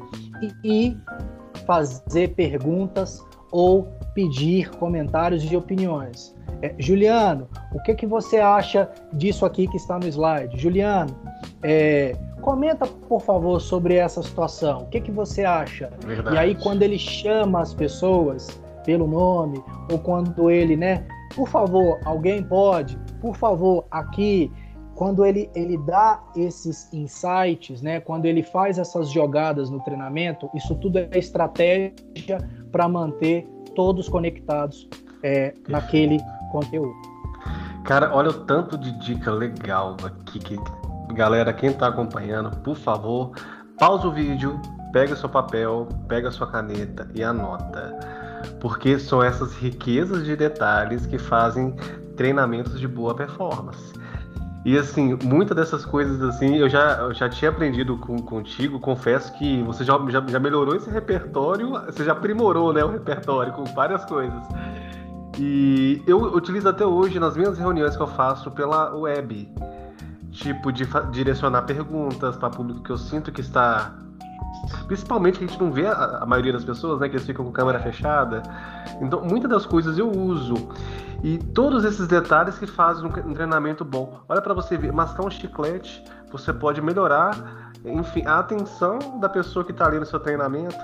e, 0.42 0.52
e 0.88 0.96
fazer 1.66 2.34
perguntas 2.34 3.24
ou 3.50 3.88
pedir 4.14 4.70
comentários 4.70 5.42
e 5.50 5.56
opiniões. 5.56 6.34
É, 6.62 6.74
Juliano, 6.78 7.48
o 7.72 7.82
que, 7.82 7.94
que 7.94 8.06
você 8.06 8.38
acha 8.38 8.88
disso 9.12 9.44
aqui 9.44 9.66
que 9.66 9.76
está 9.76 9.98
no 9.98 10.06
slide? 10.06 10.58
Juliano, 10.58 11.14
é, 11.62 12.14
comenta 12.42 12.86
por 12.86 13.20
favor 13.22 13.60
sobre 13.60 13.94
essa 13.94 14.22
situação. 14.22 14.82
O 14.82 14.86
que, 14.86 15.00
que 15.00 15.10
você 15.10 15.44
acha? 15.44 15.90
Verdade. 16.04 16.36
E 16.36 16.38
aí 16.38 16.54
quando 16.54 16.82
ele 16.82 16.98
chama 16.98 17.60
as 17.60 17.72
pessoas 17.72 18.48
pelo 18.84 19.06
nome 19.06 19.62
ou 19.90 19.98
quando 19.98 20.50
ele, 20.50 20.76
né, 20.76 21.04
por 21.34 21.48
favor, 21.48 21.98
alguém 22.04 22.42
pode, 22.42 22.98
por 23.20 23.36
favor, 23.36 23.86
aqui, 23.90 24.50
quando 24.94 25.24
ele, 25.24 25.50
ele 25.54 25.76
dá 25.78 26.22
esses 26.34 26.92
insights, 26.92 27.82
né, 27.82 28.00
quando 28.00 28.26
ele 28.26 28.42
faz 28.42 28.78
essas 28.78 29.10
jogadas 29.10 29.68
no 29.70 29.80
treinamento, 29.80 30.48
isso 30.54 30.74
tudo 30.76 30.98
é 30.98 31.08
estratégia 31.14 31.92
para 32.72 32.88
manter 32.88 33.46
todos 33.74 34.08
conectados 34.08 34.88
é, 35.22 35.54
naquele 35.68 36.18
conteúdo. 36.50 36.94
Cara, 37.84 38.14
olha 38.14 38.30
o 38.30 38.44
tanto 38.44 38.76
de 38.76 38.90
dica 38.98 39.30
legal 39.30 39.96
aqui 40.02 40.38
que 40.38 40.56
galera, 41.14 41.52
quem 41.52 41.70
está 41.70 41.88
acompanhando, 41.88 42.56
por 42.58 42.76
favor, 42.76 43.32
pausa 43.78 44.08
o 44.08 44.12
vídeo, 44.12 44.60
pega 44.92 45.14
seu 45.14 45.28
papel, 45.28 45.88
pega 46.08 46.30
sua 46.30 46.50
caneta 46.50 47.08
e 47.14 47.22
anota 47.22 47.96
porque 48.60 48.98
são 48.98 49.22
essas 49.22 49.54
riquezas 49.54 50.24
de 50.24 50.36
detalhes 50.36 51.06
que 51.06 51.18
fazem 51.18 51.74
treinamentos 52.16 52.78
de 52.80 52.88
boa 52.88 53.14
performance. 53.14 53.92
E 54.64 54.76
assim, 54.76 55.16
muitas 55.22 55.56
dessas 55.56 55.84
coisas 55.84 56.20
assim, 56.22 56.56
eu 56.56 56.68
já, 56.68 56.98
eu 56.98 57.14
já 57.14 57.28
tinha 57.28 57.50
aprendido 57.52 57.96
com, 57.98 58.18
contigo, 58.18 58.80
confesso 58.80 59.32
que 59.38 59.62
você 59.62 59.84
já, 59.84 59.96
já, 60.08 60.24
já 60.26 60.40
melhorou 60.40 60.74
esse 60.74 60.90
repertório, 60.90 61.70
você 61.86 62.04
já 62.04 62.10
aprimorou 62.10 62.72
né, 62.72 62.84
o 62.84 62.90
repertório 62.90 63.52
com 63.52 63.64
várias 63.64 64.04
coisas. 64.06 64.42
E 65.38 66.02
eu 66.04 66.20
utilizo 66.20 66.68
até 66.68 66.84
hoje 66.84 67.20
nas 67.20 67.36
minhas 67.36 67.56
reuniões 67.56 67.94
que 67.94 68.02
eu 68.02 68.08
faço 68.08 68.50
pela 68.50 68.92
web. 68.96 69.48
Tipo, 70.32 70.72
de 70.72 70.84
direcionar 71.12 71.62
perguntas 71.62 72.36
para 72.36 72.50
público 72.50 72.82
que 72.82 72.90
eu 72.90 72.98
sinto 72.98 73.30
que 73.30 73.40
está 73.40 73.94
Principalmente 74.86 75.38
que 75.38 75.44
a 75.44 75.48
gente 75.48 75.60
não 75.60 75.70
vê 75.70 75.86
a, 75.86 76.18
a, 76.22 76.26
maioria 76.26 76.52
das 76.52 76.64
pessoas, 76.64 77.00
né? 77.00 77.08
Que 77.08 77.16
eles 77.16 77.26
ficam 77.26 77.44
com 77.44 77.52
câmera 77.52 77.78
fechada. 77.80 78.42
Então, 79.00 79.22
muitas 79.22 79.50
das 79.50 79.66
coisas 79.66 79.98
eu 79.98 80.10
uso. 80.10 80.54
E 81.22 81.38
todos 81.38 81.84
esses 81.84 82.06
detalhes 82.06 82.58
que 82.58 82.66
fazem 82.66 83.06
um, 83.06 83.34
treinamento 83.34 83.84
bom. 83.84 84.20
Olha 84.28 84.40
para 84.40 84.54
você 84.54 84.76
ver, 84.76 84.92
mascar 84.92 85.24
um 85.24 85.30
chiclete, 85.30 86.04
você 86.30 86.52
pode 86.52 86.80
melhorar, 86.82 87.72
enfim, 87.84 88.24
a 88.26 88.38
atenção 88.38 88.98
da 89.20 89.28
pessoa 89.28 89.64
que 89.64 89.72
está 89.72 89.86
ali 89.86 89.98
no 89.98 90.06
seu 90.06 90.20
treinamento. 90.20 90.76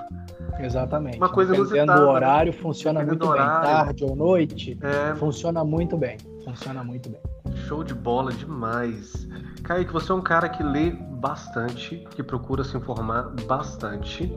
Exatamente. 0.58 1.18
Uma 1.18 1.28
coisa 1.28 1.52
Dependendo 1.52 1.94
do 1.94 2.08
horário, 2.08 2.52
funciona 2.52 3.04
muito 3.04 3.26
bem. 3.26 3.36
Tarde 3.38 4.04
ou 4.04 4.16
noite, 4.16 4.78
é... 4.82 5.14
funciona 5.14 5.64
muito 5.64 5.96
bem. 5.96 6.18
Funciona 6.44 6.82
muito 6.82 7.08
bem. 7.08 7.20
Show 7.66 7.84
de 7.84 7.94
bola 7.94 8.32
demais. 8.32 9.28
Kaique, 9.62 9.92
você 9.92 10.12
é 10.12 10.14
um 10.14 10.20
cara 10.20 10.48
que 10.48 10.62
lê 10.62 10.90
bastante, 10.90 12.06
que 12.10 12.22
procura 12.22 12.64
se 12.64 12.76
informar 12.76 13.30
bastante. 13.46 14.32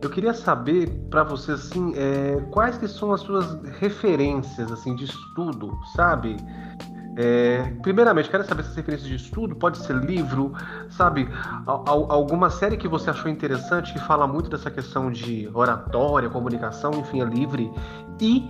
Eu 0.00 0.10
queria 0.10 0.32
saber 0.32 0.88
para 1.10 1.24
você 1.24 1.52
assim, 1.52 1.92
é, 1.96 2.40
quais 2.50 2.78
que 2.78 2.86
são 2.86 3.12
as 3.12 3.20
suas 3.20 3.60
referências 3.78 4.70
assim 4.70 4.94
de 4.94 5.04
estudo, 5.04 5.76
sabe? 5.94 6.36
É, 7.16 7.74
primeiramente, 7.82 8.30
quero 8.30 8.44
saber 8.44 8.60
essas 8.62 8.76
referências 8.76 9.08
de 9.08 9.16
estudo, 9.16 9.56
pode 9.56 9.78
ser 9.78 9.96
livro, 9.96 10.52
sabe? 10.88 11.28
alguma 11.66 12.48
série 12.48 12.76
que 12.76 12.86
você 12.86 13.10
achou 13.10 13.28
interessante 13.28 13.92
que 13.92 13.98
fala 13.98 14.24
muito 14.24 14.48
dessa 14.48 14.70
questão 14.70 15.10
de 15.10 15.50
oratória, 15.52 16.30
comunicação, 16.30 16.92
enfim, 16.92 17.20
é 17.20 17.24
livre. 17.24 17.68
E 18.20 18.48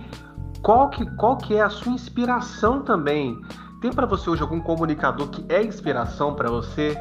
qual 0.61 0.89
que, 0.91 1.03
qual 1.15 1.37
que 1.37 1.55
é 1.55 1.61
a 1.61 1.69
sua 1.69 1.93
inspiração 1.93 2.83
também 2.83 3.41
tem 3.81 3.91
para 3.91 4.05
você 4.05 4.29
hoje 4.29 4.41
algum 4.41 4.59
comunicador 4.59 5.27
que 5.29 5.45
é 5.49 5.63
inspiração 5.63 6.35
para 6.35 6.49
você? 6.49 6.97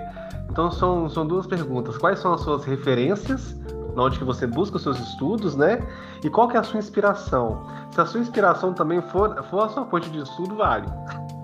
Então 0.50 0.70
são, 0.70 1.08
são 1.08 1.26
duas 1.26 1.46
perguntas. 1.46 1.98
Quais 1.98 2.18
são 2.18 2.32
as 2.32 2.40
suas 2.40 2.64
referências 2.64 3.56
onde 3.96 4.18
que 4.18 4.24
você 4.24 4.46
busca 4.46 4.76
os 4.76 4.82
seus 4.82 4.98
estudos, 4.98 5.56
né? 5.56 5.80
E 6.22 6.30
qual 6.30 6.48
que 6.48 6.56
é 6.56 6.60
a 6.60 6.62
sua 6.62 6.78
inspiração? 6.78 7.66
Se 7.90 8.00
a 8.00 8.06
sua 8.06 8.20
inspiração 8.20 8.72
também 8.72 9.00
for, 9.02 9.42
for 9.44 9.64
a 9.64 9.68
sua 9.68 9.84
fonte 9.86 10.10
de 10.10 10.20
estudo, 10.20 10.56
vale. 10.56 10.86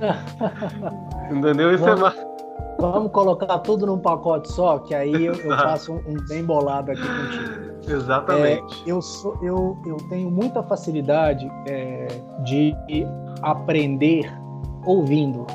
Entendeu? 1.31 1.75
Isso 1.75 1.85
vamos, 1.85 2.01
é 2.01 2.03
mais... 2.03 2.27
vamos 2.79 3.13
colocar 3.13 3.59
tudo 3.59 3.87
num 3.87 3.99
pacote 3.99 4.51
só, 4.53 4.79
que 4.79 4.95
aí 4.95 5.27
eu, 5.27 5.35
eu 5.35 5.57
faço 5.57 5.93
um, 5.93 5.97
um, 5.97 6.17
bem 6.29 6.45
bolado 6.45 6.93
aqui 6.93 7.03
contigo. 7.03 7.75
Exatamente. 7.89 8.83
É, 8.87 8.93
eu, 8.93 9.03
sou, 9.03 9.39
eu, 9.43 9.77
eu 9.85 9.97
tenho 10.09 10.31
muita 10.31 10.63
facilidade 10.63 11.51
é, 11.67 12.07
de 12.45 12.75
aprender 13.43 14.31
ouvindo. 14.85 15.47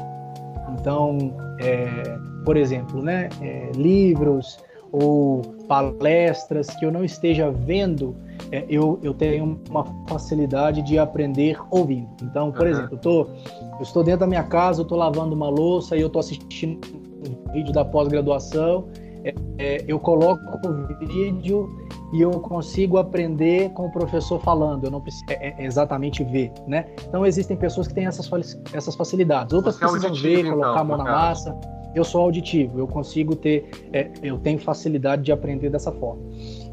Então, 0.80 1.34
é, 1.60 2.18
por 2.46 2.58
exemplo, 2.58 3.02
né, 3.02 3.30
é, 3.42 3.72
livros 3.76 4.60
ou 4.92 5.42
palestras 5.68 6.68
que 6.76 6.86
eu 6.86 6.92
não 6.92 7.04
esteja 7.04 7.52
vendo, 7.52 8.16
é, 8.52 8.66
eu, 8.68 9.00
eu 9.04 9.14
tenho 9.14 9.60
uma 9.70 9.86
facilidade 10.08 10.82
de 10.82 10.98
aprender 10.98 11.58
ouvindo. 11.70 12.10
Então, 12.24 12.52
por 12.52 12.64
uhum. 12.64 12.68
exemplo, 12.68 12.94
eu, 12.94 12.98
tô, 12.98 13.22
eu 13.22 13.82
estou 13.82 14.04
dentro 14.04 14.22
da 14.22 14.28
minha 14.28 14.44
casa, 14.44 14.82
eu 14.82 14.84
estou 14.84 14.98
lavando 14.98 15.36
uma 15.36 15.50
louça 15.50 15.96
e 15.96 16.02
eu 16.02 16.08
estou 16.08 16.20
assistindo 16.20 16.80
um 17.28 17.52
vídeo 17.52 17.72
da 17.72 17.86
pós-graduação, 17.86 18.88
é, 19.24 19.36
é, 19.58 19.86
eu 19.88 20.00
coloco 20.00 20.42
o 20.68 20.98
vídeo 21.06 21.70
e 22.12 22.22
eu 22.22 22.32
consigo 22.32 22.98
aprender 22.98 23.70
com 23.72 23.86
o 23.86 23.92
professor 23.92 24.40
falando, 24.42 24.86
eu 24.86 24.92
não 24.92 25.02
preciso 25.02 25.26
é, 25.30 25.54
é 25.58 25.66
exatamente 25.66 26.24
ver, 26.24 26.52
né? 26.68 26.86
Então 27.08 27.26
existem 27.26 27.56
pessoas 27.56 27.88
que 27.88 27.94
têm 27.94 28.06
essas, 28.06 28.30
essas 28.74 28.96
facilidades, 28.96 29.54
outras 29.54 29.76
Você 29.76 29.86
precisam 29.86 30.14
ver, 30.14 30.40
então, 30.40 30.60
colocar 30.60 30.80
a 30.80 30.84
mão 30.84 30.98
na 30.98 31.04
massa. 31.04 31.56
Eu 31.96 32.04
sou 32.04 32.22
auditivo, 32.22 32.78
eu 32.78 32.88
consigo 32.88 33.36
ter, 33.36 33.68
é, 33.92 34.12
eu 34.22 34.38
tenho 34.38 34.60
facilidade 34.60 35.24
de 35.24 35.32
aprender 35.32 35.72
dessa 35.72 35.92
forma. 35.92 36.22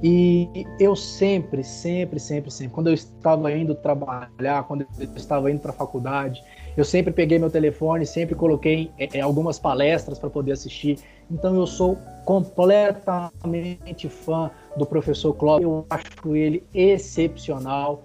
E 0.02 0.46
eu 0.78 0.94
sempre, 0.94 1.64
sempre, 1.64 2.20
sempre, 2.20 2.50
sempre, 2.50 2.74
quando 2.74 2.88
eu 2.88 2.94
estava 2.94 3.50
indo 3.50 3.74
trabalhar, 3.74 4.64
quando 4.68 4.82
eu 4.82 5.08
estava 5.16 5.50
indo 5.50 5.58
para 5.60 5.70
a 5.70 5.74
faculdade, 5.74 6.42
eu 6.76 6.84
sempre 6.84 7.14
peguei 7.14 7.38
meu 7.38 7.48
telefone, 7.48 8.04
sempre 8.04 8.34
coloquei 8.34 8.90
é, 8.98 9.20
algumas 9.22 9.58
palestras 9.58 10.18
para 10.18 10.28
poder 10.28 10.52
assistir. 10.52 10.98
Então 11.30 11.56
eu 11.56 11.66
sou 11.66 11.96
completamente 12.26 14.08
fã 14.10 14.50
do 14.76 14.86
professor 14.86 15.32
Clóvis. 15.34 15.64
Eu 15.64 15.86
acho 15.90 16.36
ele 16.36 16.62
excepcional. 16.74 18.04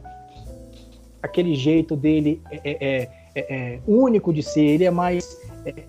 Aquele 1.21 1.55
jeito 1.55 1.95
dele 1.95 2.41
é, 2.51 2.59
é, 2.63 3.09
é, 3.35 3.55
é 3.55 3.79
único 3.85 4.33
de 4.33 4.41
ser. 4.41 4.61
Ele 4.61 4.85
é 4.85 4.91
mais 4.91 5.37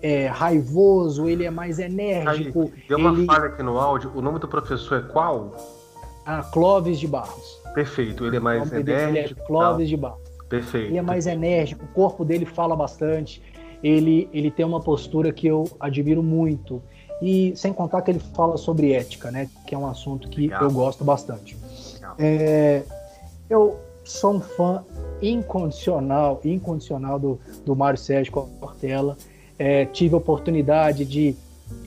é, 0.01 0.27
raivoso, 0.27 1.27
ele 1.27 1.43
é 1.43 1.51
mais 1.51 1.79
enérgico. 1.79 2.71
Aí, 2.75 2.83
deu 2.87 2.97
uma 2.97 3.11
ele... 3.11 3.25
falha 3.25 3.45
aqui 3.45 3.63
no 3.63 3.77
áudio. 3.77 4.11
O 4.15 4.21
nome 4.21 4.39
do 4.39 4.47
professor 4.47 4.99
é 4.99 5.11
qual? 5.11 5.55
Ah, 6.25 6.43
Clóvis 6.43 6.99
de 6.99 7.07
Barros. 7.07 7.61
Perfeito. 7.73 8.25
Ele 8.25 8.37
é 8.37 8.39
mais 8.39 8.71
enérgico. 8.71 9.41
É 9.41 9.45
Clóvis 9.45 9.89
de 9.89 9.97
Barros. 9.97 10.21
Perfeito. 10.47 10.87
Ele 10.87 10.97
é 10.97 11.01
mais 11.01 11.25
enérgico. 11.25 11.83
O 11.85 11.87
corpo 11.89 12.23
dele 12.23 12.45
fala 12.45 12.75
bastante. 12.75 13.41
Ele, 13.83 14.29
ele 14.31 14.49
tem 14.49 14.65
uma 14.65 14.79
postura 14.79 15.33
que 15.33 15.47
eu 15.47 15.65
admiro 15.79 16.23
muito. 16.23 16.81
E 17.21 17.53
sem 17.55 17.71
contar 17.71 18.01
que 18.01 18.11
ele 18.11 18.19
fala 18.19 18.57
sobre 18.57 18.93
ética, 18.93 19.31
né? 19.31 19.49
Que 19.65 19.75
é 19.75 19.77
um 19.77 19.87
assunto 19.87 20.27
que 20.27 20.41
Legal. 20.41 20.63
eu 20.63 20.71
gosto 20.71 21.03
bastante. 21.03 21.57
É, 22.17 22.83
eu 23.49 23.79
sou 24.03 24.35
um 24.35 24.41
fã 24.41 24.83
incondicional, 25.21 26.41
incondicional 26.43 27.17
do, 27.17 27.39
do 27.65 27.75
Mário 27.75 27.97
Sérgio 27.97 28.31
Cortella. 28.31 29.17
É, 29.57 29.85
tive 29.85 30.15
a 30.15 30.17
oportunidade 30.17 31.05
de 31.05 31.35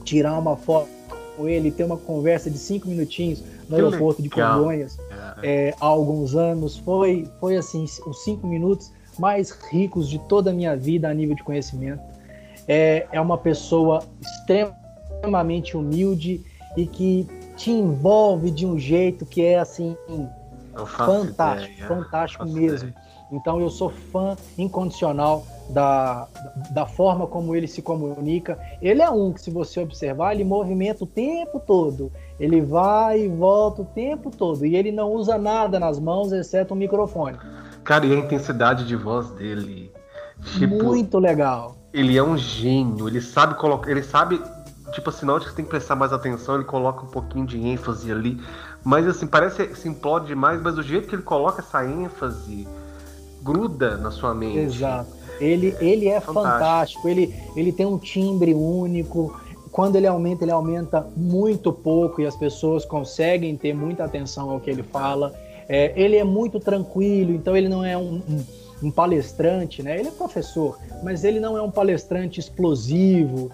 tirar 0.03 0.37
uma 0.39 0.55
foto 0.55 0.89
com 1.35 1.47
ele, 1.47 1.69
ter 1.69 1.83
uma 1.83 1.97
conversa 1.97 2.49
de 2.49 2.57
cinco 2.57 2.87
minutinhos 2.87 3.43
no 3.69 3.75
aeroporto 3.75 4.21
de 4.21 4.29
Congonhas 4.29 4.97
é. 5.43 5.67
é, 5.69 5.75
há 5.79 5.85
alguns 5.85 6.35
anos. 6.35 6.77
Foi, 6.77 7.29
foi 7.39 7.55
assim, 7.55 7.83
os 7.83 8.23
cinco 8.23 8.47
minutos 8.47 8.91
mais 9.19 9.51
ricos 9.51 10.09
de 10.09 10.17
toda 10.27 10.49
a 10.49 10.53
minha 10.53 10.75
vida 10.75 11.07
a 11.07 11.13
nível 11.13 11.35
de 11.35 11.43
conhecimento. 11.43 12.01
É, 12.67 13.07
é 13.11 13.21
uma 13.21 13.37
pessoa 13.37 14.03
extremamente 14.19 14.86
extremamente 15.17 15.75
humilde 15.75 16.43
e 16.75 16.85
que 16.85 17.27
te 17.55 17.71
envolve 17.71 18.51
de 18.51 18.65
um 18.65 18.77
jeito 18.77 19.25
que 19.25 19.43
é 19.43 19.59
assim 19.59 19.97
fantástico, 20.85 21.73
ideia, 21.73 21.87
fantástico 21.87 22.45
mesmo. 22.45 22.89
Ideia. 22.89 23.07
Então 23.29 23.59
eu 23.59 23.69
sou 23.69 23.89
fã 23.89 24.37
incondicional 24.57 25.45
da, 25.69 26.27
da 26.71 26.85
forma 26.85 27.27
como 27.27 27.55
ele 27.55 27.67
se 27.67 27.81
comunica. 27.81 28.57
Ele 28.81 29.01
é 29.01 29.09
um 29.09 29.33
que, 29.33 29.41
se 29.41 29.51
você 29.51 29.81
observar, 29.81 30.33
ele 30.33 30.45
movimenta 30.45 31.03
o 31.03 31.07
tempo 31.07 31.59
todo. 31.59 32.09
Ele 32.39 32.61
vai 32.61 33.23
e 33.23 33.27
volta 33.27 33.81
o 33.81 33.85
tempo 33.85 34.31
todo. 34.31 34.65
E 34.65 34.77
ele 34.77 34.93
não 34.93 35.11
usa 35.11 35.37
nada 35.37 35.77
nas 35.77 35.99
mãos, 35.99 36.31
exceto 36.31 36.73
um 36.73 36.77
microfone. 36.77 37.37
Cara, 37.83 38.05
e 38.05 38.13
a 38.13 38.19
intensidade 38.19 38.87
de 38.87 38.95
voz 38.95 39.29
dele. 39.31 39.91
Tipo, 40.57 40.81
Muito 40.81 41.19
legal. 41.19 41.75
Ele 41.93 42.17
é 42.17 42.23
um 42.23 42.37
gênio. 42.37 43.09
Ele 43.09 43.19
sabe 43.19 43.55
colocar. 43.55 43.91
Ele 43.91 44.03
sabe 44.03 44.41
tipo 44.91 45.09
assim, 45.09 45.25
na 45.25 45.33
hora 45.33 45.43
que 45.43 45.49
você 45.49 45.55
tem 45.55 45.65
que 45.65 45.71
prestar 45.71 45.95
mais 45.95 46.13
atenção, 46.13 46.55
ele 46.55 46.63
coloca 46.63 47.03
um 47.03 47.07
pouquinho 47.07 47.45
de 47.45 47.59
ênfase 47.59 48.11
ali. 48.11 48.39
Mas 48.83 49.07
assim, 49.07 49.27
parece 49.27 49.67
que 49.67 49.77
se 49.77 49.87
implode 49.87 50.27
demais, 50.27 50.61
mas 50.61 50.77
o 50.77 50.83
jeito 50.83 51.07
que 51.07 51.15
ele 51.15 51.23
coloca 51.23 51.61
essa 51.61 51.85
ênfase 51.85 52.67
gruda 53.41 53.97
na 53.97 54.11
sua 54.11 54.33
mente. 54.33 54.59
Exato. 54.59 55.09
Ele, 55.39 55.75
ele 55.79 56.07
é 56.07 56.19
fantástico. 56.19 56.33
fantástico. 56.33 57.09
Ele, 57.09 57.35
ele 57.55 57.71
tem 57.71 57.85
um 57.85 57.97
timbre 57.97 58.53
único. 58.53 59.39
Quando 59.71 59.95
ele 59.95 60.07
aumenta, 60.07 60.43
ele 60.43 60.51
aumenta 60.51 61.05
muito 61.15 61.71
pouco 61.71 62.21
e 62.21 62.25
as 62.25 62.35
pessoas 62.35 62.83
conseguem 62.83 63.55
ter 63.55 63.73
muita 63.73 64.03
atenção 64.03 64.49
ao 64.49 64.59
que 64.59 64.69
ele 64.69 64.83
fala. 64.83 65.33
É, 65.69 65.93
ele 65.95 66.15
é 66.15 66.23
muito 66.23 66.59
tranquilo, 66.59 67.33
então 67.33 67.55
ele 67.55 67.67
não 67.67 67.83
é 67.83 67.97
um, 67.97 68.21
um, 68.27 68.45
um 68.83 68.91
palestrante, 68.91 69.83
né? 69.83 69.99
Ele 69.99 70.07
é 70.07 70.11
professor, 70.11 70.77
mas 71.03 71.23
ele 71.23 71.39
não 71.39 71.57
é 71.57 71.61
um 71.61 71.69
palestrante 71.69 72.39
explosivo 72.39 73.51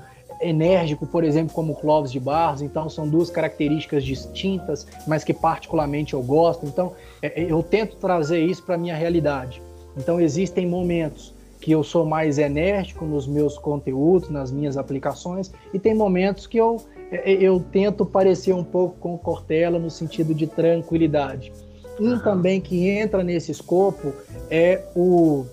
enérgico, 0.47 1.05
por 1.05 1.23
exemplo, 1.23 1.53
como 1.53 1.73
o 1.73 1.75
Clóvis 1.75 2.11
de 2.11 2.19
Barros. 2.19 2.61
Então, 2.61 2.89
são 2.89 3.07
duas 3.07 3.29
características 3.29 4.03
distintas, 4.03 4.85
mas 5.07 5.23
que 5.23 5.33
particularmente 5.33 6.13
eu 6.13 6.21
gosto. 6.21 6.65
Então, 6.65 6.93
é, 7.21 7.41
é, 7.41 7.51
eu 7.51 7.61
tento 7.63 7.95
trazer 7.97 8.43
isso 8.43 8.63
para 8.63 8.75
a 8.75 8.77
minha 8.77 8.95
realidade. 8.95 9.61
Então, 9.97 10.19
existem 10.19 10.67
momentos 10.67 11.33
que 11.59 11.71
eu 11.71 11.83
sou 11.83 12.05
mais 12.05 12.37
enérgico 12.37 13.05
nos 13.05 13.25
meus 13.25 13.57
conteúdos, 13.57 14.29
nas 14.29 14.51
minhas 14.51 14.75
aplicações, 14.75 15.51
e 15.73 15.79
tem 15.79 15.93
momentos 15.93 16.45
que 16.45 16.57
eu, 16.57 16.77
é, 17.09 17.31
eu 17.31 17.59
tento 17.71 18.05
parecer 18.05 18.53
um 18.53 18.63
pouco 18.63 18.97
com 18.99 19.13
o 19.15 19.17
Cortella 19.17 19.79
no 19.79 19.89
sentido 19.89 20.33
de 20.33 20.45
tranquilidade. 20.45 21.53
Um 21.99 22.19
também 22.19 22.59
que 22.59 22.89
entra 22.89 23.23
nesse 23.23 23.51
escopo 23.51 24.13
é 24.49 24.83
o. 24.95 25.45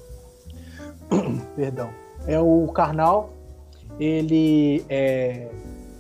Perdão. 1.54 1.90
É 2.26 2.38
o 2.38 2.68
Karnal, 2.68 3.30
ele, 4.00 4.82
é, 4.88 5.48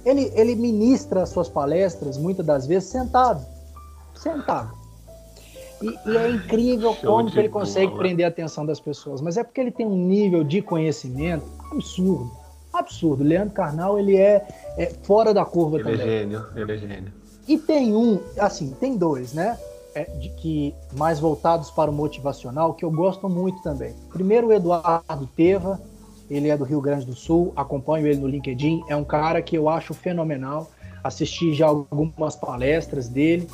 ele, 0.04 0.32
ele 0.34 0.56
ministra 0.56 1.26
suas 1.26 1.48
palestras 1.48 2.16
muitas 2.16 2.44
das 2.46 2.66
vezes 2.66 2.88
sentado. 2.88 3.44
Sentado. 4.14 4.80
E, 5.82 6.10
e 6.10 6.16
é 6.16 6.30
incrível 6.30 6.94
Show 6.94 7.24
como 7.24 7.38
ele 7.38 7.48
consegue 7.48 7.94
prender 7.96 8.24
a 8.24 8.28
atenção 8.28 8.64
das 8.64 8.80
pessoas. 8.80 9.20
Mas 9.20 9.36
é 9.36 9.44
porque 9.44 9.60
ele 9.60 9.70
tem 9.70 9.86
um 9.86 9.96
nível 9.96 10.42
de 10.42 10.62
conhecimento 10.62 11.44
absurdo. 11.70 12.30
Absurdo. 12.72 13.22
Leandro 13.22 13.54
Carnal, 13.54 13.98
ele 13.98 14.16
é, 14.16 14.46
é 14.78 14.86
fora 15.02 15.34
da 15.34 15.44
curva 15.44 15.78
ele 15.78 15.88
é 15.88 15.92
também. 15.92 16.06
Ele 16.06 16.14
é 16.14 16.18
gênio, 16.20 16.46
ele 16.56 16.72
é 16.72 16.76
gênio. 16.76 17.12
E 17.46 17.58
tem 17.58 17.94
um, 17.94 18.20
assim, 18.38 18.70
tem 18.78 18.96
dois, 18.96 19.32
né? 19.32 19.58
É, 19.92 20.04
de 20.04 20.28
que 20.28 20.72
mais 20.96 21.18
voltados 21.18 21.68
para 21.68 21.90
o 21.90 21.92
motivacional 21.92 22.74
que 22.74 22.84
eu 22.84 22.92
gosto 22.92 23.28
muito 23.28 23.60
também. 23.60 23.92
Primeiro 24.12 24.46
o 24.46 24.52
Eduardo 24.52 25.28
Teva, 25.34 25.80
ele 26.30 26.48
é 26.48 26.56
do 26.56 26.64
Rio 26.64 26.80
Grande 26.80 27.04
do 27.04 27.14
Sul, 27.14 27.52
acompanho 27.56 28.06
ele 28.06 28.20
no 28.20 28.28
LinkedIn, 28.28 28.84
é 28.88 28.94
um 28.94 29.02
cara 29.02 29.42
que 29.42 29.56
eu 29.56 29.68
acho 29.68 29.92
fenomenal. 29.92 30.70
Assisti 31.02 31.52
já 31.52 31.66
algumas 31.66 32.36
palestras 32.36 33.08
dele, 33.08 33.48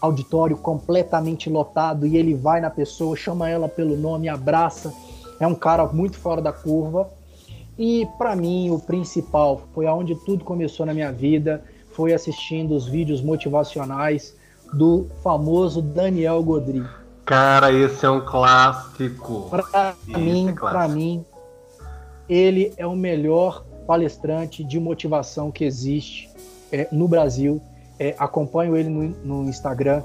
auditório 0.00 0.56
completamente 0.56 1.50
lotado 1.50 2.06
e 2.06 2.16
ele 2.16 2.34
vai 2.34 2.60
na 2.60 2.70
pessoa, 2.70 3.16
chama 3.16 3.48
ela 3.48 3.68
pelo 3.68 3.96
nome, 3.96 4.28
abraça. 4.28 4.94
É 5.40 5.46
um 5.46 5.54
cara 5.54 5.84
muito 5.86 6.16
fora 6.16 6.40
da 6.40 6.52
curva. 6.52 7.10
E 7.76 8.06
para 8.18 8.36
mim, 8.36 8.70
o 8.70 8.78
principal 8.78 9.62
foi 9.74 9.86
aonde 9.86 10.14
tudo 10.14 10.44
começou 10.44 10.86
na 10.86 10.94
minha 10.94 11.10
vida, 11.10 11.64
foi 11.90 12.12
assistindo 12.12 12.74
os 12.74 12.86
vídeos 12.86 13.20
motivacionais 13.20 14.36
do 14.72 15.06
famoso 15.22 15.82
Daniel 15.82 16.42
Godri. 16.42 16.84
Cara, 17.24 17.72
esse 17.72 18.04
é 18.04 18.10
um 18.10 18.20
clássico. 18.20 19.48
Para 19.48 19.94
mim, 20.06 20.48
é 20.50 20.52
para 20.52 20.88
mim, 20.88 21.24
ele 22.28 22.72
é 22.76 22.86
o 22.86 22.96
melhor 22.96 23.64
palestrante 23.86 24.62
de 24.64 24.78
motivação 24.78 25.50
que 25.50 25.64
existe 25.64 26.30
é, 26.70 26.88
no 26.90 27.06
Brasil. 27.06 27.60
É, 27.98 28.14
acompanho 28.18 28.76
ele 28.76 28.88
no, 28.88 29.08
no 29.42 29.48
Instagram. 29.48 30.02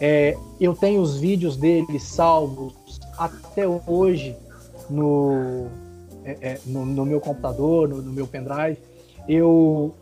É, 0.00 0.36
eu 0.60 0.74
tenho 0.74 1.00
os 1.00 1.16
vídeos 1.16 1.56
dele 1.56 1.98
salvos 1.98 2.74
até 3.18 3.66
hoje 3.86 4.36
no, 4.90 5.66
é, 6.24 6.36
é, 6.40 6.60
no, 6.66 6.84
no, 6.84 7.04
meu 7.04 7.20
computador, 7.20 7.88
no, 7.88 8.02
no, 8.02 8.12
meu 8.12 8.26
pendrive. 8.26 8.78
Eu, 9.28 9.94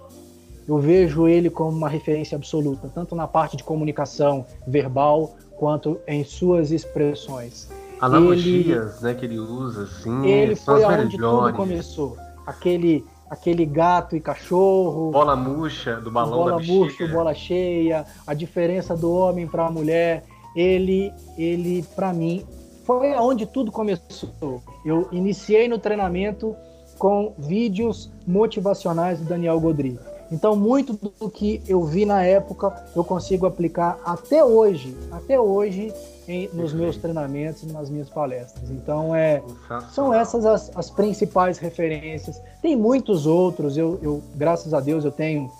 eu 0.67 0.79
vejo 0.79 1.29
ele 1.29 1.51
como 1.51 1.77
uma 1.77 1.89
referência 1.89 2.37
absoluta, 2.37 2.91
tanto 2.93 3.15
na 3.15 3.27
parte 3.27 3.57
de 3.57 3.65
comunicação 3.65 4.45
verbal 4.67 5.37
quanto 5.57 6.01
em 6.07 6.25
suas 6.25 6.71
expressões. 6.71 7.69
Analogias, 8.05 8.97
ele, 8.97 9.03
né, 9.03 9.15
que 9.15 9.25
ele 9.25 9.39
usa, 9.39 9.85
assim, 9.85 10.27
ele 10.27 10.57
foi 10.57 10.85
aonde 10.85 11.17
melhores. 11.17 11.47
tudo 11.47 11.57
começou. 11.57 12.17
Aquele 12.47 13.05
aquele 13.31 13.65
gato 13.65 14.15
e 14.15 14.21
cachorro, 14.21 15.11
bola 15.11 15.35
murcha 15.35 15.97
do 15.97 16.11
balão 16.11 16.39
bola 16.39 16.51
da 16.53 16.57
bexiga. 16.59 16.79
murcha, 16.79 17.09
bola 17.09 17.35
cheia, 17.35 18.05
a 18.27 18.35
diferença 18.35 18.97
do 18.97 19.13
homem 19.13 19.47
para 19.47 19.67
a 19.67 19.71
mulher, 19.71 20.25
ele 20.55 21.13
ele 21.37 21.85
para 21.97 22.13
mim 22.13 22.45
foi 22.85 23.15
aonde 23.15 23.47
tudo 23.47 23.73
começou. 23.73 24.63
Eu 24.85 25.09
iniciei 25.11 25.67
no 25.69 25.79
treinamento 25.79 26.55
com 26.99 27.35
vídeos 27.39 28.11
motivacionais 28.27 29.19
do 29.19 29.25
Daniel 29.25 29.59
Godri. 29.59 29.99
Então, 30.31 30.57
muito 30.57 30.93
do 30.95 31.31
que 31.31 31.63
eu 31.69 31.83
vi 31.85 32.05
na 32.05 32.23
época, 32.23 32.75
eu 32.97 33.05
consigo 33.05 33.47
aplicar 33.47 33.99
até 34.05 34.45
hoje, 34.45 34.97
até 35.13 35.39
hoje, 35.39 35.93
em, 36.29 36.49
nos 36.53 36.73
meus 36.73 36.97
treinamentos 36.97 37.63
e 37.63 37.67
nas 37.67 37.89
minhas 37.91 38.09
palestras. 38.09 38.71
Então, 38.71 39.15
é, 39.15 39.43
são 39.91 40.13
essas 40.13 40.45
as, 40.45 40.77
as, 40.77 40.91
principais 40.91 41.59
referências. 41.59 42.41
Tem 42.63 42.77
muitos 42.77 43.27
outros, 43.27 43.77
eu, 43.77 43.99
eu, 44.03 44.23
graças 44.35 44.73
a 44.75 44.81
Deus, 44.81 45.05
eu 45.05 45.13
tenho 45.13 45.51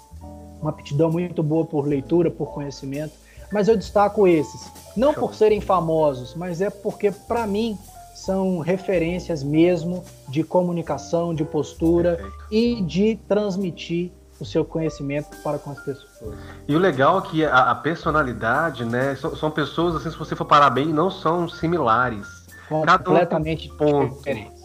uma 0.61 0.71
aptidão 0.71 1.11
muito 1.11 1.43
boa 1.43 1.65
por 1.65 1.87
leitura, 1.87 2.31
por 2.31 2.53
conhecimento, 2.53 3.13
mas 3.53 3.69
eu 3.69 3.77
destaco 3.77 4.27
esses. 4.27 4.71
Não 4.97 5.13
por 5.13 5.35
serem 5.35 5.61
famosos, 5.61 6.35
mas 6.35 6.61
é 6.61 6.71
porque, 6.71 7.11
para 7.11 7.47
mim, 7.47 7.79
são 8.15 8.59
referências 8.61 9.43
mesmo 9.43 10.03
de 10.29 10.43
comunicação, 10.43 11.35
de 11.35 11.45
postura 11.45 12.17
Perfeito. 12.17 12.35
e 12.51 12.83
de 12.83 13.17
transmitir 13.29 14.13
o 14.45 14.47
seu 14.47 14.65
conhecimento 14.65 15.37
para 15.43 15.59
com 15.59 15.71
as 15.71 15.81
pessoas. 15.81 16.37
E 16.69 16.77
o 16.77 16.79
legal 16.79 17.19
é 17.19 17.23
que 17.23 17.45
a, 17.45 17.71
a 17.71 17.75
personalidade, 17.75 18.85
né, 18.85 19.17
são, 19.17 19.35
são, 19.35 19.51
pessoas 19.51 19.97
assim, 19.97 20.11
se 20.11 20.17
você 20.17 20.37
for 20.37 20.45
parar 20.45 20.71
bem, 20.71 20.87
não 20.87 21.11
são 21.11 21.49
similares. 21.49 22.45
Completamente 22.69 23.71
um 23.73 23.77
ponto. 23.77 24.17
diferentes. 24.17 24.63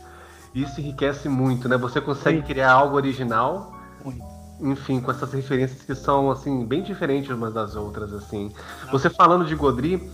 Isso 0.53 0.79
enriquece 0.81 1.29
muito, 1.29 1.69
né? 1.69 1.77
Você 1.77 2.01
consegue 2.01 2.37
muito. 2.37 2.47
criar 2.47 2.71
algo 2.71 2.95
original. 2.95 3.73
Muito. 4.03 4.23
Enfim, 4.61 4.99
com 4.99 5.11
essas 5.11 5.31
referências 5.31 5.83
que 5.83 5.95
são 5.95 6.29
assim 6.29 6.65
bem 6.65 6.81
diferentes 6.83 7.29
umas 7.29 7.53
das 7.53 7.75
outras, 7.75 8.11
assim. 8.11 8.51
Você 8.91 9.09
falando 9.09 9.45
de 9.45 9.55
Godri, 9.55 10.11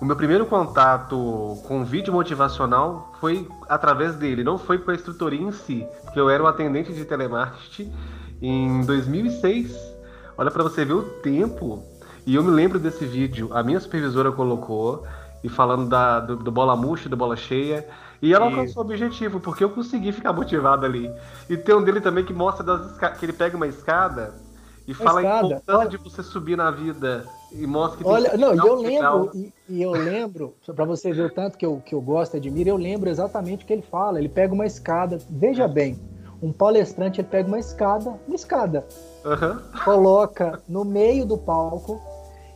o 0.00 0.04
meu 0.04 0.14
primeiro 0.14 0.46
contato 0.46 1.58
com 1.66 1.84
vídeo 1.84 2.12
motivacional 2.12 3.12
foi 3.18 3.48
através 3.68 4.14
dele, 4.14 4.44
não 4.44 4.56
foi 4.56 4.78
com 4.78 4.92
a 4.92 4.94
instrutoria 4.94 5.40
em 5.40 5.50
si, 5.50 5.84
porque 6.04 6.20
eu 6.20 6.30
era 6.30 6.42
um 6.42 6.46
atendente 6.46 6.92
de 6.92 7.04
telemarketing 7.04 7.92
em 8.40 8.84
2006. 8.84 9.76
Olha 10.36 10.50
para 10.50 10.62
você 10.62 10.84
ver 10.84 10.94
o 10.94 11.02
tempo. 11.02 11.82
E 12.26 12.34
eu 12.34 12.42
me 12.42 12.50
lembro 12.50 12.78
desse 12.78 13.04
vídeo, 13.06 13.50
a 13.52 13.62
minha 13.62 13.80
supervisora 13.80 14.30
colocou, 14.30 15.06
e 15.42 15.48
falando 15.48 15.88
da, 15.88 16.20
do, 16.20 16.36
do 16.36 16.50
bola 16.50 16.76
murcha, 16.76 17.08
do 17.08 17.16
bola 17.16 17.36
cheia. 17.36 17.86
E 18.20 18.34
ela 18.34 18.46
alcançou 18.46 18.82
o 18.82 18.86
objetivo, 18.86 19.40
porque 19.40 19.62
eu 19.62 19.70
consegui 19.70 20.12
ficar 20.12 20.32
motivado 20.32 20.84
ali. 20.84 21.10
E 21.48 21.56
tem 21.56 21.74
um 21.74 21.82
dele 21.82 22.00
também 22.00 22.24
que 22.24 22.32
mostra 22.32 22.64
das 22.64 23.16
que 23.18 23.24
ele 23.24 23.32
pega 23.32 23.56
uma 23.56 23.66
escada 23.66 24.34
e 24.86 24.94
fala 24.94 25.20
escada, 25.20 25.46
a 25.46 25.46
importância 25.46 25.88
de 25.90 25.96
você 25.98 26.22
subir 26.22 26.56
na 26.56 26.70
vida. 26.70 27.24
E 27.52 27.66
mostra 27.66 27.98
que 27.98 28.04
Olha, 28.06 28.36
não, 28.36 28.54
eu 28.54 28.74
lembro, 28.76 29.30
e, 29.34 29.52
e, 29.68 29.82
eu 29.82 29.92
lembro, 29.92 30.54
para 30.74 30.84
você 30.84 31.12
ver 31.12 31.26
o 31.26 31.30
tanto 31.30 31.56
que 31.56 31.64
eu, 31.64 31.80
que 31.84 31.94
eu 31.94 32.00
gosto 32.00 32.34
e 32.34 32.36
admiro, 32.38 32.70
eu 32.70 32.76
lembro 32.76 33.08
exatamente 33.08 33.64
o 33.64 33.66
que 33.66 33.72
ele 33.72 33.82
fala. 33.82 34.18
Ele 34.18 34.28
pega 34.28 34.52
uma 34.52 34.66
escada, 34.66 35.18
veja 35.30 35.64
é. 35.64 35.68
bem, 35.68 35.98
um 36.42 36.52
palestrante 36.52 37.20
ele 37.20 37.28
pega 37.28 37.48
uma 37.48 37.58
escada, 37.58 38.14
uma 38.26 38.36
escada, 38.36 38.86
uhum. 39.24 39.58
coloca 39.84 40.60
no 40.68 40.84
meio 40.84 41.26
do 41.26 41.36
palco 41.36 42.00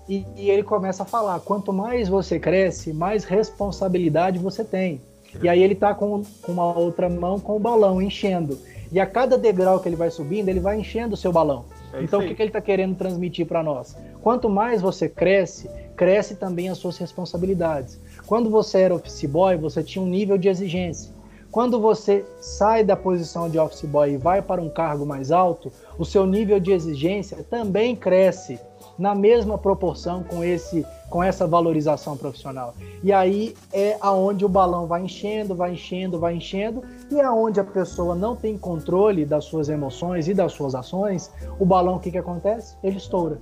e, 0.09 0.27
e, 0.37 0.51
ele 0.51 0.63
começa 0.63 1.03
a 1.03 1.07
falar: 1.07 1.41
quanto 1.41 1.73
mais 1.73 2.09
você 2.09 2.39
cresce, 2.39 2.93
mais 2.93 3.25
responsabilidade 3.25 4.39
você 4.39 4.65
tem. 4.65 5.01
E 5.43 5.49
aí 5.49 5.63
ele 5.63 5.75
tá 5.75 5.95
com, 5.95 6.23
com 6.43 6.53
uma 6.53 6.79
outra 6.79 7.09
mão 7.09 7.41
com 7.41 7.57
o 7.57 7.59
balão 7.59 8.03
enchendo. 8.03 8.59
E 8.91 9.01
a 9.01 9.07
cada 9.07 9.39
degrau 9.39 9.81
que 9.81 9.89
ele 9.89 9.97
vai 9.97 10.11
subindo, 10.11 10.51
ele 10.51 10.61
vai 10.61 10.79
enchendo 10.79 11.15
o 11.15 11.17
seu 11.17 11.33
balão. 11.33 11.65
É 11.95 12.03
então 12.03 12.21
o 12.21 12.23
que, 12.23 12.35
que 12.35 12.43
ele 12.43 12.51
está 12.51 12.61
querendo 12.61 12.95
transmitir 12.95 13.47
para 13.47 13.63
nós? 13.63 13.97
Quanto 14.21 14.51
mais 14.51 14.83
você 14.83 15.09
cresce, 15.09 15.71
cresce 15.97 16.37
também 16.37 16.69
as 16.69 16.77
suas 16.77 16.99
responsabilidades. 16.99 17.99
Quando 18.27 18.51
você 18.51 18.81
era 18.81 18.95
office 18.95 19.25
boy, 19.25 19.57
você 19.57 19.83
tinha 19.83 20.05
um 20.05 20.09
nível 20.09 20.37
de 20.37 20.49
exigência. 20.49 21.11
Quando 21.53 21.79
você 21.79 22.25
sai 22.41 22.83
da 22.83 22.97
posição 22.97 23.47
de 23.47 23.59
office 23.59 23.85
boy 23.85 24.15
e 24.15 24.17
vai 24.17 24.41
para 24.41 24.63
um 24.63 24.71
cargo 24.71 25.05
mais 25.05 25.31
alto, 25.31 25.71
o 25.99 26.05
seu 26.05 26.25
nível 26.25 26.59
de 26.59 26.73
exigência 26.73 27.45
também 27.51 27.95
cresce 27.95 28.59
na 28.99 29.15
mesma 29.15 29.59
proporção 29.59 30.23
com 30.23 30.43
esse 30.43 30.87
com 31.11 31.23
essa 31.23 31.47
valorização 31.47 32.17
profissional. 32.17 32.75
E 33.03 33.13
aí 33.13 33.55
é 33.71 33.99
aonde 34.01 34.47
o 34.47 34.49
balão 34.49 34.87
vai 34.87 35.03
enchendo, 35.03 35.55
vai 35.55 35.75
enchendo, 35.75 36.19
vai 36.19 36.35
enchendo, 36.35 36.83
e 37.11 37.21
é 37.21 37.25
aonde 37.25 37.61
a 37.61 37.65
pessoa 37.65 38.15
não 38.15 38.35
tem 38.35 38.57
controle 38.57 39.27
das 39.27 39.45
suas 39.45 39.69
emoções 39.69 40.29
e 40.29 40.33
das 40.33 40.53
suas 40.53 40.75
ações, 40.75 41.31
o 41.61 41.67
balão 41.67 41.97
o 41.97 42.01
que 42.01 42.11
que 42.11 42.17
acontece? 42.17 42.77
Ele 42.83 42.97
estoura. 42.97 43.39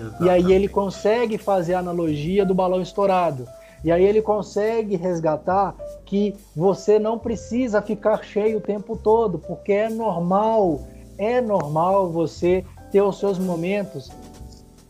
Exatamente. 0.00 0.24
E 0.24 0.30
aí 0.30 0.50
ele 0.50 0.66
consegue 0.66 1.36
fazer 1.36 1.74
a 1.74 1.80
analogia 1.80 2.42
do 2.46 2.54
balão 2.54 2.80
estourado. 2.80 3.46
E 3.84 3.90
aí 3.90 4.04
ele 4.04 4.22
consegue 4.22 4.96
resgatar 4.96 5.74
que 6.04 6.34
você 6.54 6.98
não 6.98 7.18
precisa 7.18 7.82
ficar 7.82 8.22
cheio 8.22 8.58
o 8.58 8.60
tempo 8.60 8.96
todo, 8.96 9.38
porque 9.38 9.72
é 9.72 9.88
normal, 9.88 10.80
é 11.18 11.40
normal 11.40 12.10
você 12.10 12.64
ter 12.92 13.02
os 13.02 13.18
seus 13.18 13.38
momentos 13.38 14.10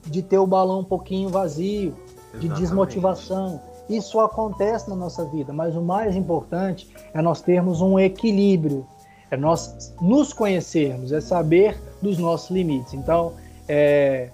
de 0.07 0.22
ter 0.22 0.38
o 0.38 0.46
balão 0.46 0.81
um 0.81 0.85
pouquinho 0.85 1.28
vazio, 1.28 1.94
Exatamente. 2.35 2.48
de 2.48 2.61
desmotivação. 2.61 3.61
Isso 3.88 4.20
acontece 4.20 4.88
na 4.90 4.96
nossa 4.96 5.24
vida, 5.24 5.52
mas 5.52 5.76
o 5.76 5.83
mais 5.83 6.14
importante 6.16 6.92
é 7.14 7.22
nós 7.22 7.40
termos 7.40 7.81
um 7.81 7.98
equilíbrio, 7.98 8.87
é 9.31 9.37
nós 9.37 9.94
nos 10.00 10.33
conhecermos, 10.33 11.12
é 11.12 11.20
saber 11.20 11.81
dos 12.00 12.18
nossos 12.18 12.50
limites. 12.50 12.94
Então, 12.94 13.33
é... 13.68 14.31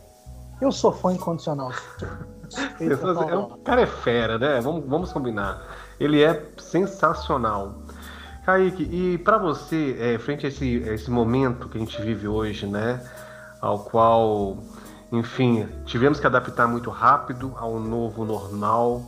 eu 0.60 0.72
sou 0.72 0.92
fã 0.92 1.12
incondicional. 1.12 1.70
é 3.30 3.36
um, 3.36 3.42
o 3.42 3.58
cara 3.58 3.82
é 3.82 3.86
fera, 3.86 4.38
né? 4.38 4.60
Vamos, 4.60 4.84
vamos 4.86 5.12
combinar. 5.12 5.62
Ele 5.98 6.22
é 6.22 6.42
sensacional. 6.58 7.82
Kaique, 8.44 8.82
e 8.82 9.18
para 9.18 9.36
você, 9.36 9.96
é, 10.00 10.18
frente 10.18 10.46
a 10.46 10.48
esse, 10.48 10.82
a 10.88 10.94
esse 10.94 11.10
momento 11.10 11.68
que 11.68 11.76
a 11.76 11.80
gente 11.80 12.00
vive 12.00 12.26
hoje, 12.26 12.66
né? 12.66 13.00
Ao 13.60 13.80
qual, 13.80 14.58
enfim, 15.12 15.68
tivemos 15.84 16.18
que 16.18 16.26
adaptar 16.26 16.66
muito 16.66 16.88
rápido 16.88 17.52
ao 17.56 17.78
novo 17.78 18.24
normal 18.24 19.02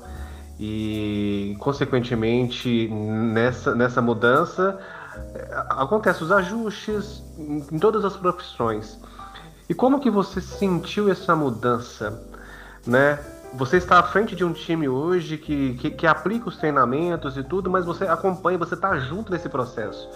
e, 0.59 1.57
consequentemente, 1.59 2.88
nessa, 2.88 3.74
nessa 3.74 4.03
mudança, 4.03 4.79
é, 5.35 5.64
acontecem 5.70 6.22
os 6.22 6.31
ajustes 6.31 7.22
em 7.38 7.79
todas 7.79 8.05
as 8.05 8.16
profissões. 8.16 8.98
E 9.70 9.74
como 9.74 10.00
que 10.00 10.11
você 10.11 10.40
sentiu 10.40 11.11
essa 11.11 11.35
mudança? 11.35 12.30
Né? 12.87 13.19
Você 13.55 13.79
está 13.79 13.99
à 13.99 14.03
frente 14.03 14.37
de 14.37 14.45
um 14.45 14.53
time 14.53 14.88
hoje 14.88 15.37
que, 15.37 15.75
que, 15.75 15.90
que 15.90 16.07
aplica 16.07 16.49
os 16.49 16.57
treinamentos 16.57 17.37
e 17.37 17.43
tudo, 17.43 17.69
mas 17.69 17.85
você 17.85 18.05
acompanha, 18.05 18.57
você 18.57 18.75
está 18.75 18.97
junto 18.99 19.33
nesse 19.33 19.49
processo. 19.49 20.09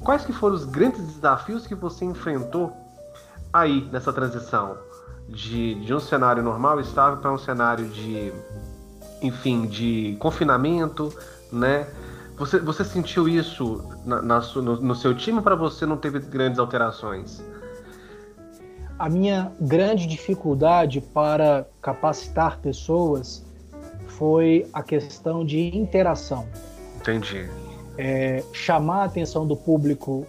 Quais 0.00 0.24
que 0.24 0.32
foram 0.32 0.56
os 0.56 0.64
grandes 0.64 1.00
desafios 1.14 1.66
que 1.66 1.76
você 1.76 2.04
enfrentou 2.04 2.76
aí 3.52 3.88
nessa 3.92 4.12
transição 4.12 4.76
de, 5.28 5.76
de 5.76 5.94
um 5.94 6.00
cenário 6.00 6.42
normal, 6.42 6.80
estável, 6.80 7.18
para 7.18 7.32
um 7.32 7.38
cenário 7.38 7.88
de, 7.88 8.32
enfim, 9.20 9.66
de 9.66 10.16
confinamento, 10.18 11.12
né? 11.52 11.86
Você, 12.36 12.58
você 12.58 12.82
sentiu 12.82 13.28
isso 13.28 13.84
na, 14.04 14.20
na 14.20 14.40
no, 14.40 14.80
no 14.80 14.94
seu 14.96 15.14
time 15.14 15.40
para 15.40 15.54
você 15.54 15.86
não 15.86 15.96
teve 15.96 16.18
grandes 16.18 16.58
alterações? 16.58 17.42
A 19.02 19.08
minha 19.08 19.50
grande 19.60 20.06
dificuldade 20.06 21.00
para 21.00 21.66
capacitar 21.80 22.60
pessoas 22.60 23.44
foi 24.06 24.64
a 24.72 24.80
questão 24.80 25.44
de 25.44 25.76
interação. 25.76 26.46
Entendi. 26.98 27.50
É, 27.98 28.44
chamar 28.52 29.02
a 29.02 29.04
atenção 29.06 29.44
do 29.44 29.56
público 29.56 30.24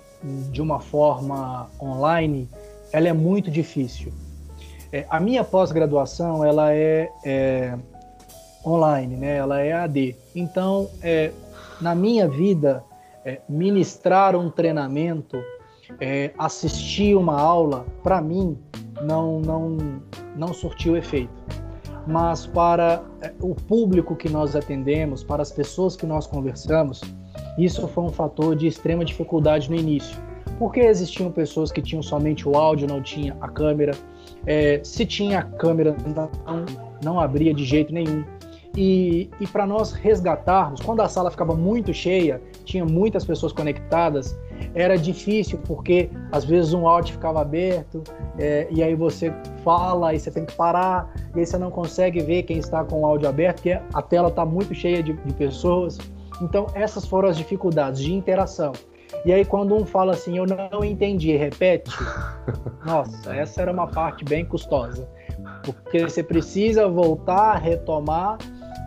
de 0.50 0.60
uma 0.60 0.80
forma 0.80 1.70
online, 1.80 2.50
ela 2.92 3.08
é 3.08 3.14
muito 3.14 3.52
difícil. 3.52 4.12
É, 4.92 5.06
a 5.08 5.20
minha 5.20 5.44
pós-graduação, 5.44 6.44
ela 6.44 6.74
é, 6.74 7.12
é, 7.24 7.78
online, 8.66 9.18
né? 9.18 9.38
Ela 9.38 9.62
é 9.62 9.72
AD. 9.72 10.16
Então, 10.34 10.90
é, 11.04 11.32
na 11.80 11.94
minha 11.94 12.28
vida, 12.28 12.84
é, 13.24 13.40
ministrar 13.48 14.36
um 14.36 14.50
treinamento 14.50 15.38
é, 16.00 16.32
assistir 16.38 17.16
uma 17.16 17.39
aula, 17.39 17.86
para 18.04 18.22
mim, 18.22 18.58
não, 19.02 19.39
não, 19.39 19.78
não 20.36 20.54
surtiu 20.54 20.96
efeito. 20.98 21.32
Mas 22.06 22.46
para 22.46 23.04
é, 23.22 23.34
o 23.41 23.56
público 23.56 24.16
que 24.16 24.30
nós 24.30 24.56
atendemos, 24.56 25.24
para 25.24 25.41
as 25.41 25.52
pessoas 25.52 25.96
que 25.96 26.06
nós 26.06 26.28
conversamos, 26.28 27.02
isso 27.58 27.88
foi 27.88 28.04
um 28.04 28.10
fator 28.10 28.56
de 28.56 28.68
extrema 28.68 29.06
dificuldade 29.06 29.70
no 29.70 29.76
início. 29.76 30.18
Porque 30.60 30.82
existiam 30.82 31.32
pessoas 31.32 31.72
que 31.72 31.82
tinham 31.82 32.04
somente 32.04 32.48
o 32.48 32.56
áudio, 32.56 32.88
não 32.88 33.02
tinha 33.02 33.36
a 33.41 33.48
câmera. 33.48 33.94
É, 34.46 34.80
se 34.84 35.06
tinha 35.06 35.39
a 35.39 35.44
câmera, 35.44 35.96
não, 36.16 36.30
não 37.04 37.20
abria 37.20 37.54
de 37.54 37.66
jeito 37.66 37.94
nenhum. 37.94 38.24
E, 38.76 39.30
e 39.39 39.46
para 39.48 39.68
nós 39.68 39.91
resgatarmos, 39.91 40.82
quando 40.82 41.02
a 41.02 41.08
sala 41.08 41.30
ficava 41.30 41.56
muito 41.56 41.94
cheia, 41.94 42.41
tinha 42.66 42.84
muitas 42.84 43.24
pessoas 43.24 43.54
conectadas, 43.54 44.36
era 44.74 44.97
difícil 44.97 45.59
porque 45.66 46.09
às 46.32 46.43
vezes 46.43 46.74
um 46.74 46.88
áudio 46.88 47.14
ficava 47.14 47.41
aberto 47.41 48.03
é, 48.38 48.68
e 48.70 48.84
aí 48.84 48.95
você 48.95 49.34
fala 49.64 50.14
e 50.14 50.20
você 50.20 50.32
tem 50.32 50.45
que 50.45 50.55
parar 50.55 51.14
e 51.36 51.39
aí 51.39 51.45
você 51.45 51.57
não 51.57 51.72
consegue 51.72 52.22
ver 52.22 52.43
quem 52.43 52.57
está 52.57 52.84
com 52.84 53.01
o 53.01 53.05
áudio 53.05 53.28
aberto 53.28 53.57
porque 53.57 53.80
a 53.93 54.01
tela 54.01 54.30
está 54.30 54.45
muito 54.45 54.74
cheia 54.74 55.01
de, 55.01 55.14
de 55.14 55.34
pessoas. 55.34 55.97
Então 56.41 56.68
essas 56.74 57.05
foram 57.05 57.30
as 57.30 57.38
dificuldades 57.38 58.01
de 58.01 58.14
interação. 58.14 58.74
E 59.26 59.32
aí 59.32 59.45
quando 59.45 59.76
um 59.76 59.86
fala 59.86 60.14
assim, 60.14 60.38
eu 60.38 60.45
não 60.45 60.84
entendi, 60.84 61.36
repete. 61.36 61.91
Nossa, 62.86 63.36
essa 63.36 63.61
era 63.61 63.72
uma 63.72 63.88
parte 63.88 64.26
bem 64.26 64.45
custosa. 64.45 65.07
Porque 65.64 66.03
você 66.03 66.22
precisa 66.22 66.88
voltar, 66.88 67.55
retomar 67.55 68.38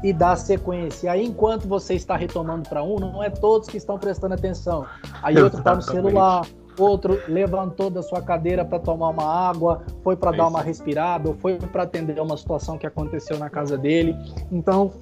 e 0.02 0.12
dar 0.12 0.36
sequência. 0.36 1.10
Aí, 1.10 1.24
enquanto 1.24 1.66
você 1.66 1.94
está 1.94 2.16
retomando 2.16 2.68
para 2.68 2.82
um, 2.82 2.96
não 2.96 3.22
é 3.22 3.30
todos 3.30 3.68
que 3.68 3.76
estão 3.76 3.98
prestando 3.98 4.34
atenção. 4.34 4.86
Aí 5.22 5.38
outro 5.38 5.58
está 5.58 5.74
no 5.74 5.82
celular, 5.82 6.46
outro 6.78 7.20
levantou 7.28 7.90
da 7.90 8.02
sua 8.02 8.22
cadeira 8.22 8.64
para 8.64 8.78
tomar 8.78 9.08
uma 9.10 9.24
água, 9.24 9.82
foi 10.02 10.16
para 10.16 10.34
é 10.34 10.38
dar 10.38 10.48
uma 10.48 10.62
respirada, 10.62 11.28
ou 11.28 11.34
foi 11.34 11.56
para 11.58 11.84
atender 11.84 12.20
uma 12.20 12.36
situação 12.36 12.78
que 12.78 12.86
aconteceu 12.86 13.38
na 13.38 13.48
casa 13.48 13.76
dele. 13.78 14.14
Então, 14.50 14.92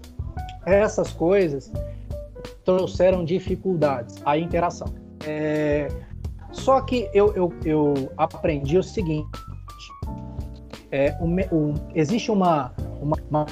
essas 0.65 1.13
coisas 1.13 1.73
trouxeram 2.65 3.25
dificuldades 3.25 4.17
à 4.25 4.39
interação. 4.39 4.89
É... 5.27 5.89
Só 6.53 6.81
que 6.81 7.11
eu, 7.13 7.35
eu, 7.35 7.53
eu 7.65 8.13
aprendi 8.17 8.79
o 8.79 8.83
seguinte: 8.83 9.29
é, 10.93 11.17
existe 11.95 12.31
uma, 12.31 12.73
uma, 13.03 13.17
uma 13.29 13.47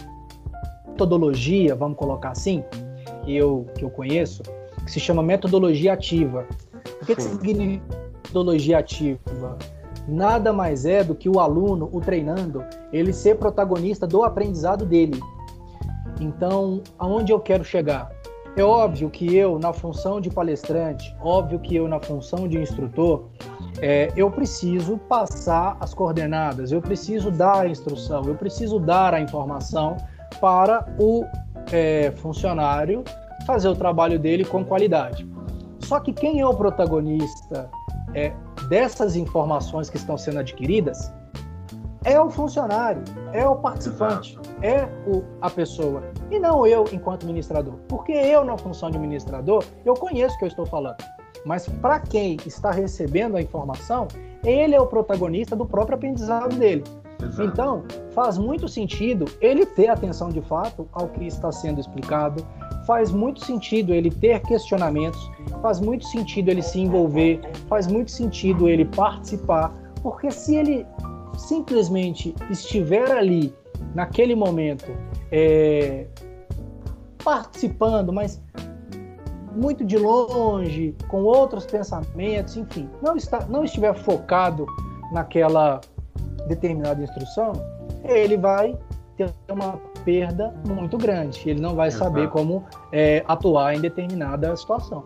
metodologia, 1.03 1.75
vamos 1.75 1.99
colocar 1.99 2.31
assim, 2.31 2.63
que 3.25 3.37
eu, 3.37 3.67
que 3.77 3.85
eu 3.85 3.91
conheço, 3.91 4.43
que 4.85 4.91
se 4.91 5.01
chama 5.01 5.23
metodologia 5.23 5.93
ativa. 5.93 6.47
O 7.01 7.07
que, 7.07 7.17
que 7.17 7.23
significa 7.23 7.83
metodologia 8.25 8.79
ativa? 8.79 9.59
Nada 10.07 10.53
mais 10.53 10.87
é 10.87 11.03
do 11.03 11.15
que 11.15 11.29
o 11.29 11.41
aluno, 11.41 11.89
o 11.93 12.01
treinando, 12.01 12.65
ele 12.93 13.13
ser 13.13 13.37
protagonista 13.37 14.07
do 14.07 14.23
aprendizado 14.23 14.85
dele. 14.85 15.21
Então, 16.21 16.81
aonde 16.99 17.33
eu 17.33 17.41
quero 17.41 17.65
chegar? 17.65 18.11
É 18.57 18.63
óbvio 18.63 19.09
que 19.11 19.35
eu, 19.35 19.59
na 19.59 19.73
função 19.73 20.21
de 20.21 20.29
palestrante, 20.29 21.17
óbvio 21.21 21.59
que 21.59 21.75
eu, 21.75 21.89
na 21.89 21.99
função 21.99 22.47
de 22.47 22.59
instrutor, 22.59 23.25
é, 23.81 24.13
eu 24.15 24.31
preciso 24.31 24.99
passar 24.99 25.77
as 25.81 25.95
coordenadas, 25.95 26.71
eu 26.71 26.83
preciso 26.83 27.31
dar 27.31 27.63
a 27.63 27.69
instrução, 27.69 28.25
eu 28.27 28.35
preciso 28.35 28.79
dar 28.79 29.15
a 29.15 29.21
informação 29.21 29.97
para 30.41 30.87
o 30.99 31.25
é, 31.73 32.13
funcionário 32.17 33.05
fazer 33.47 33.69
o 33.69 33.75
trabalho 33.75 34.19
dele 34.19 34.45
com 34.45 34.65
qualidade. 34.65 35.29
Só 35.81 36.01
que 36.01 36.13
quem 36.13 36.41
é 36.41 36.47
o 36.47 36.55
protagonista 36.55 37.71
é, 38.15 38.33
dessas 38.69 39.17
informações 39.17 39.91
que 39.91 39.97
estão 39.97 40.17
sendo 40.17 40.39
adquiridas 40.39 41.13
é 42.05 42.21
o 42.21 42.29
funcionário, 42.31 43.03
é 43.33 43.47
o 43.47 43.57
participante, 43.57 44.33
Exato. 44.33 44.51
é 44.63 44.89
o, 45.07 45.23
a 45.41 45.49
pessoa. 45.49 46.03
E 46.31 46.39
não 46.39 46.67
eu, 46.67 46.85
enquanto 46.93 47.25
administrador. 47.25 47.75
Porque 47.89 48.13
eu, 48.13 48.45
na 48.45 48.59
função 48.59 48.91
de 48.91 48.97
administrador, 48.97 49.65
eu 49.85 49.95
conheço 49.95 50.35
o 50.35 50.39
que 50.39 50.45
eu 50.45 50.49
estou 50.49 50.67
falando. 50.67 50.97
Mas 51.45 51.69
para 51.69 52.01
quem 52.01 52.37
está 52.47 52.71
recebendo 52.71 53.37
a 53.37 53.43
informação, 53.43 54.09
ele 54.45 54.75
é 54.75 54.81
o 54.81 54.87
protagonista 54.87 55.55
do 55.55 55.67
próprio 55.67 55.97
aprendizado 55.97 56.57
dele. 56.57 56.85
Então, 57.39 57.85
faz 58.13 58.39
muito 58.39 58.69
sentido 58.69 59.27
ele 59.41 59.65
ter 59.65 59.89
atenção 59.89 60.29
de 60.29 60.41
fato 60.43 60.89
ao 60.93 61.09
que 61.09 61.27
está 61.27 61.51
sendo 61.53 61.81
explicado, 61.81 62.45
faz 62.87 63.11
muito 63.11 63.45
sentido 63.45 63.95
ele 63.95 64.11
ter 64.11 64.41
questionamentos, 64.41 65.31
faz 65.61 65.81
muito 65.81 66.05
sentido 66.07 66.51
ele 66.51 66.63
se 66.63 66.81
envolver, 66.81 67.41
faz 67.69 67.87
muito 67.87 68.11
sentido 68.11 68.69
ele 68.69 68.85
participar, 68.85 69.73
porque 70.03 70.31
se 70.31 70.57
ele 70.57 70.87
simplesmente 71.37 72.35
estiver 72.51 73.11
ali 73.11 73.55
naquele 73.95 74.35
momento 74.35 74.91
é, 75.31 76.07
participando, 77.23 78.13
mas 78.13 78.43
muito 79.55 79.85
de 79.85 79.99
longe, 79.99 80.95
com 81.09 81.23
outros 81.25 81.67
pensamentos, 81.67 82.57
enfim, 82.57 82.89
não 83.03 83.17
está, 83.17 83.45
não 83.47 83.65
estiver 83.65 83.95
focado 83.95 84.67
naquela 85.13 85.81
determinada 86.55 87.03
instrução, 87.03 87.53
ele 88.05 88.37
vai 88.37 88.77
ter 89.17 89.31
uma 89.51 89.79
perda 90.05 90.55
muito 90.67 90.97
grande. 90.99 91.41
Ele 91.49 91.61
não 91.61 91.75
vai 91.75 91.89
Exato. 91.89 92.05
saber 92.05 92.29
como 92.29 92.65
é, 92.91 93.23
atuar 93.27 93.75
em 93.75 93.81
determinada 93.81 94.55
situação. 94.57 95.05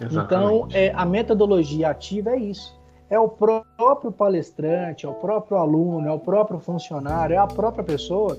Exatamente. 0.00 0.24
Então, 0.24 0.68
é, 0.72 0.92
a 0.94 1.04
metodologia 1.04 1.90
ativa 1.90 2.30
é 2.30 2.38
isso. 2.38 2.76
É 3.08 3.18
o 3.18 3.28
próprio 3.28 4.10
palestrante, 4.10 5.06
é 5.06 5.08
o 5.08 5.14
próprio 5.14 5.58
aluno, 5.58 6.08
é 6.08 6.12
o 6.12 6.18
próprio 6.18 6.58
funcionário, 6.58 7.34
é 7.34 7.38
a 7.38 7.46
própria 7.46 7.84
pessoa 7.84 8.36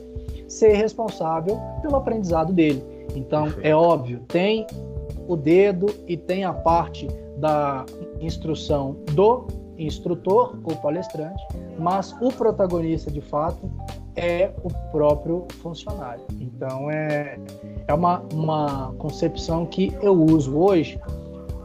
ser 0.48 0.74
responsável 0.74 1.58
pelo 1.82 1.96
aprendizado 1.96 2.52
dele. 2.52 2.84
Então, 3.16 3.44
Perfeito. 3.46 3.66
é 3.66 3.76
óbvio, 3.76 4.20
tem 4.28 4.68
o 5.28 5.36
dedo 5.36 5.88
e 6.06 6.18
tem 6.18 6.44
a 6.44 6.54
parte 6.54 7.08
da 7.38 7.86
instrução 8.20 8.98
do 9.14 9.48
instrutor 9.78 10.58
ou 10.64 10.76
palestrante, 10.78 11.42
mas 11.78 12.16
o 12.22 12.32
protagonista 12.32 13.12
de 13.12 13.22
fato 13.22 13.70
é 14.16 14.52
o 14.64 14.70
próprio 14.92 15.46
funcionário. 15.62 16.24
Então 16.40 16.90
é, 16.90 17.38
é 17.88 17.94
uma, 17.94 18.24
uma 18.34 18.94
concepção 18.98 19.66
que 19.66 19.96
eu 20.02 20.14
uso 20.14 20.58
hoje, 20.58 21.00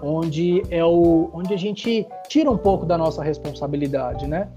onde 0.03 0.63
é 0.71 0.85
o 0.85 1.31
onde 1.33 1.55
a 1.55 1.57
gente 1.57 2.07
tira 2.29 2.51
um 2.51 2.59
pouco 2.59 2.85
da 2.85 2.99
nossa 2.99 3.23
responsabilidade, 3.23 4.27
né? 4.27 4.49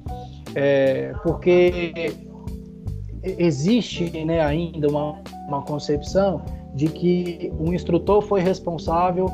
É, 0.53 1.13
porque 1.23 2.13
existe 3.23 4.25
né, 4.25 4.41
ainda 4.41 4.87
uma, 4.87 5.21
uma 5.47 5.61
concepção 5.61 6.41
de 6.73 6.87
que 6.87 7.51
o 7.57 7.73
instrutor 7.73 8.21
foi 8.21 8.41
responsável 8.41 9.29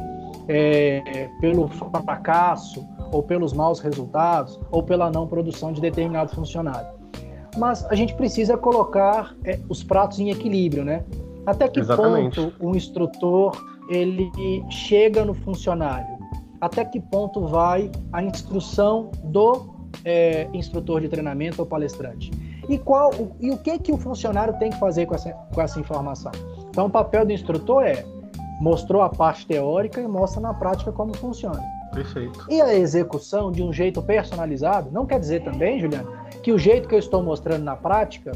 é, 0.47 1.30
pelo 1.39 1.67
fracasso 1.67 2.86
ou 3.12 3.22
pelos 3.22 3.53
maus 3.53 3.80
resultados, 3.80 4.59
ou 4.72 4.84
pela 4.84 5.09
não 5.09 5.28
produção 5.28 5.72
de 5.72 5.82
determinado 5.82 6.34
funcionário. 6.34 6.88
Mas 7.57 7.86
a 7.86 7.95
gente 7.95 8.14
precisa 8.16 8.57
colocar 8.57 9.36
é, 9.43 9.59
os 9.68 9.84
pratos 9.84 10.20
em 10.20 10.30
equilíbrio, 10.30 10.86
né? 10.86 11.03
Até 11.45 11.68
que 11.68 11.80
Exatamente. 11.80 12.39
ponto 12.39 12.53
o 12.59 12.76
instrutor 12.76 13.51
ele 13.89 14.32
chega 14.70 15.26
no 15.26 15.34
funcionário? 15.34 16.18
Até 16.62 16.86
que 16.86 16.99
ponto 16.99 17.47
vai 17.47 17.91
a 18.14 18.24
instrução 18.24 19.12
do 19.24 19.74
é, 20.05 20.47
instrutor 20.53 21.01
de 21.01 21.09
treinamento 21.09 21.62
ou 21.62 21.66
palestrante? 21.66 22.32
E 22.70 22.78
qual 22.78 23.12
e 23.39 23.51
o 23.51 23.57
que 23.57 23.78
que 23.80 23.91
o 23.91 23.97
funcionário 23.97 24.53
tem 24.59 24.70
que 24.70 24.80
fazer 24.80 25.07
com 25.07 25.16
essa, 25.16 25.32
com 25.32 25.62
essa 25.62 25.80
informação? 25.80 26.32
Então, 26.70 26.86
o 26.86 26.89
papel 26.89 27.26
do 27.26 27.34
instrutor 27.34 27.84
é 27.84 28.05
mostrou 28.62 29.01
a 29.01 29.09
parte 29.09 29.45
teórica 29.47 29.99
e 29.99 30.07
mostra 30.07 30.39
na 30.39 30.53
prática 30.53 30.91
como 30.91 31.18
funciona. 31.18 31.62
Perfeito. 31.94 32.46
E 32.50 32.62
a 32.62 32.74
execução 32.74 33.52
de 33.52 33.62
um 33.62 33.72
jeito 33.74 34.02
personalizado 34.02 34.89
não 34.92 35.06
quer 35.06 35.20
dizer 35.20 35.44
também, 35.44 35.80
Juliano, 35.80 36.12
que 36.42 36.52
o 36.52 36.58
jeito 36.58 36.88
que 36.88 36.96
eu 36.96 37.00
estou 37.00 37.22
mostrando 37.22 37.64
na 37.64 37.76
prática 37.76 38.32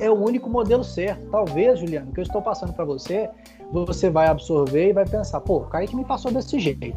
é 0.00 0.10
o 0.10 0.14
único 0.14 0.48
modelo 0.48 0.82
certo. 0.82 1.28
Talvez, 1.30 1.78
Juliano, 1.78 2.10
o 2.10 2.14
que 2.14 2.20
eu 2.20 2.24
estou 2.24 2.40
passando 2.40 2.72
para 2.72 2.84
você, 2.84 3.28
você 3.70 4.08
vai 4.08 4.28
absorver 4.28 4.90
e 4.90 4.92
vai 4.92 5.06
pensar, 5.06 5.40
pô, 5.40 5.58
o 5.58 5.66
Kaique 5.66 5.94
me 5.94 6.04
passou 6.04 6.32
desse 6.32 6.58
jeito. 6.58 6.96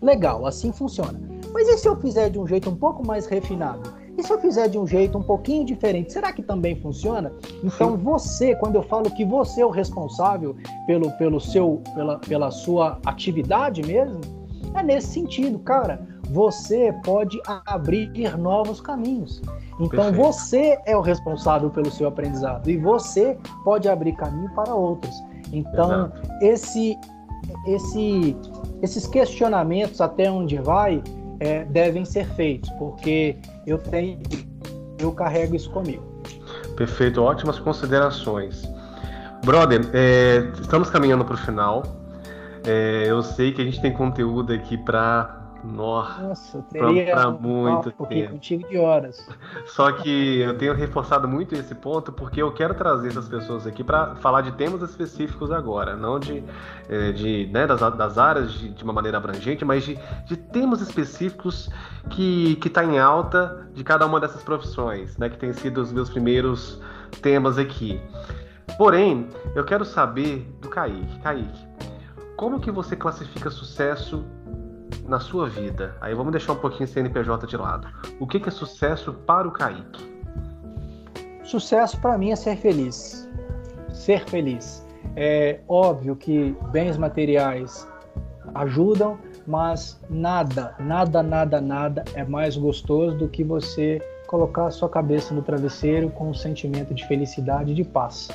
Legal, 0.00 0.46
assim 0.46 0.72
funciona. 0.72 1.20
Mas 1.52 1.68
e 1.68 1.78
se 1.78 1.88
eu 1.88 1.96
fizer 1.96 2.30
de 2.30 2.38
um 2.38 2.46
jeito 2.46 2.70
um 2.70 2.76
pouco 2.76 3.06
mais 3.06 3.26
refinado? 3.26 4.01
E 4.16 4.22
se 4.22 4.32
eu 4.32 4.38
fizer 4.40 4.68
de 4.68 4.78
um 4.78 4.86
jeito 4.86 5.16
um 5.16 5.22
pouquinho 5.22 5.64
diferente, 5.64 6.12
será 6.12 6.32
que 6.32 6.42
também 6.42 6.76
funciona? 6.80 7.32
Então 7.64 7.96
você, 7.96 8.54
quando 8.54 8.76
eu 8.76 8.82
falo 8.82 9.10
que 9.10 9.24
você 9.24 9.62
é 9.62 9.66
o 9.66 9.70
responsável 9.70 10.54
pelo, 10.86 11.10
pelo 11.12 11.40
seu, 11.40 11.80
pela, 11.94 12.18
pela 12.18 12.50
sua 12.50 12.98
atividade 13.06 13.82
mesmo, 13.82 14.20
é 14.74 14.82
nesse 14.82 15.08
sentido, 15.08 15.58
cara. 15.58 16.06
Você 16.30 16.94
pode 17.04 17.40
abrir 17.66 18.10
novos 18.38 18.80
caminhos. 18.80 19.42
Então 19.80 20.04
Perfeito. 20.04 20.16
você 20.16 20.78
é 20.86 20.96
o 20.96 21.00
responsável 21.00 21.68
pelo 21.68 21.90
seu 21.90 22.08
aprendizado 22.08 22.70
e 22.70 22.76
você 22.76 23.36
pode 23.64 23.88
abrir 23.88 24.14
caminho 24.14 24.50
para 24.54 24.74
outros. 24.74 25.14
Então 25.52 26.06
Exato. 26.06 26.28
esse, 26.40 26.98
esse, 27.66 28.36
esses 28.80 29.06
questionamentos 29.06 30.00
até 30.00 30.30
onde 30.30 30.56
vai 30.58 31.02
é, 31.40 31.64
devem 31.64 32.04
ser 32.04 32.26
feitos, 32.34 32.70
porque 32.78 33.36
eu 33.66 33.78
tenho, 33.78 34.18
eu 34.98 35.12
carrego 35.12 35.54
isso 35.54 35.70
comigo. 35.70 36.02
Perfeito, 36.76 37.22
ótimas 37.22 37.58
considerações. 37.58 38.62
Brother, 39.44 39.88
é, 39.92 40.48
estamos 40.60 40.88
caminhando 40.90 41.24
para 41.24 41.34
o 41.34 41.38
final. 41.38 41.82
É, 42.64 43.06
eu 43.08 43.22
sei 43.22 43.52
que 43.52 43.60
a 43.60 43.64
gente 43.64 43.80
tem 43.80 43.92
conteúdo 43.92 44.52
aqui 44.52 44.78
para 44.78 45.41
Nossa, 45.64 46.58
eu 46.58 46.62
teria 46.62 47.12
pra, 47.12 47.22
pra 47.22 47.30
muito 47.30 47.94
um 47.98 48.06
tempo. 48.06 48.32
contigo 48.32 48.68
de 48.68 48.78
horas. 48.78 49.28
Só 49.66 49.92
que 49.92 50.40
eu 50.40 50.58
tenho 50.58 50.74
reforçado 50.74 51.28
muito 51.28 51.54
esse 51.54 51.74
ponto 51.74 52.10
porque 52.10 52.42
eu 52.42 52.52
quero 52.52 52.74
trazer 52.74 53.08
essas 53.08 53.28
pessoas 53.28 53.66
aqui 53.66 53.84
para 53.84 54.16
falar 54.16 54.40
de 54.40 54.52
temas 54.52 54.82
específicos 54.82 55.52
agora, 55.52 55.94
não 55.94 56.18
de, 56.18 56.42
eh, 56.88 57.12
de 57.12 57.48
né, 57.52 57.66
das, 57.66 57.80
das 57.96 58.18
áreas 58.18 58.52
de, 58.52 58.70
de, 58.70 58.82
uma 58.82 58.92
maneira 58.92 59.18
abrangente, 59.18 59.64
mas 59.64 59.84
de, 59.84 59.96
de 60.26 60.36
temas 60.36 60.80
específicos 60.80 61.70
que 62.10 62.56
que 62.56 62.68
está 62.68 62.84
em 62.84 62.98
alta 62.98 63.68
de 63.72 63.84
cada 63.84 64.04
uma 64.04 64.18
dessas 64.18 64.42
profissões, 64.42 65.16
né, 65.16 65.28
que 65.28 65.36
tem 65.36 65.52
sido 65.52 65.80
os 65.80 65.92
meus 65.92 66.10
primeiros 66.10 66.80
temas 67.20 67.56
aqui. 67.56 68.00
Porém, 68.76 69.28
eu 69.54 69.64
quero 69.64 69.84
saber 69.84 70.48
do 70.60 70.68
Kaique. 70.68 71.20
Kaique, 71.20 71.66
como 72.36 72.58
que 72.58 72.70
você 72.70 72.96
classifica 72.96 73.50
sucesso 73.50 74.24
na 75.06 75.20
sua 75.20 75.48
vida? 75.48 75.96
Aí 76.00 76.14
vamos 76.14 76.32
deixar 76.32 76.52
um 76.52 76.56
pouquinho 76.56 76.88
CNPJ 76.88 77.46
de 77.46 77.56
lado. 77.56 77.88
O 78.18 78.26
que, 78.26 78.40
que 78.40 78.48
é 78.48 78.52
sucesso 78.52 79.12
para 79.12 79.46
o 79.46 79.50
Kaique? 79.50 80.12
Sucesso 81.44 82.00
para 82.00 82.16
mim 82.16 82.30
é 82.30 82.36
ser 82.36 82.56
feliz. 82.56 83.28
Ser 83.92 84.24
feliz. 84.28 84.86
É 85.16 85.60
óbvio 85.68 86.16
que 86.16 86.56
bens 86.70 86.96
materiais 86.96 87.86
ajudam, 88.54 89.18
mas 89.46 90.00
nada, 90.08 90.74
nada, 90.78 91.22
nada, 91.22 91.60
nada 91.60 92.04
é 92.14 92.24
mais 92.24 92.56
gostoso 92.56 93.16
do 93.16 93.28
que 93.28 93.42
você 93.42 94.00
colocar 94.26 94.66
a 94.66 94.70
sua 94.70 94.88
cabeça 94.88 95.34
no 95.34 95.42
travesseiro 95.42 96.08
com 96.10 96.30
um 96.30 96.34
sentimento 96.34 96.94
de 96.94 97.06
felicidade 97.06 97.72
e 97.72 97.74
de 97.74 97.84
paz. 97.84 98.30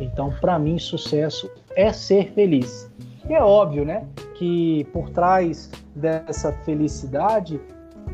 Então, 0.00 0.32
para 0.40 0.58
mim, 0.58 0.78
sucesso 0.78 1.50
é 1.76 1.92
ser 1.92 2.32
feliz. 2.32 2.90
E 3.28 3.34
é 3.34 3.42
óbvio, 3.42 3.84
né, 3.84 4.04
que 4.34 4.84
por 4.92 5.10
trás 5.10 5.70
dessa 5.94 6.52
felicidade 6.64 7.60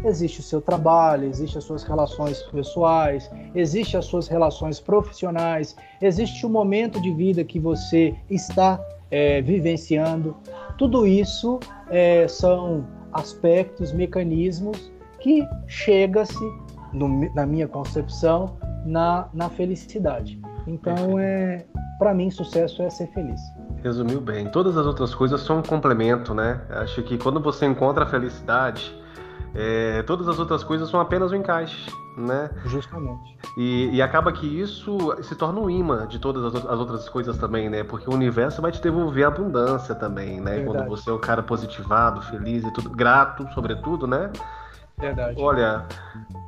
existe 0.05 0.41
o 0.41 0.43
seu 0.43 0.61
trabalho, 0.61 1.27
existe 1.27 1.59
as 1.59 1.65
suas 1.65 1.83
relações 1.83 2.43
pessoais, 2.43 3.31
existe 3.55 3.97
as 3.97 4.05
suas 4.05 4.29
relações 4.29 4.81
profissionais, 4.81 5.77
existe 6.01 6.45
o 6.45 6.49
momento 6.51 7.01
de 7.01 7.13
vida 7.13 7.43
que 7.43 7.59
você 7.59 8.15
está 8.31 8.79
é, 9.11 9.41
vivenciando. 9.41 10.37
Tudo 10.77 11.07
isso 11.07 11.59
é, 11.91 12.29
são 12.29 12.87
aspectos, 13.13 13.93
mecanismos 13.93 14.93
que 15.21 15.47
chega-se, 15.67 16.45
na 17.35 17.45
minha 17.45 17.67
concepção, 17.67 18.57
na, 18.85 19.29
na 19.35 19.51
felicidade. 19.51 20.41
Então, 20.67 21.19
é, 21.19 21.65
para 21.99 22.15
mim, 22.15 22.31
sucesso 22.31 22.83
é 22.83 22.91
ser 22.91 23.09
feliz. 23.09 23.41
Resumiu 23.83 24.21
bem. 24.21 24.49
Todas 24.49 24.77
as 24.77 24.87
outras 24.87 25.15
coisas 25.15 25.41
são 25.41 25.59
um 25.59 25.63
complemento, 25.63 26.35
né? 26.35 26.61
Acho 26.71 27.03
que 27.03 27.17
quando 27.17 27.41
você 27.41 27.67
encontra 27.67 28.05
a 28.05 28.07
felicidade, 28.07 28.95
é, 29.55 30.03
todas 30.03 30.29
as 30.29 30.39
outras 30.39 30.63
coisas 30.63 30.89
são 30.89 31.01
apenas 31.01 31.33
um 31.33 31.37
encaixe, 31.37 31.91
né? 32.17 32.51
Justamente. 32.65 33.39
E, 33.57 33.91
e 33.93 34.03
acaba 34.03 34.33
que 34.33 34.47
isso 34.47 35.17
se 35.23 35.35
torna 35.35 35.61
um 35.61 35.71
imã 35.71 36.07
de 36.07 36.19
todas 36.19 36.45
as, 36.45 36.67
as, 36.67 36.79
outras 36.79 37.09
coisas 37.09 37.39
também, 37.39 37.69
né? 37.69 37.83
Porque 37.83 38.09
o 38.11 38.15
universo 38.15 38.61
vai 38.61 38.71
te 38.71 38.81
devolver 38.83 39.27
abundância 39.27 39.95
também, 39.95 40.41
né? 40.41 40.57
Verdade. 40.57 40.67
Quando 40.67 40.89
você 40.89 41.11
é 41.11 41.13
o 41.13 41.19
cara 41.19 41.43
positivado, 41.43 42.21
feliz 42.23 42.65
e 42.65 42.73
tudo, 42.73 42.91
grato, 42.91 43.49
sobretudo, 43.55 44.07
né? 44.07 44.31
Verdade. 44.99 45.41
Olha, 45.41 45.85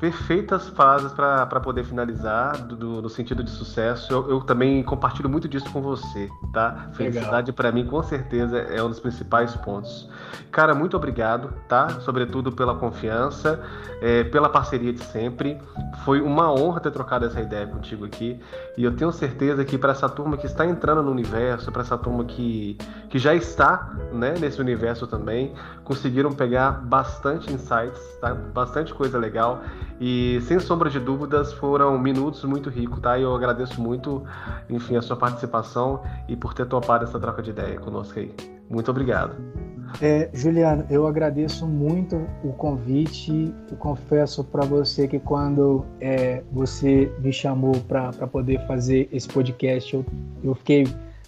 perfeitas 0.00 0.68
fases 0.70 1.12
para 1.12 1.60
poder 1.60 1.84
finalizar 1.84 2.56
do, 2.64 2.74
do, 2.74 3.02
no 3.02 3.08
sentido 3.10 3.44
de 3.44 3.50
sucesso. 3.50 4.10
Eu, 4.10 4.30
eu, 4.30 4.40
também 4.40 4.82
compartilho 4.82 5.28
muito 5.28 5.46
disso 5.46 5.70
com 5.70 5.82
você, 5.82 6.28
tá? 6.52 6.88
Felicidade 6.94 7.52
para 7.52 7.70
mim, 7.70 7.84
com 7.84 8.02
certeza, 8.02 8.58
é 8.58 8.82
um 8.82 8.88
dos 8.88 8.98
principais 8.98 9.54
pontos. 9.56 10.08
Cara, 10.50 10.74
muito 10.74 10.96
obrigado, 10.96 11.52
tá? 11.68 12.00
Sobretudo 12.00 12.50
pela 12.50 12.74
confiança, 12.74 13.60
é, 14.00 14.24
pela 14.24 14.48
parceria 14.48 14.92
de 14.92 15.04
sempre. 15.04 15.60
Foi 16.04 16.20
uma 16.20 16.50
honra 16.50 16.80
ter 16.80 16.90
trocado 16.90 17.26
essa 17.26 17.40
ideia 17.40 17.66
contigo 17.66 18.06
aqui. 18.06 18.40
E 18.76 18.82
eu 18.82 18.96
tenho 18.96 19.12
certeza 19.12 19.64
que 19.64 19.76
para 19.76 19.92
essa 19.92 20.08
turma 20.08 20.36
que 20.36 20.46
está 20.46 20.64
entrando 20.64 21.02
no 21.02 21.10
universo, 21.10 21.70
para 21.70 21.82
essa 21.82 21.98
turma 21.98 22.24
que, 22.24 22.76
que 23.10 23.18
já 23.18 23.34
está 23.34 23.92
né, 24.12 24.34
nesse 24.40 24.60
universo 24.60 25.06
também, 25.06 25.54
conseguiram 25.84 26.32
pegar 26.32 26.72
bastante 26.72 27.52
insights, 27.52 28.00
tá? 28.20 28.34
Bastante 28.34 28.94
coisa 28.94 29.18
legal. 29.18 29.62
E 30.00 30.40
sem 30.42 30.58
sombra 30.58 30.88
de 30.88 30.98
dúvidas, 30.98 31.52
foram 31.52 31.98
minutos 31.98 32.42
muito 32.44 32.70
ricos, 32.70 32.98
tá? 33.00 33.18
E 33.18 33.22
eu 33.22 33.34
agradeço 33.34 33.82
muito, 33.82 34.24
enfim, 34.70 34.96
a 34.96 35.02
sua 35.02 35.14
participação 35.14 36.00
e 36.26 36.34
por 36.34 36.54
ter 36.54 36.66
topado 36.66 37.04
essa 37.04 37.20
troca 37.20 37.42
de 37.42 37.50
ideia 37.50 37.78
conosco 37.78 38.18
aí. 38.18 38.34
Muito 38.70 38.90
obrigado. 38.90 39.34
É, 40.00 40.30
Juliano, 40.32 40.86
eu 40.88 41.06
agradeço 41.06 41.66
muito 41.66 42.16
o 42.42 42.52
convite. 42.52 43.52
Eu 43.70 43.76
confesso 43.76 44.42
para 44.44 44.64
você 44.64 45.06
que 45.06 45.18
quando 45.18 45.84
é, 46.00 46.42
você 46.50 47.12
me 47.18 47.32
chamou 47.32 47.74
para 47.86 48.12
poder 48.26 48.64
fazer 48.66 49.08
esse 49.12 49.28
podcast, 49.28 49.92
eu, 49.92 50.06
eu 50.42 50.54
fiquei, 50.54 50.86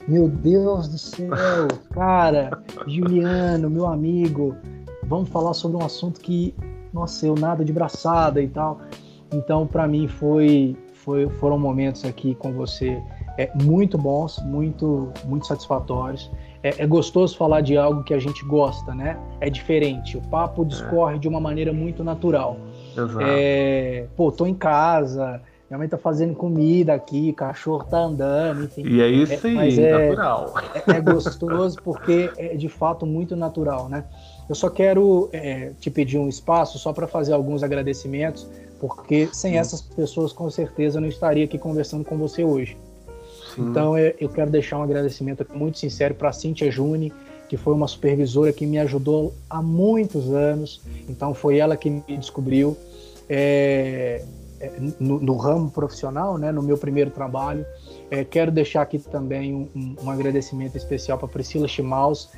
meu 0.08 0.28
Deus 0.28 0.88
do 0.88 0.96
céu, 0.96 1.68
cara, 1.92 2.62
Juliano, 2.86 3.68
meu 3.68 3.86
amigo, 3.86 4.56
vamos 5.04 5.28
falar 5.28 5.52
sobre 5.52 5.76
um 5.76 5.84
assunto 5.84 6.20
que 6.20 6.54
nossa, 6.92 7.26
eu 7.26 7.34
nada 7.34 7.64
de 7.64 7.72
braçada 7.72 8.40
e 8.42 8.48
tal. 8.48 8.80
Então, 9.32 9.66
para 9.66 9.86
mim, 9.86 10.06
foi, 10.08 10.76
foi, 10.92 11.28
foram 11.28 11.58
momentos 11.58 12.04
aqui 12.04 12.34
com 12.34 12.52
você 12.52 13.02
é, 13.38 13.50
muito 13.62 13.96
bons, 13.96 14.38
muito, 14.44 15.10
muito 15.24 15.46
satisfatórios. 15.46 16.30
É, 16.62 16.82
é, 16.82 16.86
gostoso 16.86 17.36
falar 17.36 17.60
de 17.60 17.76
algo 17.76 18.02
que 18.04 18.14
a 18.14 18.18
gente 18.18 18.44
gosta, 18.44 18.94
né? 18.94 19.18
É 19.40 19.48
diferente. 19.48 20.16
O 20.16 20.20
papo 20.20 20.64
discorre 20.64 21.16
é. 21.16 21.18
de 21.18 21.28
uma 21.28 21.40
maneira 21.40 21.72
muito 21.72 22.04
natural. 22.04 22.58
Exato. 22.96 23.18
É, 23.20 24.06
pô, 24.16 24.30
tô 24.30 24.46
em 24.46 24.54
casa, 24.54 25.40
minha 25.72 25.78
mãe 25.78 25.88
tá 25.88 25.96
fazendo 25.96 26.34
comida 26.34 26.92
aqui, 26.92 27.32
cachorro 27.32 27.84
tá 27.84 27.98
andando, 27.98 28.64
enfim. 28.64 28.82
E 28.86 29.00
é 29.00 29.08
isso 29.08 29.46
aí, 29.46 29.80
é, 29.80 30.08
natural. 30.08 30.54
É, 30.74 30.90
é, 30.98 31.00
gostoso 31.00 31.78
porque 31.82 32.30
é 32.36 32.54
de 32.54 32.68
fato 32.68 33.06
muito 33.06 33.34
natural, 33.34 33.88
né? 33.88 34.04
Eu 34.52 34.54
só 34.54 34.68
quero 34.68 35.30
é, 35.32 35.72
te 35.80 35.90
pedir 35.90 36.18
um 36.18 36.28
espaço 36.28 36.78
só 36.78 36.92
para 36.92 37.06
fazer 37.06 37.32
alguns 37.32 37.62
agradecimentos, 37.62 38.46
porque 38.78 39.26
sem 39.32 39.56
essas 39.56 39.80
pessoas, 39.80 40.30
com 40.30 40.50
certeza, 40.50 40.98
eu 40.98 41.00
não 41.00 41.08
estaria 41.08 41.46
aqui 41.46 41.56
conversando 41.56 42.04
com 42.04 42.18
você 42.18 42.44
hoje. 42.44 42.76
Sim. 43.54 43.70
Então, 43.70 43.96
é, 43.96 44.14
eu 44.20 44.28
quero 44.28 44.50
deixar 44.50 44.78
um 44.78 44.82
agradecimento 44.82 45.46
muito 45.54 45.78
sincero 45.78 46.14
para 46.14 46.28
a 46.28 46.32
Cíntia 46.34 46.70
Juni, 46.70 47.10
que 47.48 47.56
foi 47.56 47.72
uma 47.72 47.88
supervisora 47.88 48.52
que 48.52 48.66
me 48.66 48.78
ajudou 48.78 49.32
há 49.48 49.62
muitos 49.62 50.30
anos. 50.30 50.82
Então, 51.08 51.32
foi 51.32 51.56
ela 51.56 51.74
que 51.74 51.88
me 51.88 52.18
descobriu 52.18 52.76
é, 53.30 54.22
é 54.60 54.70
no, 55.00 55.18
no, 55.18 55.34
ramo 55.38 55.70
profissional, 55.70 56.36
né, 56.36 56.52
no 56.52 56.62
meu 56.62 56.76
primeiro 56.76 57.10
trabalho. 57.10 57.64
É, 58.10 58.22
quero 58.22 58.52
deixar 58.52 58.82
aqui 58.82 58.98
também 58.98 59.54
um, 59.54 59.68
um, 59.74 59.96
um 60.04 60.10
agradecimento 60.10 60.76
especial 60.76 61.16
para 61.16 61.26
Priscila 61.26 61.66
Chimaus, 61.66 62.28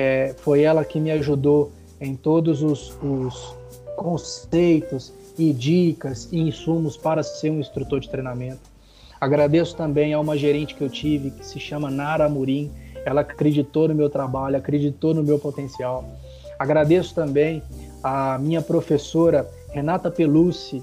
é, 0.00 0.34
foi 0.38 0.62
ela 0.62 0.82
que 0.82 0.98
me 0.98 1.10
ajudou 1.10 1.70
em 2.00 2.16
todos 2.16 2.62
os, 2.62 2.96
os 3.02 3.54
conceitos 3.96 5.12
e 5.38 5.52
dicas 5.52 6.26
e 6.32 6.40
insumos 6.40 6.96
para 6.96 7.22
ser 7.22 7.50
um 7.50 7.60
instrutor 7.60 8.00
de 8.00 8.08
treinamento. 8.08 8.62
Agradeço 9.20 9.76
também 9.76 10.14
a 10.14 10.18
uma 10.18 10.38
gerente 10.38 10.74
que 10.74 10.82
eu 10.82 10.88
tive, 10.88 11.30
que 11.32 11.44
se 11.44 11.60
chama 11.60 11.90
Nara 11.90 12.24
Amorim. 12.24 12.70
Ela 13.04 13.20
acreditou 13.20 13.88
no 13.88 13.94
meu 13.94 14.08
trabalho, 14.08 14.56
acreditou 14.56 15.12
no 15.12 15.22
meu 15.22 15.38
potencial. 15.38 16.02
Agradeço 16.58 17.14
também 17.14 17.62
a 18.02 18.38
minha 18.38 18.62
professora 18.62 19.46
Renata 19.70 20.10
Pelucci, 20.10 20.82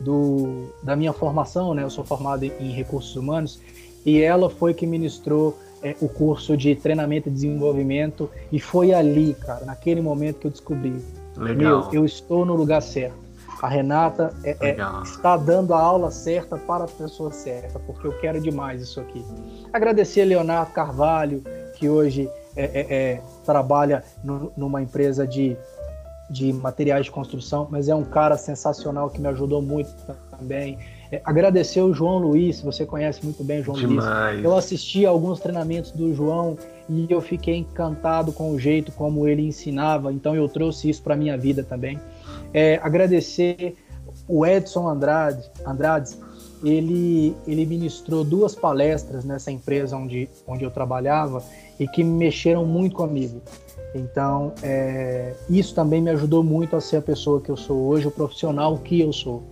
do, 0.00 0.72
da 0.84 0.94
minha 0.94 1.12
formação, 1.12 1.74
né? 1.74 1.82
Eu 1.82 1.90
sou 1.90 2.04
formado 2.04 2.44
em 2.44 2.70
recursos 2.70 3.16
humanos, 3.16 3.60
e 4.06 4.20
ela 4.20 4.48
foi 4.48 4.72
que 4.72 4.86
ministrou 4.86 5.58
é, 5.82 5.96
o 6.00 6.08
curso 6.08 6.56
de 6.56 6.74
treinamento 6.74 7.28
e 7.28 7.32
desenvolvimento 7.32 8.30
e 8.50 8.60
foi 8.60 8.92
ali, 8.92 9.34
cara, 9.34 9.64
naquele 9.64 10.00
momento 10.00 10.38
que 10.38 10.46
eu 10.46 10.50
descobri, 10.50 11.02
Legal. 11.36 11.56
meu, 11.56 11.92
eu 11.92 12.04
estou 12.04 12.44
no 12.44 12.54
lugar 12.54 12.80
certo. 12.80 13.22
A 13.60 13.68
Renata 13.68 14.34
é, 14.42 14.56
é, 14.60 14.76
está 15.04 15.36
dando 15.36 15.72
a 15.72 15.80
aula 15.80 16.10
certa 16.10 16.56
para 16.56 16.82
a 16.82 16.88
pessoa 16.88 17.30
certa, 17.30 17.78
porque 17.78 18.06
eu 18.06 18.12
quero 18.18 18.40
demais 18.40 18.82
isso 18.82 19.00
aqui. 19.00 19.24
Agradecer 19.72 20.22
a 20.22 20.24
Leonardo 20.24 20.72
Carvalho, 20.72 21.44
que 21.76 21.88
hoje 21.88 22.28
é, 22.56 22.64
é, 22.64 22.94
é, 22.94 23.22
trabalha 23.44 24.02
no, 24.22 24.52
numa 24.56 24.82
empresa 24.82 25.24
de, 25.24 25.56
de 26.28 26.52
materiais 26.52 27.04
de 27.04 27.12
construção, 27.12 27.68
mas 27.70 27.88
é 27.88 27.94
um 27.94 28.04
cara 28.04 28.36
sensacional 28.36 29.08
que 29.08 29.20
me 29.20 29.28
ajudou 29.28 29.62
muito 29.62 29.90
também. 30.36 30.76
É, 31.12 31.20
agradecer 31.26 31.82
o 31.82 31.92
João 31.92 32.16
Luiz, 32.16 32.62
você 32.62 32.86
conhece 32.86 33.22
muito 33.22 33.44
bem 33.44 33.60
o 33.60 33.64
João 33.64 33.76
Demais. 33.76 34.32
Luiz. 34.32 34.44
Eu 34.46 34.56
assisti 34.56 35.04
alguns 35.04 35.40
treinamentos 35.40 35.90
do 35.90 36.14
João 36.14 36.56
e 36.88 37.06
eu 37.10 37.20
fiquei 37.20 37.56
encantado 37.56 38.32
com 38.32 38.50
o 38.50 38.58
jeito 38.58 38.90
como 38.92 39.28
ele 39.28 39.42
ensinava, 39.42 40.10
então 40.10 40.34
eu 40.34 40.48
trouxe 40.48 40.88
isso 40.88 41.02
para 41.02 41.14
minha 41.14 41.36
vida 41.36 41.62
também. 41.62 42.00
É, 42.54 42.80
agradecer 42.82 43.76
o 44.26 44.46
Edson 44.46 44.88
Andrade, 44.88 45.42
Andrade 45.66 46.16
ele, 46.64 47.36
ele 47.46 47.66
ministrou 47.66 48.24
duas 48.24 48.54
palestras 48.54 49.22
nessa 49.22 49.50
empresa 49.50 49.96
onde, 49.96 50.30
onde 50.46 50.64
eu 50.64 50.70
trabalhava 50.70 51.42
e 51.78 51.86
que 51.86 52.02
mexeram 52.02 52.64
muito 52.64 52.96
comigo. 52.96 53.42
Então, 53.94 54.54
é, 54.62 55.34
isso 55.50 55.74
também 55.74 56.00
me 56.00 56.10
ajudou 56.10 56.42
muito 56.42 56.74
a 56.74 56.80
ser 56.80 56.96
a 56.96 57.02
pessoa 57.02 57.38
que 57.38 57.50
eu 57.50 57.56
sou 57.56 57.76
hoje, 57.88 58.06
o 58.06 58.10
profissional 58.10 58.78
que 58.78 59.00
eu 59.00 59.12
sou. 59.12 59.42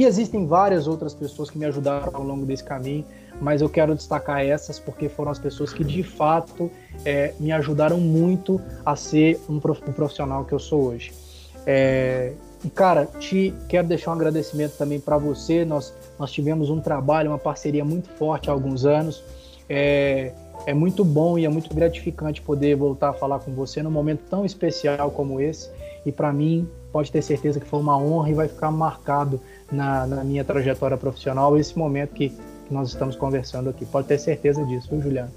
E 0.00 0.04
existem 0.06 0.46
várias 0.46 0.88
outras 0.88 1.12
pessoas 1.12 1.50
que 1.50 1.58
me 1.58 1.66
ajudaram 1.66 2.10
ao 2.14 2.22
longo 2.22 2.46
desse 2.46 2.64
caminho, 2.64 3.04
mas 3.38 3.60
eu 3.60 3.68
quero 3.68 3.94
destacar 3.94 4.42
essas 4.42 4.78
porque 4.78 5.10
foram 5.10 5.30
as 5.30 5.38
pessoas 5.38 5.74
que 5.74 5.84
de 5.84 6.02
fato 6.02 6.70
é, 7.04 7.34
me 7.38 7.52
ajudaram 7.52 8.00
muito 8.00 8.58
a 8.82 8.96
ser 8.96 9.38
um, 9.46 9.60
profissional 9.60 10.46
que 10.46 10.54
eu 10.54 10.58
sou 10.58 10.84
hoje. 10.84 11.12
É, 11.66 12.32
e 12.64 12.70
cara, 12.70 13.04
te 13.18 13.52
quero 13.68 13.86
deixar 13.88 14.12
um 14.12 14.14
agradecimento 14.14 14.72
também 14.78 14.98
para 14.98 15.18
você. 15.18 15.66
Nós, 15.66 15.92
nós 16.18 16.32
tivemos 16.32 16.70
um 16.70 16.80
trabalho, 16.80 17.32
uma 17.32 17.38
parceria 17.38 17.84
muito 17.84 18.08
forte 18.08 18.48
há 18.48 18.54
alguns 18.54 18.86
anos. 18.86 19.22
É, 19.68 20.32
é 20.64 20.72
muito 20.72 21.04
bom 21.04 21.38
e 21.38 21.44
é 21.44 21.48
muito 21.50 21.74
gratificante 21.74 22.40
poder 22.40 22.74
voltar 22.74 23.10
a 23.10 23.12
falar 23.12 23.40
com 23.40 23.52
você 23.52 23.82
num 23.82 23.90
momento 23.90 24.22
tão 24.30 24.46
especial 24.46 25.10
como 25.10 25.42
esse. 25.42 25.68
E 26.04 26.12
para 26.12 26.32
mim, 26.32 26.68
pode 26.92 27.10
ter 27.12 27.22
certeza 27.22 27.60
que 27.60 27.66
foi 27.66 27.80
uma 27.80 27.96
honra 27.96 28.30
e 28.30 28.34
vai 28.34 28.48
ficar 28.48 28.70
marcado 28.70 29.40
na, 29.70 30.06
na 30.06 30.24
minha 30.24 30.44
trajetória 30.44 30.96
profissional 30.96 31.56
esse 31.56 31.78
momento 31.78 32.14
que, 32.14 32.30
que, 32.30 32.72
nós 32.74 32.88
estamos 32.88 33.16
conversando 33.16 33.70
aqui. 33.70 33.84
Pode 33.84 34.08
ter 34.08 34.18
certeza 34.18 34.64
disso, 34.64 34.88
viu, 34.90 35.00
Juliano? 35.02 35.30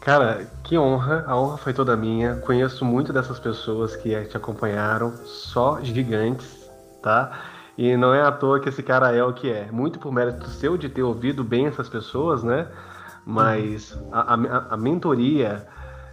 Cara, 0.00 0.46
que 0.62 0.76
honra, 0.76 1.24
a 1.26 1.38
honra 1.38 1.56
foi 1.56 1.72
toda 1.72 1.96
minha. 1.96 2.36
Conheço 2.36 2.84
muito 2.84 3.12
dessas 3.12 3.38
pessoas 3.38 3.96
que 3.96 4.24
te 4.26 4.36
acompanharam, 4.36 5.12
só 5.24 5.80
gigantes, 5.82 6.70
tá? 7.02 7.32
E 7.76 7.96
não 7.96 8.14
é 8.14 8.20
à 8.20 8.30
toa 8.30 8.60
que 8.60 8.68
esse 8.68 8.82
cara 8.82 9.12
é 9.12 9.24
o 9.24 9.32
que 9.32 9.50
é. 9.50 9.68
Muito 9.72 9.98
por 9.98 10.12
mérito 10.12 10.46
seu 10.48 10.76
de 10.76 10.88
ter 10.88 11.02
ouvido 11.02 11.42
bem 11.42 11.66
essas 11.66 11.88
pessoas, 11.88 12.42
né? 12.42 12.68
Mas 13.26 13.98
a, 14.12 14.34
a, 14.34 14.74
a 14.74 14.76
mentoria, 14.76 15.66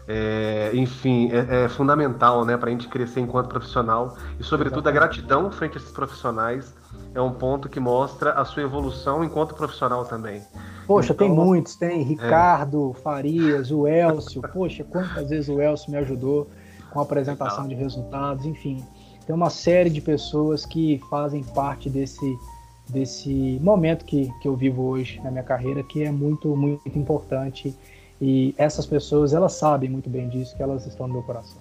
é, 0.08 0.72
enfim, 0.74 1.30
é, 1.32 1.66
é, 1.66 1.70
fundamental 1.70 2.44
né, 2.44 2.58
para 2.58 2.70
a 2.70 2.72
gente 2.72 2.88
crescer 2.88 3.22
enquanto 3.22 3.48
profissional 3.48 4.18
e, 4.40 4.44
sobretudo, 4.44 4.88
a 4.88 4.92
gratidão 4.92 5.52
frente 5.52 5.78
a 5.78 5.78
esses 5.78 5.92
profissionais 5.92 6.74
é 7.14 7.22
um 7.22 7.32
ponto 7.32 7.70
que 7.70 7.80
mostra 7.80 8.34
a 8.34 8.46
sua 8.46 8.64
evolução 8.64 9.24
enquanto 9.24 9.56
profissional 9.56 10.06
também. 10.06 10.42
Poxa, 10.88 11.14
então, 11.14 11.28
tem 11.28 11.36
muitos, 11.36 11.76
tem 11.76 12.04
Ricardo, 12.04 12.96
é. 12.98 13.02
Farias, 13.02 13.72
o 13.72 13.88
Elcio. 13.88 14.42
Poxa, 14.42 14.84
quantas 14.84 15.30
vezes 15.30 15.50
o 15.50 15.62
Elcio 15.62 15.92
me 15.92 15.98
ajudou 15.98 16.48
com 16.92 17.00
a 17.00 17.04
apresentação 17.04 17.68
de 17.68 17.76
resultados, 17.76 18.46
enfim. 18.46 18.84
Tem 19.26 19.36
uma 19.36 19.50
série 19.50 19.90
de 19.90 20.02
pessoas 20.02 20.66
que 20.66 21.00
fazem 21.10 21.44
parte 21.44 21.90
desse, 21.90 22.38
desse 22.90 23.60
momento 23.62 24.04
que, 24.04 24.30
que 24.42 24.48
eu 24.48 24.56
vivo 24.56 24.84
hoje 24.84 25.22
na 25.24 25.32
minha 25.32 25.44
carreira, 25.44 25.84
que 25.84 26.04
é 26.04 26.12
muito, 26.12 26.56
muito 26.56 26.88
importante. 26.98 27.76
E 28.22 28.54
essas 28.56 28.86
pessoas, 28.86 29.34
elas 29.34 29.54
sabem 29.54 29.90
muito 29.90 30.10
bem 30.10 30.30
disso, 30.30 30.56
que 30.56 30.62
elas 30.62 30.86
estão 30.86 31.08
no 31.08 31.14
meu 31.16 31.24
coração. 31.24 31.60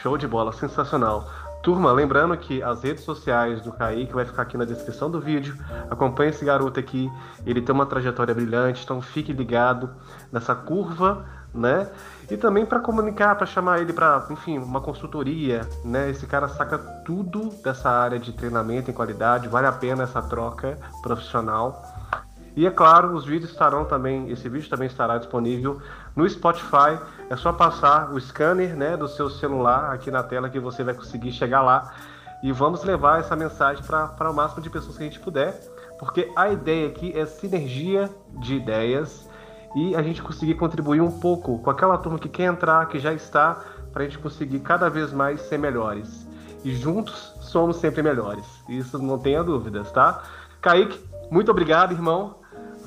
Show 0.00 0.16
de 0.16 0.28
bola, 0.28 0.52
sensacional. 0.52 1.28
Turma, 1.62 1.90
lembrando 1.90 2.36
que 2.36 2.62
as 2.62 2.82
redes 2.84 3.02
sociais 3.02 3.60
do 3.60 3.72
Kaique 3.72 4.14
vai 4.14 4.24
ficar 4.24 4.42
aqui 4.42 4.56
na 4.56 4.64
descrição 4.64 5.10
do 5.10 5.20
vídeo. 5.20 5.56
Acompanhe 5.90 6.30
esse 6.30 6.44
garoto 6.44 6.78
aqui, 6.78 7.10
ele 7.44 7.60
tem 7.60 7.74
uma 7.74 7.84
trajetória 7.84 8.32
brilhante, 8.32 8.84
então 8.84 9.02
fique 9.02 9.32
ligado 9.32 9.90
nessa 10.30 10.54
curva, 10.54 11.26
né? 11.52 11.88
E 12.30 12.36
também 12.36 12.64
para 12.64 12.78
comunicar, 12.78 13.34
para 13.34 13.46
chamar 13.46 13.80
ele 13.80 13.92
para, 13.92 14.24
enfim, 14.30 14.58
uma 14.58 14.80
consultoria, 14.80 15.68
né? 15.84 16.08
Esse 16.10 16.26
cara 16.26 16.46
saca 16.48 16.78
tudo 16.78 17.48
dessa 17.64 17.90
área 17.90 18.20
de 18.20 18.32
treinamento 18.32 18.88
em 18.88 18.94
qualidade, 18.94 19.48
vale 19.48 19.66
a 19.66 19.72
pena 19.72 20.04
essa 20.04 20.22
troca 20.22 20.78
profissional. 21.02 21.82
E 22.58 22.66
é 22.66 22.72
claro, 22.72 23.14
os 23.14 23.24
vídeos 23.24 23.52
estarão 23.52 23.84
também, 23.84 24.32
esse 24.32 24.48
vídeo 24.48 24.68
também 24.68 24.88
estará 24.88 25.16
disponível 25.16 25.80
no 26.16 26.28
Spotify. 26.28 26.98
É 27.30 27.36
só 27.36 27.52
passar 27.52 28.12
o 28.12 28.20
scanner 28.20 28.74
né, 28.74 28.96
do 28.96 29.06
seu 29.06 29.30
celular 29.30 29.94
aqui 29.94 30.10
na 30.10 30.24
tela 30.24 30.50
que 30.50 30.58
você 30.58 30.82
vai 30.82 30.92
conseguir 30.92 31.30
chegar 31.30 31.62
lá. 31.62 31.94
E 32.42 32.50
vamos 32.50 32.82
levar 32.82 33.20
essa 33.20 33.36
mensagem 33.36 33.84
para 33.84 34.28
o 34.28 34.34
máximo 34.34 34.60
de 34.60 34.68
pessoas 34.68 34.96
que 34.96 35.04
a 35.04 35.06
gente 35.06 35.20
puder, 35.20 35.54
porque 36.00 36.32
a 36.34 36.48
ideia 36.48 36.88
aqui 36.88 37.16
é 37.16 37.24
sinergia 37.26 38.10
de 38.40 38.56
ideias 38.56 39.30
e 39.76 39.94
a 39.94 40.02
gente 40.02 40.20
conseguir 40.20 40.54
contribuir 40.54 41.00
um 41.00 41.12
pouco 41.20 41.60
com 41.60 41.70
aquela 41.70 41.96
turma 41.96 42.18
que 42.18 42.28
quer 42.28 42.46
entrar, 42.46 42.88
que 42.88 42.98
já 42.98 43.12
está, 43.12 43.62
para 43.92 44.02
a 44.02 44.04
gente 44.04 44.18
conseguir 44.18 44.58
cada 44.58 44.90
vez 44.90 45.12
mais 45.12 45.42
ser 45.42 45.58
melhores. 45.58 46.26
E 46.64 46.74
juntos 46.74 47.34
somos 47.40 47.76
sempre 47.76 48.02
melhores. 48.02 48.44
Isso 48.68 48.98
não 48.98 49.16
tenha 49.16 49.44
dúvidas, 49.44 49.92
tá? 49.92 50.24
Kaique, 50.60 50.98
muito 51.30 51.52
obrigado, 51.52 51.92
irmão. 51.92 52.38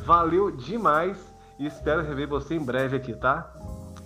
Valeu 0.05 0.51
demais 0.51 1.17
e 1.59 1.65
espero 1.67 2.03
rever 2.03 2.27
você 2.27 2.55
em 2.55 2.59
breve 2.59 2.97
aqui, 2.97 3.13
tá? 3.13 3.51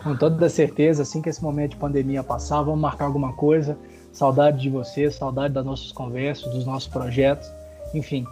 Com 0.04 0.16
toda 0.16 0.50
certeza, 0.50 1.02
assim 1.02 1.22
que 1.22 1.30
esse 1.30 1.42
momento 1.42 1.72
de 1.72 1.78
pandemia 1.78 2.24
passar, 2.24 2.62
vamos 2.62 2.80
marcar 2.80 3.06
alguma 3.06 3.34
coisa. 3.34 3.78
Saudade 4.12 4.62
de 4.62 4.70
você, 4.70 5.10
saudade 5.10 5.54
das 5.54 5.66
nossas 5.66 5.92
conversas, 5.92 6.52
dos 6.54 6.66
nossos 6.66 6.88
projetos. 6.88 7.50
Enfim, 7.94 8.26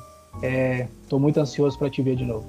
estou 1.02 1.20
é, 1.20 1.22
muito 1.22 1.40
ansioso 1.40 1.78
para 1.78 1.90
te 1.90 2.02
ver 2.02 2.16
de 2.16 2.26
novo. 2.26 2.46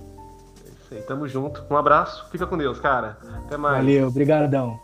É 0.67 0.69
isso 0.69 0.95
aí, 0.95 1.03
tamo 1.03 1.27
junto. 1.27 1.65
Um 1.71 1.77
abraço, 1.77 2.27
fica 2.31 2.47
com 2.47 2.59
Deus, 2.59 2.79
cara. 2.79 3.17
Até 3.47 3.57
mais. 3.57 3.79
Valeu, 3.79 4.11
brigadão. 4.11 4.79